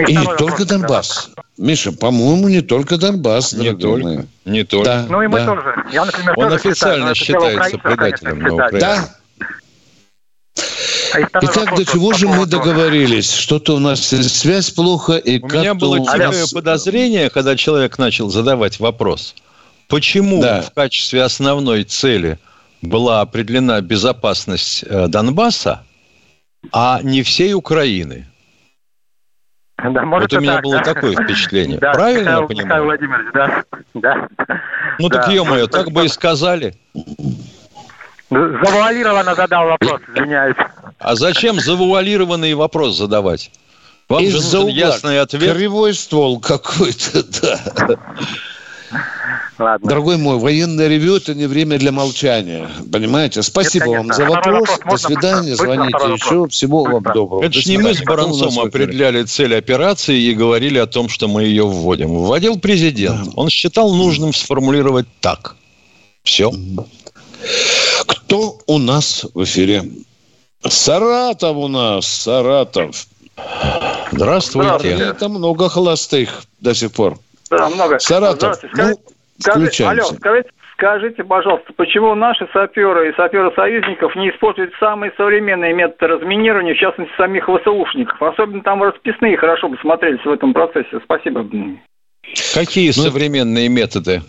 И, 0.06 0.16
не 0.16 0.36
только 0.36 0.64
Донбасс. 0.64 1.30
Миша, 1.56 1.92
по-моему, 1.92 2.48
не 2.48 2.60
только 2.60 2.96
Донбасс. 2.98 3.52
Не 3.52 3.74
только. 3.74 4.26
Не 4.44 4.64
только. 4.64 4.84
Да, 4.84 5.06
ну 5.08 5.22
и 5.22 5.26
мы 5.26 5.40
да. 5.40 5.46
тоже. 5.46 5.74
Я, 5.92 6.04
например, 6.04 6.34
Он 6.36 6.44
тоже 6.44 6.56
официально 6.56 7.14
считаю, 7.14 7.50
считается 7.50 7.78
предателем 7.78 8.38
на 8.40 8.54
Украине. 8.54 8.80
Да. 8.80 9.08
А 11.14 11.22
Итак, 11.22 11.74
до 11.74 11.84
чего 11.84 12.12
же 12.12 12.28
мы 12.28 12.46
договорились? 12.46 13.32
Что-то 13.32 13.76
у 13.76 13.78
нас 13.78 14.00
связь 14.00 14.70
плохо, 14.70 15.16
и 15.16 15.40
У 15.40 15.46
меня 15.46 15.74
было 15.74 15.98
тихое 15.98 16.28
нас... 16.28 16.52
подозрение, 16.52 17.30
когда 17.30 17.56
человек 17.56 17.98
начал 17.98 18.30
задавать 18.30 18.78
вопрос. 18.78 19.34
Почему 19.88 20.42
да. 20.42 20.60
в 20.60 20.72
качестве 20.72 21.22
основной 21.22 21.84
цели 21.84 22.38
была 22.82 23.20
определена 23.20 23.80
безопасность 23.80 24.84
э, 24.84 25.08
Донбасса, 25.08 25.84
а 26.72 27.00
не 27.02 27.22
всей 27.22 27.54
Украины. 27.54 28.26
Да, 29.78 30.04
может 30.04 30.32
вот 30.32 30.38
у 30.38 30.40
меня 30.42 30.54
так, 30.54 30.64
было 30.64 30.78
да. 30.78 30.82
такое 30.82 31.12
впечатление. 31.12 31.78
Да, 31.80 31.92
Правильно 31.92 32.20
Михаил, 32.20 32.40
я 32.40 32.46
понимаю? 32.46 32.66
Михаил 32.66 32.84
Владимирович, 32.84 33.32
да. 33.32 33.64
да. 33.94 34.28
Ну 34.98 35.08
да. 35.08 35.22
так, 35.22 35.32
ё-моё, 35.32 35.66
так 35.68 35.92
бы 35.92 36.04
и 36.04 36.08
сказали. 36.08 36.74
Завуалированно 38.30 39.34
задал 39.34 39.68
вопрос, 39.68 40.00
извиняюсь. 40.08 40.56
А 40.98 41.14
зачем 41.14 41.60
завуалированный 41.60 42.54
вопрос 42.54 42.96
задавать? 42.96 43.50
Вам 44.08 44.24
же 44.24 44.36
нужен 44.36 44.68
ясный 44.68 45.20
ответ. 45.20 45.56
Кривой 45.56 45.94
ствол 45.94 46.40
какой-то, 46.40 47.22
да. 47.42 47.96
Ладно. 49.58 49.88
Дорогой 49.88 50.16
мой, 50.16 50.38
военное 50.38 50.88
ревю– 50.88 51.16
это 51.16 51.34
не 51.34 51.46
время 51.46 51.78
для 51.78 51.92
молчания. 51.92 52.68
Понимаете? 52.92 53.42
Спасибо 53.42 53.90
вам 53.90 54.12
за 54.12 54.24
вопрос. 54.26 54.68
вопрос. 54.68 55.02
До 55.02 55.08
свидания. 55.08 55.56
Звоните 55.56 55.98
еще. 56.12 56.46
Всего 56.48 56.84
вам 56.84 57.02
доброго. 57.02 57.44
Это 57.44 57.60
же 57.60 57.68
не 57.70 57.78
мы 57.78 57.94
с 57.94 58.02
Баранцом 58.02 58.58
определяли 58.60 59.24
цель 59.24 59.56
операции 59.56 60.18
и 60.20 60.34
говорили 60.34 60.78
о 60.78 60.86
том, 60.86 61.08
что 61.08 61.28
мы 61.28 61.44
ее 61.44 61.66
вводим. 61.66 62.08
Вводил 62.18 62.58
президент. 62.58 63.24
Да. 63.24 63.32
Он 63.36 63.48
считал 63.48 63.92
нужным 63.92 64.32
сформулировать 64.32 65.06
так. 65.20 65.56
Все. 66.22 66.52
Кто 68.06 68.58
у 68.66 68.78
нас 68.78 69.26
в 69.34 69.44
эфире? 69.44 69.84
Саратов 70.66 71.56
у 71.56 71.68
нас. 71.68 72.06
Саратов. 72.06 73.06
Здравствуйте. 74.12 74.68
Здравствуйте. 74.68 75.04
Это 75.04 75.28
много 75.28 75.68
холостых 75.68 76.44
до 76.60 76.74
сих 76.74 76.92
пор. 76.92 77.18
Да, 77.50 77.68
много. 77.68 77.98
Саратов. 77.98 78.58
Ну, 78.74 78.94
Скажи, 79.40 79.84
алло, 79.84 80.02
скажите, 80.02 80.50
скажите, 80.74 81.24
пожалуйста, 81.24 81.72
почему 81.76 82.14
наши 82.14 82.48
саперы 82.52 83.10
и 83.10 83.14
саперы 83.14 83.52
союзников 83.54 84.16
не 84.16 84.30
используют 84.30 84.72
самые 84.80 85.12
современные 85.16 85.72
методы 85.72 86.08
разминирования, 86.08 86.74
в 86.74 86.78
частности, 86.78 87.12
самих 87.16 87.44
ВСУшников? 87.44 88.20
Особенно 88.20 88.62
там 88.62 88.82
расписные 88.82 89.36
хорошо 89.36 89.68
бы 89.68 89.78
смотрелись 89.78 90.24
в 90.24 90.30
этом 90.30 90.52
процессе. 90.52 90.98
Спасибо. 91.04 91.46
Какие 92.52 92.92
ну, 92.96 93.02
современные 93.04 93.68
методы? 93.68 94.22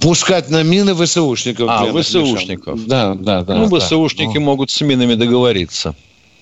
Пускать 0.00 0.50
на 0.50 0.62
мины 0.62 0.94
ВСУшников. 0.94 1.68
А, 1.68 1.84
ВСУшников. 1.86 2.86
Да, 2.86 3.14
да, 3.14 3.42
да. 3.42 3.56
Ну, 3.56 3.68
да, 3.68 3.78
ВСУшники 3.80 4.34
да. 4.34 4.40
могут 4.40 4.70
с 4.70 4.80
минами 4.80 5.14
договориться. 5.14 5.94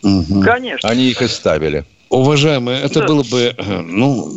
Угу. 0.02 0.42
Конечно. 0.44 0.88
Они 0.88 1.04
их 1.04 1.22
и 1.22 1.28
ставили. 1.28 1.84
Уважаемые, 2.10 2.80
это 2.82 3.00
да. 3.00 3.06
было 3.06 3.22
бы, 3.22 3.54
э, 3.56 3.80
ну... 3.80 4.28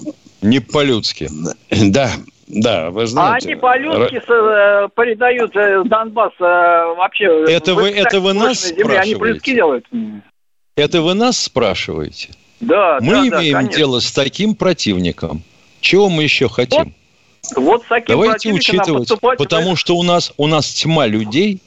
Не 0.46 0.60
по-людски. 0.60 1.30
Да, 1.72 2.12
да, 2.48 2.92
вы 2.92 3.08
знаете. 3.08 3.48
А 3.48 3.52
они 3.52 3.60
по-людски 3.60 4.16
э, 4.18 4.90
передают 4.96 5.56
э, 5.56 5.84
Донбасс 5.86 6.34
э, 6.40 6.44
вообще... 6.96 7.26
Это 7.48 7.74
вы, 7.74 7.90
это 7.90 8.20
вы 8.20 8.34
нас 8.34 8.68
земле. 8.68 9.00
Они 9.00 9.16
прыски 9.16 9.56
делают. 9.56 9.86
Это 10.76 11.02
вы 11.02 11.16
нас 11.16 11.40
спрашиваете? 11.40 12.30
Да, 12.60 13.00
Мы 13.02 13.14
да, 13.14 13.28
имеем 13.28 13.54
да, 13.54 13.60
конечно. 13.60 13.78
дело 13.78 14.00
с 14.00 14.12
таким 14.12 14.56
противником. 14.56 15.42
Чего 15.82 16.10
мы 16.10 16.24
еще 16.24 16.48
хотим? 16.48 16.94
Вот 17.56 17.84
с 17.84 17.88
таким 17.88 18.16
Давайте 18.16 18.54
учитывать, 18.54 19.12
потому 19.38 19.76
что 19.76 19.96
у 19.98 20.04
нас, 20.04 20.34
у 20.38 20.48
нас 20.48 20.72
тьма 20.72 21.08
людей, 21.08 21.62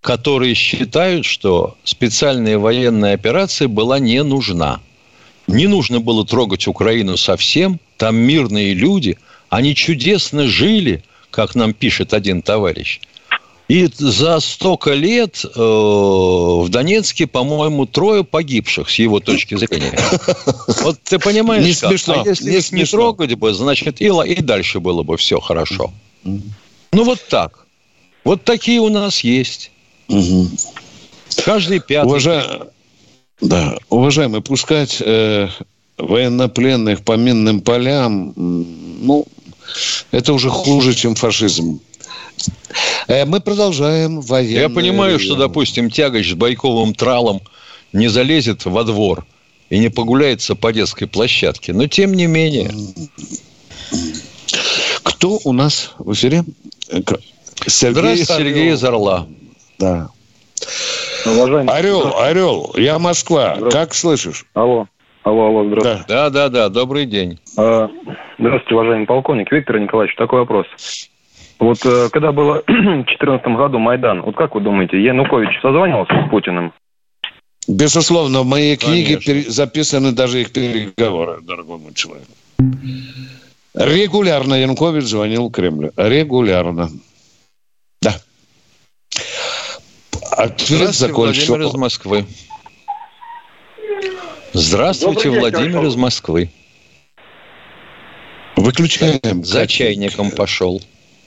которые 0.00 0.54
считают, 0.54 1.24
что 1.24 1.76
специальная 1.84 2.58
военная 2.58 3.14
операция 3.14 3.68
была 3.68 3.98
не 3.98 4.22
нужна. 4.22 4.80
Не 5.46 5.66
нужно 5.66 6.00
было 6.00 6.26
трогать 6.26 6.66
Украину 6.66 7.16
совсем. 7.16 7.78
Там 7.96 8.16
мирные 8.16 8.74
люди. 8.74 9.18
Они 9.48 9.74
чудесно 9.74 10.46
жили, 10.46 11.02
как 11.30 11.54
нам 11.54 11.72
пишет 11.72 12.12
один 12.14 12.42
товарищ. 12.42 13.00
И 13.68 13.88
за 13.96 14.38
столько 14.38 14.92
лет 14.92 15.44
э, 15.44 15.48
в 15.58 16.68
Донецке, 16.68 17.26
по-моему, 17.26 17.84
трое 17.86 18.22
погибших 18.22 18.88
с 18.88 18.94
его 18.94 19.18
точки 19.18 19.56
зрения. 19.56 19.98
Вот 20.82 21.00
ты 21.02 21.18
понимаешь, 21.18 21.64
Не 21.64 21.74
как? 21.74 21.90
смешно, 21.90 22.22
а 22.24 22.28
если 22.28 22.44
не 22.44 22.50
их 22.50 22.56
не 22.56 22.60
смешно. 22.84 22.98
трогать 22.98 23.34
бы, 23.34 23.52
значит, 23.54 24.00
и, 24.00 24.06
и 24.06 24.40
дальше 24.40 24.78
было 24.78 25.02
бы 25.02 25.16
все 25.16 25.40
хорошо. 25.40 25.92
Ну, 26.22 26.42
вот 26.92 27.18
так. 27.28 27.66
Вот 28.22 28.44
такие 28.44 28.80
у 28.80 28.88
нас 28.88 29.20
есть. 29.24 29.72
Каждый 31.44 31.80
пятый. 31.80 32.06
Уважа- 32.08 32.68
Да, 33.40 33.78
уважаемые, 33.90 34.42
пускать 34.42 34.98
э, 35.00 35.48
военнопленных 35.98 37.02
по 37.02 37.12
минным 37.12 37.60
полям, 37.60 38.32
ну, 38.36 39.26
это 40.10 40.32
уже 40.32 40.50
хуже, 40.50 40.94
чем 40.94 41.14
фашизм. 41.14 41.80
Э, 43.08 43.24
мы 43.24 43.40
продолжаем 43.40 44.20
военные... 44.20 44.62
Я 44.62 44.68
понимаю, 44.68 45.18
что, 45.18 45.36
допустим, 45.36 45.90
тягач 45.90 46.30
с 46.30 46.34
байковым 46.34 46.94
тралом 46.94 47.40
не 47.92 48.08
залезет 48.08 48.64
во 48.64 48.84
двор 48.84 49.26
и 49.70 49.78
не 49.78 49.88
погуляется 49.88 50.54
по 50.54 50.72
детской 50.72 51.06
площадке. 51.06 51.72
Но 51.72 51.86
тем 51.86 52.14
не 52.14 52.26
менее. 52.26 52.70
Кто 55.02 55.40
у 55.44 55.52
нас 55.52 55.92
в 55.98 56.12
эфире? 56.12 56.44
Сергей, 57.66 57.92
Здравствуйте, 57.92 58.24
Сергей 58.26 58.72
из 58.72 58.84
Орла. 58.84 59.26
Да. 59.78 60.10
Орел, 61.24 62.16
Орел, 62.18 62.72
я 62.76 62.98
Москва. 62.98 63.58
Как 63.70 63.94
слышишь? 63.94 64.46
Алло. 64.54 64.86
Алло, 65.26 65.46
алло, 65.48 65.64
здравствуйте. 65.66 66.04
Да, 66.06 66.30
да, 66.30 66.48
да, 66.48 66.68
добрый 66.68 67.04
день. 67.04 67.40
А, 67.58 67.90
Здравствуйте, 68.38 68.74
уважаемый 68.76 69.06
полковник. 69.06 69.50
Виктор 69.50 69.80
Николаевич, 69.80 70.14
такой 70.14 70.38
вопрос. 70.38 70.66
Вот 71.58 71.84
э, 71.84 72.10
когда 72.12 72.30
было 72.30 72.62
в 72.68 72.72
2014 72.72 73.44
году 73.56 73.80
Майдан, 73.80 74.22
вот 74.22 74.36
как 74.36 74.54
вы 74.54 74.60
думаете, 74.60 75.02
Янукович 75.02 75.60
созванивался 75.60 76.12
с 76.12 76.30
Путиным? 76.30 76.72
Безусловно, 77.66 78.42
в 78.42 78.46
моей 78.46 78.76
книге 78.76 79.16
пере- 79.18 79.50
записаны 79.50 80.12
даже 80.12 80.42
их 80.42 80.52
переговоры, 80.52 81.40
дорогой 81.42 81.78
мой 81.78 81.94
человек. 81.94 82.28
Регулярно 83.74 84.54
Янукович 84.54 85.06
звонил 85.06 85.48
в 85.48 85.50
Кремль. 85.50 85.90
Регулярно. 85.96 86.88
Да. 88.00 88.14
Ответ 90.36 90.60
Здравствуйте, 90.68 90.92
закончил. 90.92 91.46
Владимир 91.56 91.68
из 91.68 91.74
Москвы. 91.74 92.26
Здравствуйте, 94.56 95.30
день, 95.30 95.38
Владимир 95.38 95.72
Хорошо. 95.72 95.88
из 95.88 95.96
Москвы. 95.96 96.50
Выключаем. 98.56 99.44
За 99.44 99.66
чайником 99.66 100.30
пошел. 100.30 100.80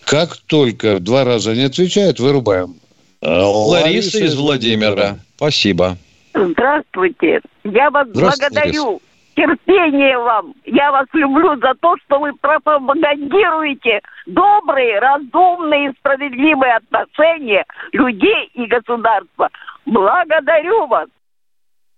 Как 0.03 0.37
только 0.47 0.99
два 0.99 1.23
раза 1.25 1.53
не 1.53 1.65
отвечает, 1.65 2.19
вырубаем. 2.19 2.75
Лариса 3.21 4.17
из 4.25 4.35
Владимира. 4.35 5.19
Спасибо. 5.35 5.97
Здравствуйте. 6.33 7.41
Я 7.65 7.91
вас 7.91 8.07
Здравствуйте, 8.11 8.49
благодарю. 8.51 9.01
Терпение 9.35 10.17
вам. 10.17 10.55
Я 10.65 10.91
вас 10.91 11.05
люблю 11.13 11.55
за 11.57 11.75
то, 11.79 11.95
что 11.97 12.19
вы 12.19 12.33
пропагандируете 12.33 14.01
добрые, 14.25 14.97
разумные 14.99 15.91
и 15.91 15.93
справедливые 15.99 16.77
отношения 16.77 17.63
людей 17.91 18.49
и 18.55 18.65
государства. 18.65 19.49
Благодарю 19.85 20.87
вас. 20.87 21.07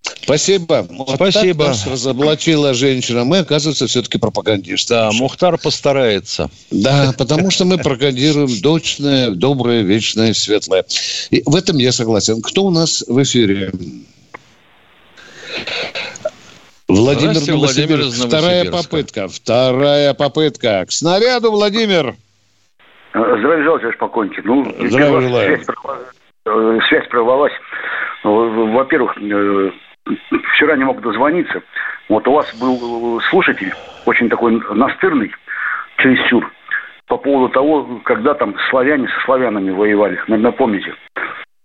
Спасибо. 0.04 0.86
Вот 0.90 1.16
Спасибо. 1.16 1.66
так 1.66 1.68
нас 1.74 1.88
разоблачила 1.88 2.74
женщина. 2.74 3.24
Мы, 3.24 3.40
оказывается, 3.40 3.88
все-таки 3.88 4.18
пропагандисты. 4.18 4.94
Да, 4.94 5.12
Мухтар 5.12 5.58
постарается. 5.58 6.50
Да, 6.70 7.14
потому 7.18 7.52
что 7.52 7.66
мы 7.66 7.78
пропагандируем 7.78 8.50
дочное, 8.62 9.32
доброе, 9.32 9.82
вечное, 9.82 10.34
светлое. 10.34 10.86
И 11.32 11.44
в 11.46 11.56
этом 11.56 11.78
я 11.78 11.92
согласен. 11.92 12.42
Кто 12.42 12.64
у 12.64 12.72
нас 12.72 13.04
в 13.08 13.22
эфире? 13.24 13.72
Владимир 16.88 17.34
Новосибирск. 17.34 17.58
Владимир 17.58 18.00
из 18.02 18.22
Вторая 18.24 18.72
попытка. 18.72 19.28
Вторая 19.28 20.14
попытка. 20.14 20.86
К 20.88 20.92
снаряду, 20.92 21.52
Владимир. 21.52 22.16
Здравия 23.14 23.64
желаю, 23.64 23.80
товарищ 23.80 23.98
полковник. 23.98 24.46
Ну, 24.46 24.74
Здравия 24.88 25.22
желаю. 25.22 25.56
Связь, 25.58 25.68
прорва- 25.68 26.80
связь 26.88 27.08
прорвалась. 27.10 27.54
Во-первых, 28.24 29.18
э, 29.18 29.72
вчера 30.54 30.76
не 30.76 30.84
мог 30.84 31.02
дозвониться. 31.02 31.62
Вот 32.10 32.28
у 32.28 32.34
вас 32.34 32.54
был 32.60 33.20
э, 33.20 33.22
слушатель, 33.30 33.74
очень 34.06 34.30
такой 34.30 34.62
настырный, 34.74 35.32
чересчур, 35.98 36.52
по 37.08 37.18
поводу 37.18 37.54
того, 37.54 38.02
когда 38.04 38.34
там 38.34 38.56
славяне 38.70 39.08
со 39.08 39.26
славянами 39.26 39.72
воевали. 39.72 40.20
Наверное, 40.28 40.52
помните? 40.52 40.94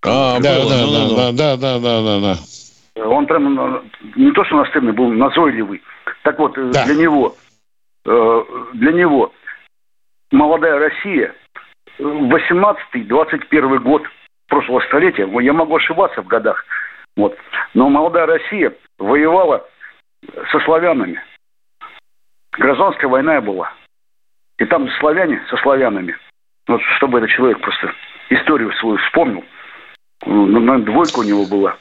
А, 0.04 0.38
да, 0.40 0.60
было, 0.60 0.70
да, 0.70 0.76
ну, 0.86 0.92
да, 0.92 1.08
ну, 1.08 1.16
да, 1.16 1.32
да, 1.32 1.56
да, 1.56 1.78
да, 1.78 2.02
да, 2.02 2.20
да. 2.20 3.08
Он 3.08 3.26
прям 3.26 3.58
э, 3.58 3.80
не 4.16 4.32
то 4.32 4.44
что 4.44 4.56
настырный, 4.56 4.92
был 4.92 5.10
назойливый. 5.12 5.82
Так 6.22 6.38
вот, 6.38 6.56
э, 6.56 6.70
для 6.70 6.94
него, 6.94 7.34
для 8.04 8.92
него 8.92 9.32
молодая 10.30 10.78
Россия, 10.78 11.34
э, 11.98 12.02
18-21 12.02 13.78
год 13.80 14.02
прошлого 14.48 14.80
столетия, 14.80 15.28
я 15.40 15.52
могу 15.52 15.76
ошибаться 15.76 16.22
в 16.22 16.26
годах, 16.26 16.64
вот, 17.16 17.36
но 17.74 17.88
молодая 17.88 18.26
Россия 18.26 18.72
воевала 18.98 19.64
со 20.52 20.60
славянами. 20.60 21.20
Гражданская 22.52 23.08
война 23.10 23.40
была. 23.40 23.72
И 24.58 24.64
там 24.64 24.88
славяне 25.00 25.40
со 25.50 25.56
славянами. 25.58 26.16
Вот 26.66 26.80
чтобы 26.96 27.18
этот 27.18 27.30
человек 27.30 27.60
просто 27.60 27.92
историю 28.30 28.72
свою 28.80 28.96
вспомнил. 28.98 29.44
Ну, 30.24 30.46
наверное, 30.46 30.84
двойка 30.86 31.18
у 31.20 31.22
него 31.22 31.44
была. 31.46 31.76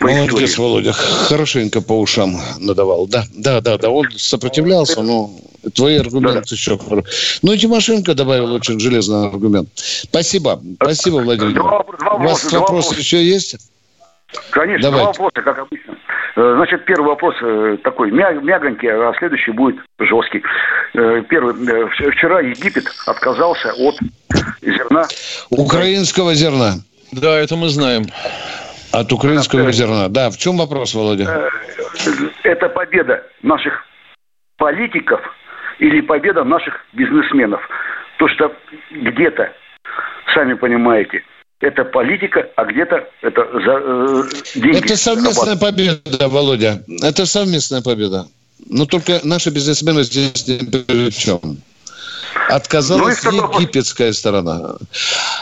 Молодец, 0.00 0.58
Володя. 0.58 0.92
Хорошенько 0.92 1.80
по 1.80 1.92
ушам 2.00 2.34
надавал. 2.58 3.06
Да, 3.06 3.22
да, 3.32 3.60
да, 3.60 3.78
да. 3.78 3.88
Он 3.90 4.10
сопротивлялся, 4.10 5.00
но 5.00 5.30
твои 5.74 5.96
аргументы 5.98 6.56
еще 6.56 6.76
хор- 6.76 7.04
Ну, 7.42 7.52
и 7.52 7.58
Тимошенко 7.58 8.14
добавил 8.14 8.52
очень 8.52 8.80
железный 8.80 9.28
аргумент. 9.28 9.68
Спасибо. 9.76 10.60
Спасибо, 10.74 11.18
Владимир. 11.18 11.54
Два- 11.54 11.84
два 11.84 12.14
У 12.14 12.18
вас 12.18 12.42
вопросы 12.44 12.58
вопроса. 12.58 12.94
еще 12.96 13.24
есть? 13.24 13.71
Конечно, 14.50 14.90
Давайте. 14.90 15.04
два 15.18 15.26
вопроса, 15.26 15.42
как 15.44 15.58
обычно. 15.58 15.94
Э, 16.36 16.52
Значит, 16.56 16.84
первый 16.84 17.08
вопрос 17.08 17.34
э, 17.42 17.76
такой 17.84 18.10
мя- 18.10 18.32
мягонький, 18.32 18.88
а 18.88 19.12
следующий 19.18 19.50
будет 19.52 19.76
жесткий. 19.98 20.42
Э, 20.94 21.22
Первый. 21.28 21.54
вч- 21.54 22.10
Вчера 22.12 22.40
Египет 22.40 22.84
отказался 23.06 23.72
от 23.72 23.96
зерна. 24.62 25.06
Украинского 25.50 26.34
зерна. 26.34 26.74
Да, 27.12 27.38
это 27.38 27.56
мы 27.56 27.68
знаем. 27.68 28.04
От 28.92 29.12
украинского 29.12 29.70
зерна. 29.72 30.08
Да, 30.08 30.30
в 30.30 30.36
чем 30.38 30.56
вопрос, 30.58 30.94
Володя? 30.94 31.50
Это 32.42 32.68
победа 32.68 33.22
наших 33.42 33.84
политиков 34.58 35.20
или 35.78 36.00
победа 36.00 36.44
наших 36.44 36.84
бизнесменов. 36.92 37.60
То, 38.18 38.28
что 38.28 38.54
где-то, 38.90 39.52
сами 40.34 40.54
понимаете, 40.54 41.22
это 41.62 41.84
политика, 41.84 42.48
а 42.56 42.64
где-то 42.64 43.08
это 43.22 43.46
за, 43.64 43.72
э, 43.78 44.60
деньги. 44.60 44.84
Это 44.84 44.96
совместная 44.96 45.56
победа, 45.56 46.28
Володя. 46.28 46.82
Это 47.02 47.24
совместная 47.24 47.82
победа. 47.82 48.26
Но 48.68 48.84
только 48.84 49.20
наши 49.22 49.50
бизнесмены 49.50 50.02
здесь 50.02 50.46
ни 50.46 50.58
при 50.58 51.10
чем. 51.10 51.58
Отказалась 52.48 53.22
Ну 53.22 53.30
и 53.30 53.34
второй 53.36 53.62
египетская 53.62 54.12
сторона. 54.12 54.76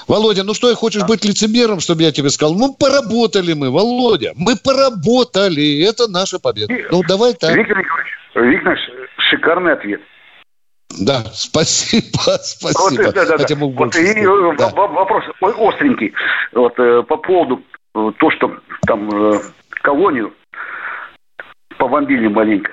Володя, 0.09 0.45
ну 0.45 0.55
что, 0.55 0.69
я 0.69 0.75
хочешь 0.75 1.05
быть 1.05 1.25
лицемером, 1.25 1.81
чтобы 1.81 2.03
я 2.03 2.13
тебе 2.13 2.29
сказал? 2.29 2.55
Ну, 2.55 2.75
поработали 2.75 3.55
мы, 3.55 3.71
Володя. 3.71 4.33
Мы 4.37 4.57
поработали. 4.57 5.89
Это 5.89 6.09
наша 6.09 6.39
победа. 6.39 6.75
Ну, 6.91 7.03
давай 7.09 7.33
так. 7.33 7.57
Виктор 7.57 7.79
Николаевич, 7.79 8.13
Виктор 8.35 8.73
Николаевич, 8.75 9.11
шикарный 9.31 9.73
ответ. 9.73 10.01
Да, 10.99 11.23
спасибо, 11.33 12.19
спасибо. 12.43 13.03
Вот, 13.05 13.15
да, 13.15 13.27
да. 13.27 13.39
Хотя 13.39 13.57
мог 13.57 13.75
Вот 13.75 13.97
и 13.97 14.07
э, 14.07 14.57
Да. 14.59 14.71
вопрос 14.71 15.25
остренький. 15.41 16.13
Вот, 16.53 16.79
э, 16.79 17.03
по 17.03 17.17
поводу 17.17 17.63
э, 17.95 18.13
то, 18.19 18.31
что 18.31 18.57
там 18.87 19.09
колонию 19.83 20.33
побомбили 21.79 22.29
маленько. 22.29 22.73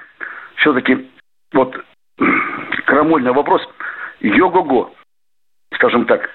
Все-таки 0.57 1.09
вот 1.53 1.75
крамольный 2.85 3.31
вопрос. 3.31 3.61
Йо-го-го, 4.19 4.91
скажем 5.75 6.05
так. 6.05 6.29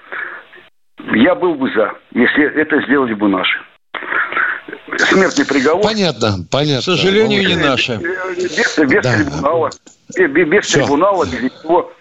Я 1.13 1.35
был 1.35 1.55
бы 1.55 1.69
за, 1.73 1.93
если 2.11 2.45
это 2.45 2.81
сделали 2.83 3.13
бы 3.13 3.27
наши. 3.27 3.59
Смертный 4.97 5.45
приговор. 5.45 5.83
Понятно, 5.83 6.45
понятно. 6.49 6.81
К 6.81 6.97
сожалению, 6.97 7.47
не 7.47 7.55
наши. 7.55 7.99
Без, 8.37 8.77
без 8.77 9.03
да. 9.03 9.15
трибунала. 9.15 9.69
Без, 10.15 10.47
без 10.47 10.67
трибунала, 10.69 11.25
без 11.25 11.41
ничего. 11.41 11.91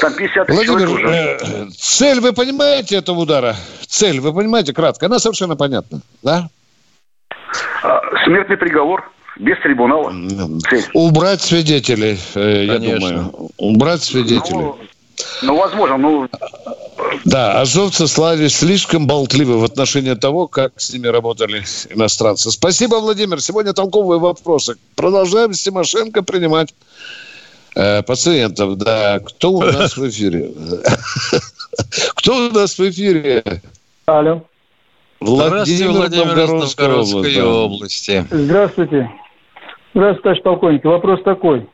Там 0.00 0.14
50 0.14 0.48
Владимир, 0.48 1.06
э, 1.08 1.68
цель 1.76 2.20
вы 2.20 2.32
понимаете 2.32 2.96
этого 2.96 3.20
удара? 3.20 3.56
Цель 3.86 4.20
вы 4.20 4.32
понимаете 4.32 4.72
кратко? 4.72 5.06
Она 5.06 5.18
совершенно 5.18 5.56
понятна, 5.56 6.00
да? 6.22 6.48
А, 7.82 8.00
смертный 8.24 8.56
приговор 8.56 9.10
без 9.38 9.58
трибунала. 9.60 10.12
Цель. 10.68 10.84
Убрать 10.94 11.42
свидетелей, 11.42 12.18
э, 12.34 12.64
я 12.64 12.78
думаю. 12.78 13.50
Убрать 13.58 14.02
свидетелей. 14.02 14.58
Ну, 14.58 14.78
ну, 15.42 15.56
возможно, 15.56 15.96
ну... 15.96 16.28
Да, 17.24 17.60
азовцы 17.60 18.06
славились 18.06 18.56
слишком 18.56 19.06
болтливы 19.06 19.58
в 19.58 19.64
отношении 19.64 20.14
того, 20.14 20.48
как 20.48 20.72
с 20.76 20.92
ними 20.92 21.06
работали 21.06 21.62
иностранцы. 21.90 22.50
Спасибо, 22.50 22.96
Владимир. 22.96 23.40
Сегодня 23.40 23.72
толковые 23.72 24.18
вопросы. 24.18 24.76
Продолжаем 24.96 25.52
с 25.52 25.62
Тимошенко 25.62 26.22
принимать 26.22 26.74
э, 27.74 28.02
пациентов. 28.02 28.76
Да, 28.76 29.20
кто 29.20 29.52
у 29.52 29.62
нас 29.62 29.96
в 29.96 30.08
эфире? 30.08 30.50
Кто 32.16 32.48
у 32.48 32.50
нас 32.50 32.78
в 32.78 32.90
эфире? 32.90 33.42
Алло. 34.04 34.42
Владимир, 35.20 35.92
Владимир 35.92 36.48
Новгородской 36.48 37.42
области. 37.42 38.26
Здравствуйте. 38.30 39.10
Здравствуйте, 39.94 40.22
товарищ 40.22 40.42
полковник. 40.42 40.84
Вопрос 40.84 41.22
такой. 41.22 41.66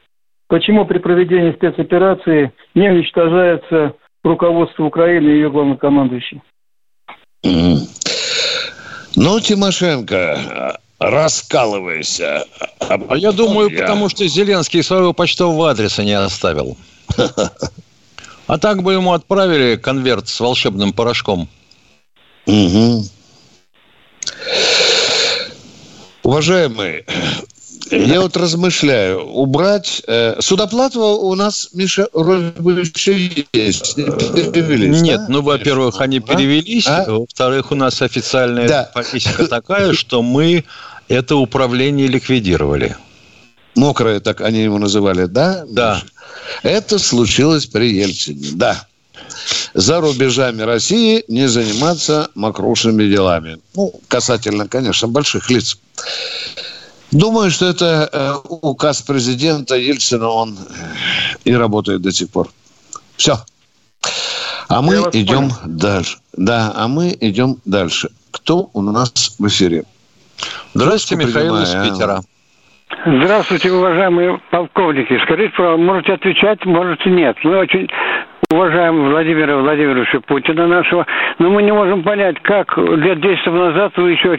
Почему 0.49 0.84
при 0.86 0.99
проведении 0.99 1.53
спецоперации 1.53 2.53
не 2.74 2.89
уничтожается 2.91 3.95
руководство 4.22 4.84
Украины 4.84 5.28
и 5.28 5.34
ее 5.34 5.50
главнокомандующий? 5.50 6.42
Ну, 7.42 9.40
Тимошенко, 9.40 10.78
раскалывайся. 10.98 12.44
А 12.80 13.16
я 13.16 13.32
думаю, 13.32 13.70
я... 13.70 13.80
потому 13.82 14.08
что 14.08 14.26
Зеленский 14.26 14.82
своего 14.82 15.12
почтового 15.12 15.70
адреса 15.70 16.04
не 16.04 16.12
оставил. 16.12 16.76
А 18.46 18.58
так 18.58 18.82
бы 18.82 18.94
ему 18.94 19.12
отправили 19.12 19.76
конверт 19.76 20.28
с 20.28 20.40
волшебным 20.40 20.92
порошком. 20.92 21.48
Угу. 22.46 23.04
Уважаемые, 26.22 27.04
я 27.91 28.20
вот 28.20 28.36
размышляю, 28.36 29.24
убрать... 29.24 30.03
Э, 30.07 30.36
Судоплатова 30.41 31.14
у 31.14 31.34
нас, 31.34 31.70
Миша, 31.72 32.09
еще 32.12 33.16
есть. 33.53 33.95
перевелись, 33.97 35.01
Нет, 35.01 35.20
да? 35.20 35.26
ну, 35.28 35.43
во-первых, 35.43 36.01
они 36.01 36.20
перевелись. 36.20 36.86
А? 36.86 37.05
Во-вторых, 37.07 37.72
у 37.72 37.74
нас 37.74 38.03
официальная 38.03 38.68
да. 38.68 38.91
политика 38.95 39.47
такая, 39.47 39.93
что 39.93 40.22
мы 40.22 40.64
это 41.09 41.36
управление 41.36 42.07
ликвидировали. 42.07 42.97
Мокрое, 43.74 44.20
так 44.20 44.41
они 44.41 44.62
его 44.62 44.78
называли, 44.78 45.26
да? 45.26 45.64
Да. 45.68 45.95
Миша? 45.95 46.07
Это 46.62 46.99
случилось 46.99 47.66
при 47.66 47.95
Ельцине, 47.95 48.51
да. 48.55 48.86
За 49.74 50.01
рубежами 50.01 50.62
России 50.62 51.24
не 51.28 51.49
заниматься 51.49 52.28
мокрушными 52.34 53.09
делами. 53.09 53.59
Ну, 53.74 53.93
касательно, 54.09 54.66
конечно, 54.68 55.09
больших 55.09 55.51
лиц. 55.51 55.78
Думаю, 57.11 57.50
что 57.50 57.66
это 57.66 58.09
э, 58.12 58.32
указ 58.48 59.02
президента 59.02 59.76
Ельцина, 59.76 60.28
он 60.28 60.59
э, 60.59 61.44
и 61.44 61.54
работает 61.54 62.02
до 62.02 62.12
сих 62.12 62.30
пор. 62.30 62.48
Все. 63.16 63.36
А 64.68 64.82
мы 64.82 64.96
идем 65.12 65.48
понял. 65.48 65.56
дальше. 65.64 66.18
Да, 66.34 66.72
а 66.76 66.86
мы 66.88 67.16
идем 67.20 67.56
дальше. 67.64 68.11
Кто 68.30 68.68
у 68.74 68.82
нас 68.82 69.36
в 69.38 69.46
эфире? 69.48 69.84
Здравствуйте, 70.74 71.26
Михаил 71.26 71.56
из 71.62 71.70
Питера. 71.70 72.20
Здравствуйте, 73.06 73.72
уважаемые 73.72 74.40
полковники. 74.50 75.18
Скажите, 75.24 75.62
можете 75.76 76.12
отвечать, 76.12 76.64
можете 76.64 77.11
нет. 77.11 77.36
Мы 77.42 77.59
очень 77.59 77.88
уважаем 78.51 79.11
Владимира 79.11 79.59
Владимировича 79.59 80.20
Путина 80.20 80.66
нашего, 80.66 81.07
но 81.38 81.51
мы 81.51 81.62
не 81.62 81.70
можем 81.70 82.03
понять, 82.03 82.40
как 82.40 82.78
лет 82.78 83.20
10 83.20 83.46
назад 83.46 83.92
вы 83.96 84.12
еще 84.12 84.38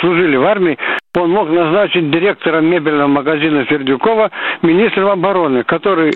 служили 0.00 0.36
в 0.36 0.44
армии, 0.44 0.76
он 1.16 1.30
мог 1.30 1.48
назначить 1.48 2.10
директором 2.10 2.66
мебельного 2.66 3.06
магазина 3.06 3.64
Сердюкова 3.66 4.32
министром 4.62 5.10
обороны, 5.10 5.62
который 5.62 6.14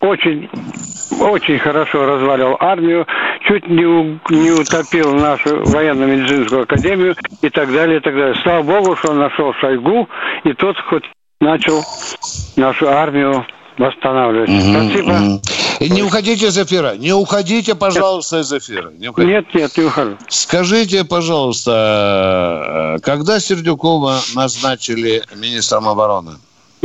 очень, 0.00 0.50
очень 1.20 1.60
хорошо 1.60 2.06
развалил 2.06 2.56
армию, 2.58 3.06
чуть 3.42 3.68
не, 3.68 3.84
у, 3.84 4.18
не 4.30 4.50
утопил 4.50 5.14
нашу 5.14 5.62
военно-медицинскую 5.64 6.62
академию 6.62 7.14
и 7.40 7.50
так 7.50 7.72
далее, 7.72 7.98
и 7.98 8.00
так 8.00 8.16
далее. 8.16 8.34
Слава 8.42 8.62
богу, 8.64 8.96
что 8.96 9.12
он 9.12 9.18
нашел 9.18 9.54
Шойгу, 9.54 10.08
и 10.42 10.52
тот 10.54 10.76
хоть 10.80 11.04
начал 11.40 11.82
нашу 12.56 12.88
армию 12.88 13.46
восстанавливать. 13.78 14.48
Угу, 14.48 14.60
Спасибо. 14.60 15.10
Угу. 15.10 15.42
И 15.80 15.90
не 15.90 16.02
уходите 16.02 16.48
из 16.48 16.58
эфира. 16.58 16.94
Не 16.96 17.12
уходите, 17.12 17.74
пожалуйста, 17.74 18.40
из 18.40 18.52
эфира. 18.52 18.90
Не 18.98 19.10
Нет, 19.24 19.46
нет, 19.54 19.76
не 19.76 19.84
ухожу. 19.84 20.16
Скажите, 20.28 21.04
пожалуйста, 21.04 22.98
когда 23.02 23.40
Сердюкова 23.40 24.20
назначили 24.34 25.22
министром 25.36 25.88
обороны? 25.88 26.32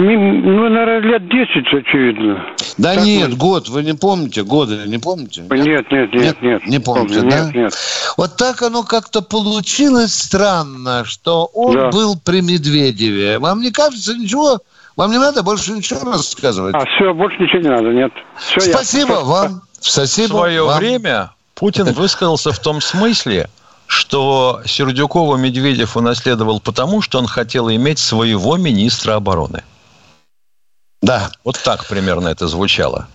Ну, 0.02 0.70
наверное, 0.70 1.00
лет 1.02 1.28
10, 1.28 1.74
очевидно. 1.74 2.56
Да 2.78 2.96
так 2.96 3.04
нет, 3.04 3.32
вот. 3.32 3.38
год, 3.38 3.70
вы 3.70 3.84
не 3.84 3.94
помните, 3.94 4.44
годы 4.44 4.84
не 4.86 4.98
помните? 4.98 5.42
Нет, 5.42 5.92
нет, 5.92 6.14
нет, 6.14 6.14
нет. 6.14 6.42
нет 6.42 6.68
не 6.68 6.80
помните, 6.80 7.16
помню, 7.16 7.30
да? 7.30 7.46
Нет, 7.46 7.56
нет. 7.56 7.74
Вот 8.16 8.38
так 8.38 8.62
оно 8.62 8.84
как-то 8.84 9.22
получилось 9.22 10.14
странно, 10.14 11.04
что 11.04 11.50
он 11.54 11.74
да. 11.74 11.90
был 11.90 12.18
при 12.18 12.40
Медведеве. 12.40 13.40
Вам 13.40 13.60
не 13.60 13.72
кажется 13.72 14.16
ничего 14.16 14.60
вам 15.00 15.12
не 15.12 15.18
надо 15.18 15.44
больше 15.44 15.72
ничего 15.72 16.12
рассказывать? 16.12 16.76
А, 16.76 16.84
все, 16.86 17.14
больше 17.14 17.42
ничего 17.42 17.62
не 17.62 17.70
надо, 17.70 17.88
нет. 17.94 18.12
Все, 18.38 18.60
Спасибо 18.60 19.14
я... 19.14 19.20
вам. 19.22 19.62
Спасибо 19.80 20.28
В 20.28 20.32
свое 20.32 20.66
вам. 20.66 20.78
время 20.78 21.32
Путин 21.56 21.86
высказался 21.94 22.52
в 22.52 22.60
том 22.60 22.82
смысле, 22.82 23.50
что 23.88 24.62
Сердюкова 24.66 25.38
Медведев 25.38 25.96
унаследовал 25.96 26.60
потому, 26.60 27.02
что 27.02 27.18
он 27.18 27.28
хотел 27.28 27.70
иметь 27.70 27.98
своего 27.98 28.58
министра 28.58 29.16
обороны. 29.16 29.64
Да. 31.02 31.32
Вот 31.46 31.58
так 31.64 31.88
примерно 31.88 32.28
это 32.28 32.50
звучало. 32.50 33.08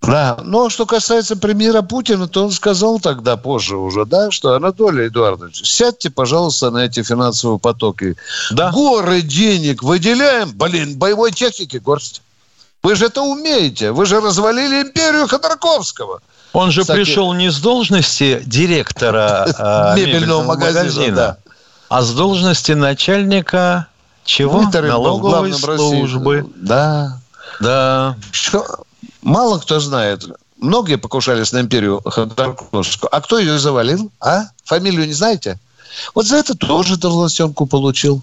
Да, 0.00 0.38
но 0.44 0.70
что 0.70 0.86
касается 0.86 1.36
премьера 1.36 1.82
Путина, 1.82 2.28
то 2.28 2.44
он 2.44 2.52
сказал 2.52 3.00
тогда 3.00 3.36
позже 3.36 3.76
уже, 3.76 4.04
да, 4.04 4.30
что 4.30 4.54
Анатолий 4.54 5.08
Эдуардович, 5.08 5.62
сядьте, 5.64 6.08
пожалуйста, 6.08 6.70
на 6.70 6.84
эти 6.84 7.02
финансовые 7.02 7.58
потоки. 7.58 8.16
Да. 8.50 8.70
Горы 8.70 9.22
денег 9.22 9.82
выделяем, 9.82 10.52
блин, 10.54 10.96
боевой 10.96 11.32
техники 11.32 11.78
горсть. 11.78 12.22
Вы 12.82 12.94
же 12.94 13.06
это 13.06 13.22
умеете, 13.22 13.90
вы 13.90 14.06
же 14.06 14.20
развалили 14.20 14.82
империю 14.82 15.26
Ходорковского. 15.26 16.20
Он 16.52 16.70
же 16.70 16.82
Кстати, 16.82 16.98
пришел 16.98 17.32
не 17.34 17.50
с 17.50 17.58
должности 17.58 18.40
директора 18.46 19.46
э, 19.96 20.00
мебельного 20.00 20.44
магазина, 20.44 21.38
а 21.88 22.02
с 22.02 22.12
должности 22.12 22.72
начальника 22.72 23.88
чего? 24.24 24.62
Налоговой 24.62 25.52
службы. 25.54 26.46
Да. 26.54 27.18
Да. 27.60 28.16
Что? 28.30 28.84
Мало 29.28 29.58
кто 29.58 29.78
знает. 29.78 30.24
Многие 30.56 30.96
покушались 30.96 31.52
на 31.52 31.60
империю 31.60 32.00
Ходорковскую. 32.02 33.14
А 33.14 33.20
кто 33.20 33.38
ее 33.38 33.58
завалил? 33.58 34.10
А? 34.20 34.44
Фамилию 34.64 35.06
не 35.06 35.12
знаете? 35.12 35.58
Вот 36.14 36.24
за 36.24 36.36
это 36.36 36.56
тоже 36.56 36.96
должностенку 36.96 37.66
получил. 37.66 38.22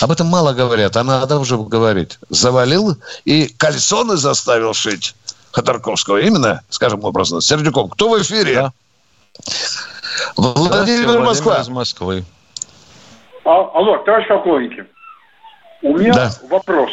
Об 0.00 0.10
этом 0.10 0.26
мало 0.26 0.54
говорят, 0.54 0.96
а 0.96 1.04
надо 1.04 1.38
уже 1.38 1.56
говорить. 1.56 2.18
Завалил 2.30 2.96
и 3.24 3.46
кальсоны 3.46 4.16
заставил 4.16 4.74
шить 4.74 5.14
Ходорковского. 5.52 6.18
Именно, 6.18 6.62
скажем 6.68 7.04
образно, 7.04 7.40
Сердюков. 7.40 7.92
Кто 7.92 8.08
в 8.08 8.20
эфире? 8.20 8.54
Да. 8.54 8.72
Владимир 10.36 11.20
Москва. 11.20 11.60
из 11.60 11.68
Москвы. 11.68 12.24
А, 13.44 13.50
алло, 13.50 13.98
товарищ 13.98 14.26
полковники. 14.26 14.84
У 15.82 15.96
меня 15.96 16.12
да. 16.12 16.32
вопрос. 16.50 16.90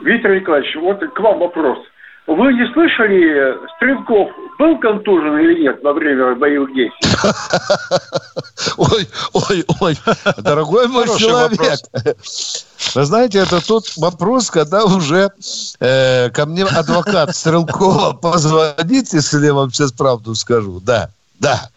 Виктор 0.00 0.34
Николаевич, 0.34 0.74
вот 0.76 0.98
к 0.98 1.20
вам 1.20 1.40
вопрос. 1.40 1.78
Вы 2.26 2.52
не 2.54 2.72
слышали, 2.72 3.54
Стрелков 3.76 4.30
был 4.58 4.78
контужен 4.80 5.38
или 5.38 5.62
нет 5.62 5.78
во 5.82 5.92
время 5.92 6.34
боевых 6.34 6.74
действий? 6.74 7.08
Ой, 8.76 9.08
ой, 9.32 9.64
ой, 9.80 9.96
дорогой 10.38 10.88
мой 10.88 11.06
человек. 11.18 11.80
Вы 12.94 13.04
знаете, 13.04 13.38
это 13.38 13.64
тот 13.64 13.84
вопрос, 13.96 14.50
когда 14.50 14.84
уже 14.84 15.30
э, 15.80 16.30
ко 16.30 16.46
мне 16.46 16.64
адвокат 16.64 17.34
Стрелкова 17.34 18.12
позвонит, 18.22 19.12
если 19.12 19.46
я 19.46 19.54
вам 19.54 19.70
сейчас 19.70 19.92
правду 19.92 20.34
скажу. 20.34 20.80
Да, 20.80 21.10
да, 21.38 21.68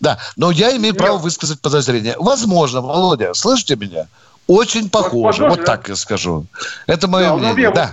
да. 0.00 0.18
Но 0.36 0.50
я 0.50 0.76
имею 0.76 0.94
право 0.94 1.18
высказать 1.18 1.60
подозрение. 1.60 2.16
Возможно, 2.18 2.80
Володя, 2.80 3.34
слышите 3.34 3.76
меня? 3.76 4.06
Очень 4.46 4.90
похоже. 4.90 5.48
Вот 5.48 5.64
так 5.64 5.88
я 5.88 5.96
скажу. 5.96 6.46
Это 6.86 7.08
мое 7.08 7.34
мнение. 7.34 7.70
Да. 7.70 7.90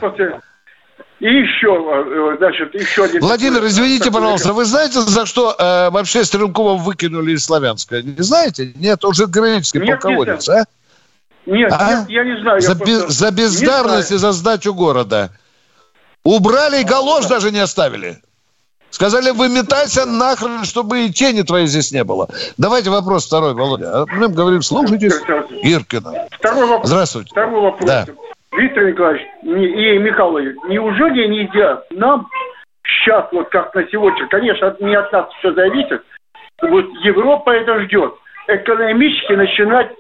И 1.22 1.26
еще, 1.26 2.36
значит, 2.40 2.74
еще 2.74 3.04
один... 3.04 3.22
Владимир, 3.22 3.64
извините, 3.68 4.10
пожалуйста, 4.10 4.54
вы 4.54 4.66
знаете, 4.66 5.02
за 5.02 5.28
что 5.28 5.56
э, 5.58 5.92
вообще 5.92 6.24
Стрелкова 6.24 6.78
выкинули 6.78 7.34
из 7.34 7.46
Славянска? 7.46 8.02
Не 8.02 8.24
знаете? 8.24 8.74
Нет, 8.76 9.06
уже 9.06 9.28
героический 9.28 9.82
нет, 9.82 10.02
полководец, 10.02 10.48
нет, 10.48 10.58
а? 10.58 11.50
Нет, 11.52 11.74
а? 11.74 11.90
нет, 11.90 12.10
я 12.10 12.24
не 12.24 12.42
знаю. 12.42 12.62
За, 12.62 12.76
просто... 12.76 13.12
за 13.12 13.30
бездарность 13.30 14.12
и 14.12 14.18
за 14.18 14.32
сдачу 14.32 14.74
города. 14.74 15.30
Убрали 16.24 16.82
и 16.82 16.84
галош 16.84 17.28
даже 17.28 17.52
не 17.52 17.60
оставили. 17.60 18.18
Сказали, 18.90 19.30
выметайся 19.30 20.08
нахрен, 20.08 20.66
чтобы 20.66 21.06
и 21.06 21.12
тени 21.12 21.44
твоей 21.44 21.68
здесь 21.68 21.92
не 21.92 22.04
было. 22.04 22.30
Давайте 22.58 22.90
вопрос 22.90 23.28
второй, 23.28 23.54
Володя. 23.54 24.02
А 24.02 24.06
мы 24.08 24.28
говорим, 24.28 24.64
слушайте 24.64 25.12
Гиркина. 25.64 26.28
Второй 26.32 26.66
вопрос. 26.66 26.88
Здравствуйте. 26.88 27.30
Второй 27.30 27.62
вопрос. 27.62 27.88
Да. 27.88 28.08
Виктор 28.52 28.86
Николаевич 28.86 29.28
и 29.44 29.98
Михаил 29.98 30.38
неужели 30.68 31.28
нельзя 31.28 31.84
нам 31.92 32.28
сейчас, 32.84 33.28
вот 33.32 33.50
как 33.50 33.74
на 33.74 33.88
сегодня, 33.88 34.28
конечно, 34.28 34.76
не 34.80 34.96
от 34.96 35.12
нас 35.12 35.28
все 35.40 35.54
зависит, 35.54 36.04
вот 36.62 36.86
Европа 37.04 37.52
это 37.52 37.82
ждет, 37.84 38.14
экономически 38.48 39.34
начинать 39.34 39.92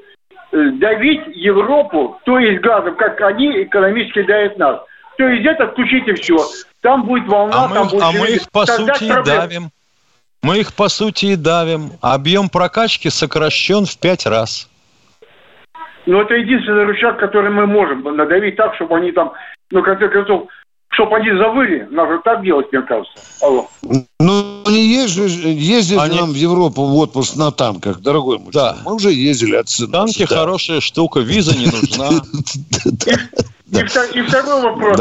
э, 0.51 0.69
давить 0.73 1.21
Европу, 1.35 2.19
то 2.25 2.39
есть 2.39 2.61
газом, 2.61 2.95
как 2.95 3.19
они 3.21 3.63
экономически 3.63 4.23
давят 4.23 4.57
нас. 4.57 4.81
То 5.17 5.27
есть 5.27 5.45
это 5.45 5.67
включите 5.67 6.15
все. 6.15 6.37
Там 6.81 7.05
будет 7.05 7.27
волна, 7.27 7.65
а 7.65 7.69
там 7.69 7.85
мы, 7.85 7.89
будет... 7.89 8.03
А 8.03 8.11
мы 8.11 8.27
их, 8.27 8.51
по 8.51 8.65
Тогда 8.65 8.95
сути, 8.95 9.03
и 9.05 9.23
давим. 9.23 9.69
Мы 10.41 10.59
их, 10.59 10.73
по 10.73 10.89
сути, 10.89 11.25
и 11.27 11.35
давим. 11.35 11.91
Объем 12.01 12.49
прокачки 12.49 13.09
сокращен 13.09 13.85
в 13.85 13.97
пять 13.99 14.25
раз. 14.25 14.70
Но 16.05 16.21
это 16.21 16.35
единственный 16.35 16.85
рычаг, 16.85 17.19
который 17.19 17.51
мы 17.51 17.67
можем 17.67 18.03
надавить 18.03 18.55
так, 18.55 18.75
чтобы 18.75 18.97
они 18.97 19.11
там, 19.11 19.33
ну, 19.71 19.81
в 19.81 19.83
конце 19.83 20.09
концов, 20.09 20.47
чтобы 20.89 21.17
они 21.17 21.31
завыли. 21.37 21.87
Надо 21.89 22.19
так 22.19 22.43
делать, 22.43 22.71
мне 22.71 22.81
кажется. 22.81 23.13
Алло. 23.41 23.67
Ну, 24.19 24.63
не 24.67 24.85
ездить 24.85 25.99
они... 25.99 26.19
нам 26.19 26.31
в 26.31 26.35
Европу 26.35 26.85
в 26.85 26.95
отпуск 26.97 27.35
на 27.35 27.51
танках, 27.51 28.01
дорогой 28.01 28.39
мой. 28.39 28.51
Да. 28.51 28.77
Мы 28.85 28.95
уже 28.95 29.11
ездили 29.11 29.55
отсюда. 29.55 29.99
Танки 29.99 30.25
да. 30.27 30.35
хорошая 30.35 30.81
штука, 30.81 31.19
виза 31.21 31.57
не 31.57 31.65
нужна. 31.67 32.09
И 34.13 34.21
второй 34.21 34.61
вопрос. 34.61 34.99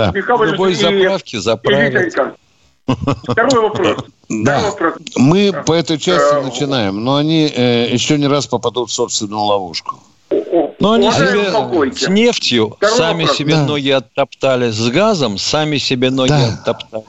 Любой 0.52 0.74
заправки 0.74 1.36
заправят. 1.36 2.14
Второй 2.86 3.60
вопрос. 3.62 4.04
Да, 4.30 4.62
мы 5.16 5.52
по 5.66 5.72
этой 5.72 5.98
части 5.98 6.36
э, 6.36 6.40
начинаем, 6.40 7.02
но 7.02 7.16
они 7.16 7.52
э, 7.52 7.88
еще 7.90 8.16
не 8.16 8.28
раз 8.28 8.46
попадут 8.46 8.88
в 8.88 8.92
собственную 8.92 9.40
ловушку. 9.40 9.98
Но 10.80 10.92
они 10.92 11.10
себе 11.12 11.92
с 11.94 12.08
нефтью 12.08 12.74
Второй 12.78 12.96
сами 12.96 13.22
вопрос. 13.22 13.36
себе 13.36 13.54
да. 13.54 13.66
ноги 13.66 13.90
оттоптали, 13.90 14.70
с 14.70 14.88
газом 14.88 15.36
сами 15.36 15.76
себе 15.76 16.10
ноги 16.10 16.30
да. 16.30 16.54
оттоптали. 16.54 17.04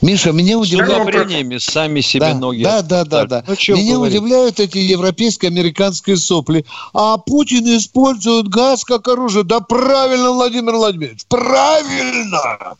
Миша, 0.00 0.30
меня 0.30 0.56
удивляет... 0.58 0.92
С 0.92 0.94
удобрениями 0.94 1.58
сами 1.58 2.00
себе 2.00 2.20
да, 2.20 2.34
ноги 2.34 2.62
да, 2.62 2.78
оттоптали. 2.78 3.08
Да, 3.08 3.26
да, 3.26 3.42
да. 3.42 3.44
Ну, 3.48 3.76
меня 3.76 3.94
говорить? 3.94 4.14
удивляют 4.16 4.60
эти 4.60 4.78
европейские, 4.78 5.48
американские 5.48 6.16
сопли. 6.16 6.64
А 6.94 7.18
Путин 7.18 7.76
использует 7.76 8.48
газ 8.48 8.84
как 8.84 9.08
оружие. 9.08 9.42
Да 9.42 9.58
правильно, 9.58 10.30
Владимир 10.30 10.74
Владимирович, 10.74 11.22
правильно! 11.28 12.76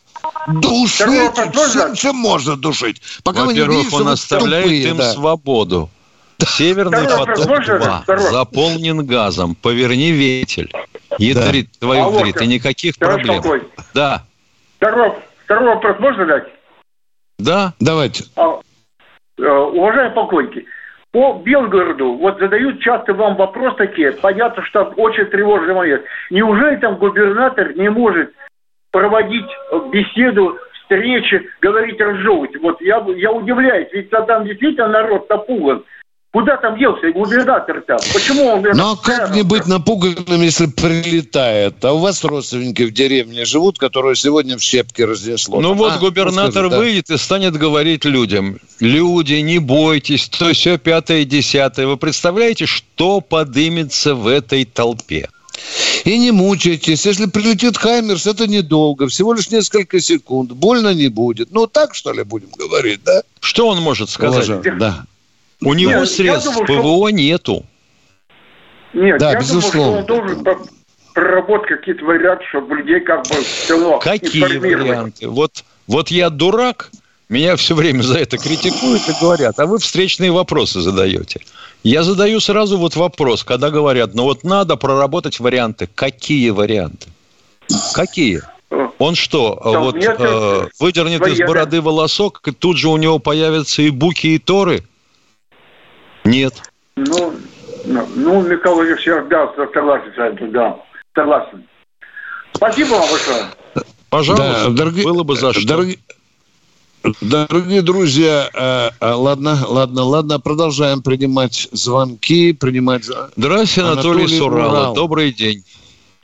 Душить 0.46 1.32
всем, 1.68 1.94
чем 1.94 2.16
можно 2.16 2.56
душить. 2.56 3.00
Пока 3.24 3.46
Во-первых, 3.46 3.92
он 3.92 4.08
оставляет 4.08 4.64
тупые, 4.64 4.88
им 4.88 4.96
да. 4.96 5.12
свободу. 5.12 5.90
Северный 6.46 7.06
поток-2 7.06 8.18
заполнен 8.18 9.06
газом. 9.06 9.54
Поверни 9.54 10.12
ветель. 10.12 10.70
Ядрит 11.18 11.68
да. 11.72 11.86
твою 11.86 12.02
а 12.04 12.10
вдрит. 12.10 12.40
И 12.40 12.46
никаких 12.46 12.98
проблем. 12.98 13.42
Такой. 13.42 13.62
Да. 13.94 14.22
Второй, 14.76 15.12
второй 15.44 15.74
вопрос 15.74 15.98
можно 15.98 16.26
дать? 16.26 16.44
Да. 17.38 17.74
Давайте. 17.80 18.24
А, 18.36 18.60
э, 19.38 19.42
уважаемые 19.42 20.14
полковники, 20.14 20.66
по 21.12 21.42
Белгороду, 21.44 22.12
вот 22.14 22.38
задают 22.38 22.80
часто 22.80 23.14
вам 23.14 23.36
вопрос 23.36 23.76
такие, 23.76 24.12
понятно, 24.12 24.64
что 24.64 24.84
очень 24.96 25.26
тревожный 25.26 25.74
момент. 25.74 26.04
Неужели 26.30 26.76
там 26.76 26.96
губернатор 26.96 27.76
не 27.76 27.90
может 27.90 28.32
проводить 28.92 29.50
беседу, 29.90 30.56
встречи, 30.82 31.48
говорить, 31.60 32.00
разжевывать? 32.00 32.56
Вот 32.60 32.80
я, 32.80 33.04
я 33.16 33.32
удивляюсь, 33.32 33.88
ведь 33.92 34.10
там 34.10 34.44
действительно 34.44 34.88
народ 34.88 35.28
напуган. 35.28 35.84
Куда 36.32 36.56
там 36.58 36.78
делся 36.78 37.10
губернатор 37.10 37.82
там? 37.82 37.98
Почему 38.12 38.46
он... 38.46 38.62
Ну, 38.62 38.92
а 38.92 38.96
как 38.96 39.34
не 39.34 39.42
быть 39.42 39.66
напуганным, 39.66 40.40
если 40.42 40.66
прилетает? 40.66 41.84
А 41.84 41.92
у 41.92 41.98
вас 41.98 42.22
родственники 42.22 42.82
в 42.82 42.92
деревне 42.92 43.44
живут, 43.44 43.78
которые 43.78 44.14
сегодня 44.14 44.56
в 44.56 44.62
щепки 44.62 45.02
разнесло. 45.02 45.60
Ну, 45.60 45.74
вот 45.74 45.94
а, 45.94 45.98
губернатор 45.98 46.70
ну, 46.70 46.76
выйдет 46.76 47.06
да. 47.08 47.14
и 47.14 47.18
станет 47.18 47.56
говорить 47.56 48.04
людям. 48.04 48.58
Люди, 48.78 49.34
не 49.34 49.58
бойтесь, 49.58 50.28
то 50.28 50.52
все 50.52 50.78
пятое, 50.78 51.24
десятое. 51.24 51.88
Вы 51.88 51.96
представляете, 51.96 52.66
что 52.66 53.20
подымется 53.20 54.14
в 54.14 54.28
этой 54.28 54.64
толпе? 54.64 55.28
И 56.04 56.16
не 56.16 56.30
мучайтесь. 56.30 57.06
Если 57.06 57.26
прилетит 57.26 57.76
Хаймерс, 57.76 58.28
это 58.28 58.46
недолго. 58.46 59.08
Всего 59.08 59.34
лишь 59.34 59.50
несколько 59.50 60.00
секунд. 60.00 60.52
Больно 60.52 60.94
не 60.94 61.08
будет. 61.08 61.50
Ну, 61.50 61.66
так, 61.66 61.96
что 61.96 62.12
ли, 62.12 62.22
будем 62.22 62.50
говорить, 62.56 63.00
да? 63.04 63.22
Что 63.40 63.66
он 63.66 63.80
может 63.82 64.10
сказать? 64.10 64.48
Уважаем, 64.48 64.78
да. 64.78 65.04
У 65.62 65.74
него 65.74 65.92
Нет, 65.92 66.08
средств 66.08 66.54
думаю, 66.54 66.66
ПВО 66.66 67.08
что... 67.08 67.16
нету. 67.16 67.66
Нет, 68.92 69.18
да, 69.18 69.32
я 69.32 69.38
безусловно. 69.38 70.02
думаю, 70.02 70.28
что 70.28 70.34
он 70.34 70.42
должен 70.44 70.66
проработать 71.14 71.68
какие-то 71.68 72.04
варианты, 72.04 72.44
чтобы 72.48 72.76
людей 72.76 73.00
как 73.00 73.26
бы 73.28 73.34
все 73.42 73.98
Какие 73.98 74.58
варианты? 74.58 75.28
Вот, 75.28 75.64
вот 75.86 76.10
я 76.10 76.30
дурак, 76.30 76.90
меня 77.28 77.56
все 77.56 77.74
время 77.74 78.02
за 78.02 78.18
это 78.18 78.38
критикуют 78.38 79.08
и 79.08 79.12
говорят, 79.20 79.58
а 79.58 79.66
вы 79.66 79.78
встречные 79.78 80.32
вопросы 80.32 80.80
задаете. 80.80 81.40
Я 81.82 82.02
задаю 82.02 82.40
сразу 82.40 82.76
вот 82.76 82.96
вопрос, 82.96 83.44
когда 83.44 83.70
говорят, 83.70 84.14
ну 84.14 84.24
вот 84.24 84.44
надо 84.44 84.76
проработать 84.76 85.40
варианты. 85.40 85.88
Какие 85.94 86.50
варианты? 86.50 87.08
Какие? 87.94 88.42
Он 88.98 89.14
что, 89.14 89.58
Там 89.62 89.82
вот 89.82 89.96
э, 89.96 90.68
выдернет 90.78 91.26
из 91.26 91.38
бороды 91.38 91.80
волосок, 91.80 92.42
и 92.46 92.52
тут 92.52 92.76
же 92.76 92.88
у 92.88 92.96
него 92.96 93.18
появятся 93.18 93.82
и 93.82 93.90
буки, 93.90 94.28
и 94.28 94.38
торы? 94.38 94.84
Нет. 96.30 96.54
Ну, 96.96 97.32
ну, 97.84 98.06
ну 98.16 98.42
Михаил 98.42 98.76
Владимирович, 98.76 99.06
я 99.06 99.22
да, 99.22 99.52
согласен 99.56 100.12
с 100.14 100.18
этим, 100.18 100.52
да. 100.52 100.76
Согласен. 101.14 101.64
Спасибо 102.52 102.88
вам 102.90 103.08
большое. 103.10 103.44
Пожалуйста, 104.10 104.64
да, 104.68 104.70
дорогие, 104.70 105.04
было 105.04 105.22
бы 105.22 105.36
за 105.36 105.52
что. 105.52 105.66
Дорогие, 105.66 105.98
Дорогие 107.22 107.80
друзья, 107.80 108.50
э, 108.52 108.90
э, 109.00 109.12
ладно, 109.12 109.56
ладно, 109.66 110.02
ладно, 110.02 110.38
продолжаем 110.38 111.02
принимать 111.02 111.68
звонки, 111.72 112.52
принимать... 112.52 113.04
Здравствуйте, 113.36 113.88
Анатолий, 113.88 114.24
Анатолий 114.24 114.38
Сурала. 114.38 114.68
Урал. 114.68 114.94
Добрый 114.94 115.32
день. 115.32 115.64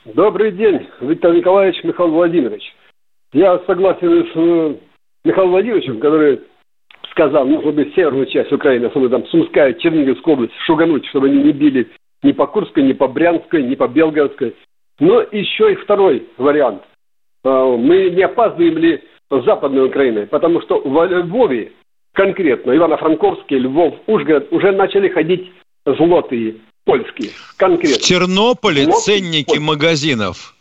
Добрый 0.05 0.51
день, 0.51 0.87
Виктор 1.01 1.33
Николаевич, 1.33 1.83
Михаил 1.83 2.11
Владимирович. 2.11 2.61
Я 3.33 3.59
согласен 3.65 4.23
с 4.23 4.35
э, 4.35 4.75
Михаилом 5.25 5.51
Владимировичем, 5.51 5.99
который 5.99 6.41
сказал, 7.17 7.47
нужно 7.47 7.83
северную 7.95 8.27
часть 8.27 8.51
Украины, 8.51 8.85
особенно 8.85 9.09
там 9.09 9.25
Сумская, 9.27 9.73
Черниговская 9.73 10.35
область, 10.35 10.53
шугануть, 10.67 11.05
чтобы 11.07 11.27
они 11.27 11.41
не 11.43 11.51
били 11.51 11.87
ни 12.21 12.31
по 12.31 12.45
Курской, 12.45 12.83
ни 12.83 12.93
по 12.93 13.07
Брянской, 13.07 13.63
ни 13.63 13.73
по 13.73 13.87
Белгородской. 13.87 14.55
Но 14.99 15.21
еще 15.31 15.73
и 15.73 15.75
второй 15.75 16.27
вариант. 16.37 16.83
Мы 17.43 18.11
не 18.11 18.21
опаздываем 18.21 18.77
ли 18.77 19.03
Западной 19.31 19.87
Украиной, 19.87 20.27
потому 20.27 20.61
что 20.61 20.79
в 20.79 21.05
Львове, 21.05 21.71
конкретно 22.13 22.71
Ивано-Франковске, 22.71 23.57
Львов, 23.57 23.95
Ужгород, 24.05 24.51
уже 24.51 24.71
начали 24.71 25.09
ходить 25.09 25.51
злотые 25.85 26.57
польские, 26.85 27.31
конкретно. 27.57 27.97
В 27.97 28.01
Тернополе 28.01 28.83
злотые, 28.83 29.19
ценники 29.19 29.45
польские. 29.47 29.67
магазинов 29.67 30.53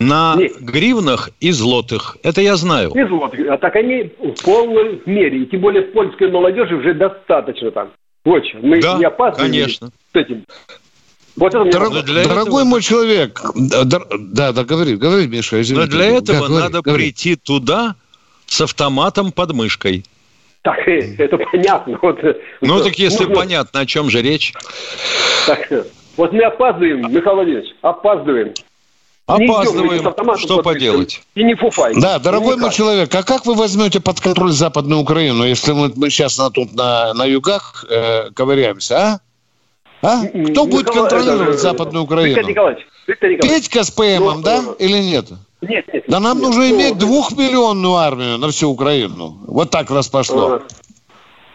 на 0.00 0.34
Нет. 0.36 0.60
гривнах 0.60 1.30
и 1.40 1.52
злотых. 1.52 2.16
Это 2.22 2.40
я 2.40 2.56
знаю. 2.56 2.90
И 2.90 3.04
злотых. 3.06 3.48
А 3.48 3.56
так 3.58 3.76
они 3.76 4.12
в 4.18 4.44
полной 4.44 5.00
мере. 5.06 5.42
И 5.42 5.46
тем 5.46 5.60
более 5.60 5.82
польской 5.82 6.30
молодежи 6.30 6.76
уже 6.76 6.94
достаточно 6.94 7.70
там. 7.70 7.92
Очень. 8.24 8.60
Мы 8.60 8.80
да, 8.80 8.98
не 8.98 9.04
опаздываем 9.04 9.52
конечно. 9.52 9.90
с 10.12 10.16
этим. 10.16 10.44
Вот 11.36 11.54
это 11.54 11.64
Дорог, 11.70 12.04
дорогой 12.04 12.42
этого... 12.42 12.64
мой 12.64 12.82
человек, 12.82 13.40
да, 13.54 14.52
да, 14.52 14.64
говори, 14.64 14.96
говори, 14.96 15.26
Миша, 15.26 15.62
извините. 15.62 15.86
Но 15.86 15.96
для 15.96 16.18
этого 16.18 16.48
да, 16.48 16.60
надо 16.60 16.82
говори. 16.82 17.04
прийти 17.04 17.36
туда 17.36 17.96
с 18.46 18.60
автоматом 18.60 19.32
под 19.32 19.52
мышкой. 19.54 20.04
Так, 20.60 20.86
э, 20.86 21.14
это 21.18 21.38
понятно. 21.38 21.98
Вот, 22.02 22.18
ну, 22.60 22.74
вот, 22.74 22.84
так 22.84 22.94
если 22.96 23.24
нужно... 23.24 23.34
понятно, 23.34 23.80
о 23.80 23.86
чем 23.86 24.10
же 24.10 24.20
речь. 24.20 24.52
Так, 25.46 25.72
вот 26.16 26.32
мы 26.32 26.44
опаздываем, 26.44 27.00
Михаил 27.12 27.36
Владимирович, 27.36 27.70
опаздываем. 27.80 28.52
Опаздываем, 29.26 30.38
что 30.38 30.62
поделать? 30.62 31.22
И 31.34 31.44
не 31.44 31.54
фуфай. 31.54 31.94
Да, 31.94 32.18
дорогой 32.18 32.56
мой 32.56 32.70
человек, 32.70 33.14
а 33.14 33.22
как 33.22 33.46
вы 33.46 33.54
возьмете 33.54 34.00
под 34.00 34.20
контроль 34.20 34.50
Западную 34.50 35.00
Украину, 35.00 35.44
если 35.44 35.72
мы, 35.72 35.92
мы 35.94 36.10
сейчас 36.10 36.38
на, 36.38 36.50
тут 36.50 36.74
на, 36.74 37.14
на 37.14 37.24
югах 37.24 37.84
э, 37.88 38.30
ковыряемся, 38.34 38.96
а? 38.96 39.20
А? 40.02 40.26
Кто 40.26 40.66
будет 40.66 40.90
контролировать 40.90 41.60
Западную 41.60 42.04
Украину? 42.04 42.34
Виктор 42.34 42.50
Николаевич, 42.50 42.86
Виктор 43.06 43.30
Николаевич. 43.30 43.64
Петька 43.64 43.84
с 43.84 43.90
ПМом, 43.92 44.38
ну, 44.38 44.42
да? 44.42 44.62
Или 44.80 44.98
нет? 44.98 45.26
Нет, 45.60 45.86
нет, 45.92 46.04
да 46.08 46.18
нам 46.18 46.38
нет, 46.38 46.46
нужно 46.46 46.64
ну, 46.64 46.70
иметь 46.74 46.98
двухмиллионную 46.98 47.94
армию 47.94 48.38
на 48.38 48.48
всю 48.48 48.70
Украину. 48.70 49.38
Вот 49.46 49.70
так 49.70 49.90
раз 49.92 50.08
пошло. 50.08 50.60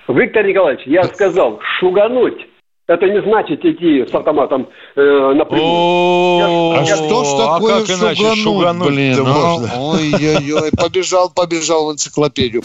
Виктор 0.07 0.45
Николаевич, 0.47 0.87
я 0.87 1.03
сказал, 1.03 1.59
шугануть 1.79 2.47
это 2.87 3.05
не 3.05 3.21
значит 3.21 3.63
идти 3.65 4.05
с 4.09 4.13
автоматом 4.13 4.69
э, 4.95 5.33
напрямую. 5.35 6.79
А 6.79 6.85
что 6.85 7.23
ж 7.23 7.27
а 7.39 7.59
такое 7.59 8.35
шугануть, 8.35 8.87
блин? 8.87 9.23
А? 9.27 9.57
Ой-ой-ой, 9.77 10.71
побежал, 10.71 11.29
побежал 11.29 11.87
в 11.87 11.93
энциклопедию. 11.93 12.63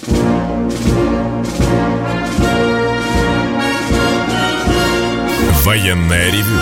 Военная 5.64 6.26
ревю. 6.30 6.58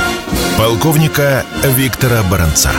Полковника 0.58 1.44
Виктора 1.64 2.22
Баранца. 2.30 2.70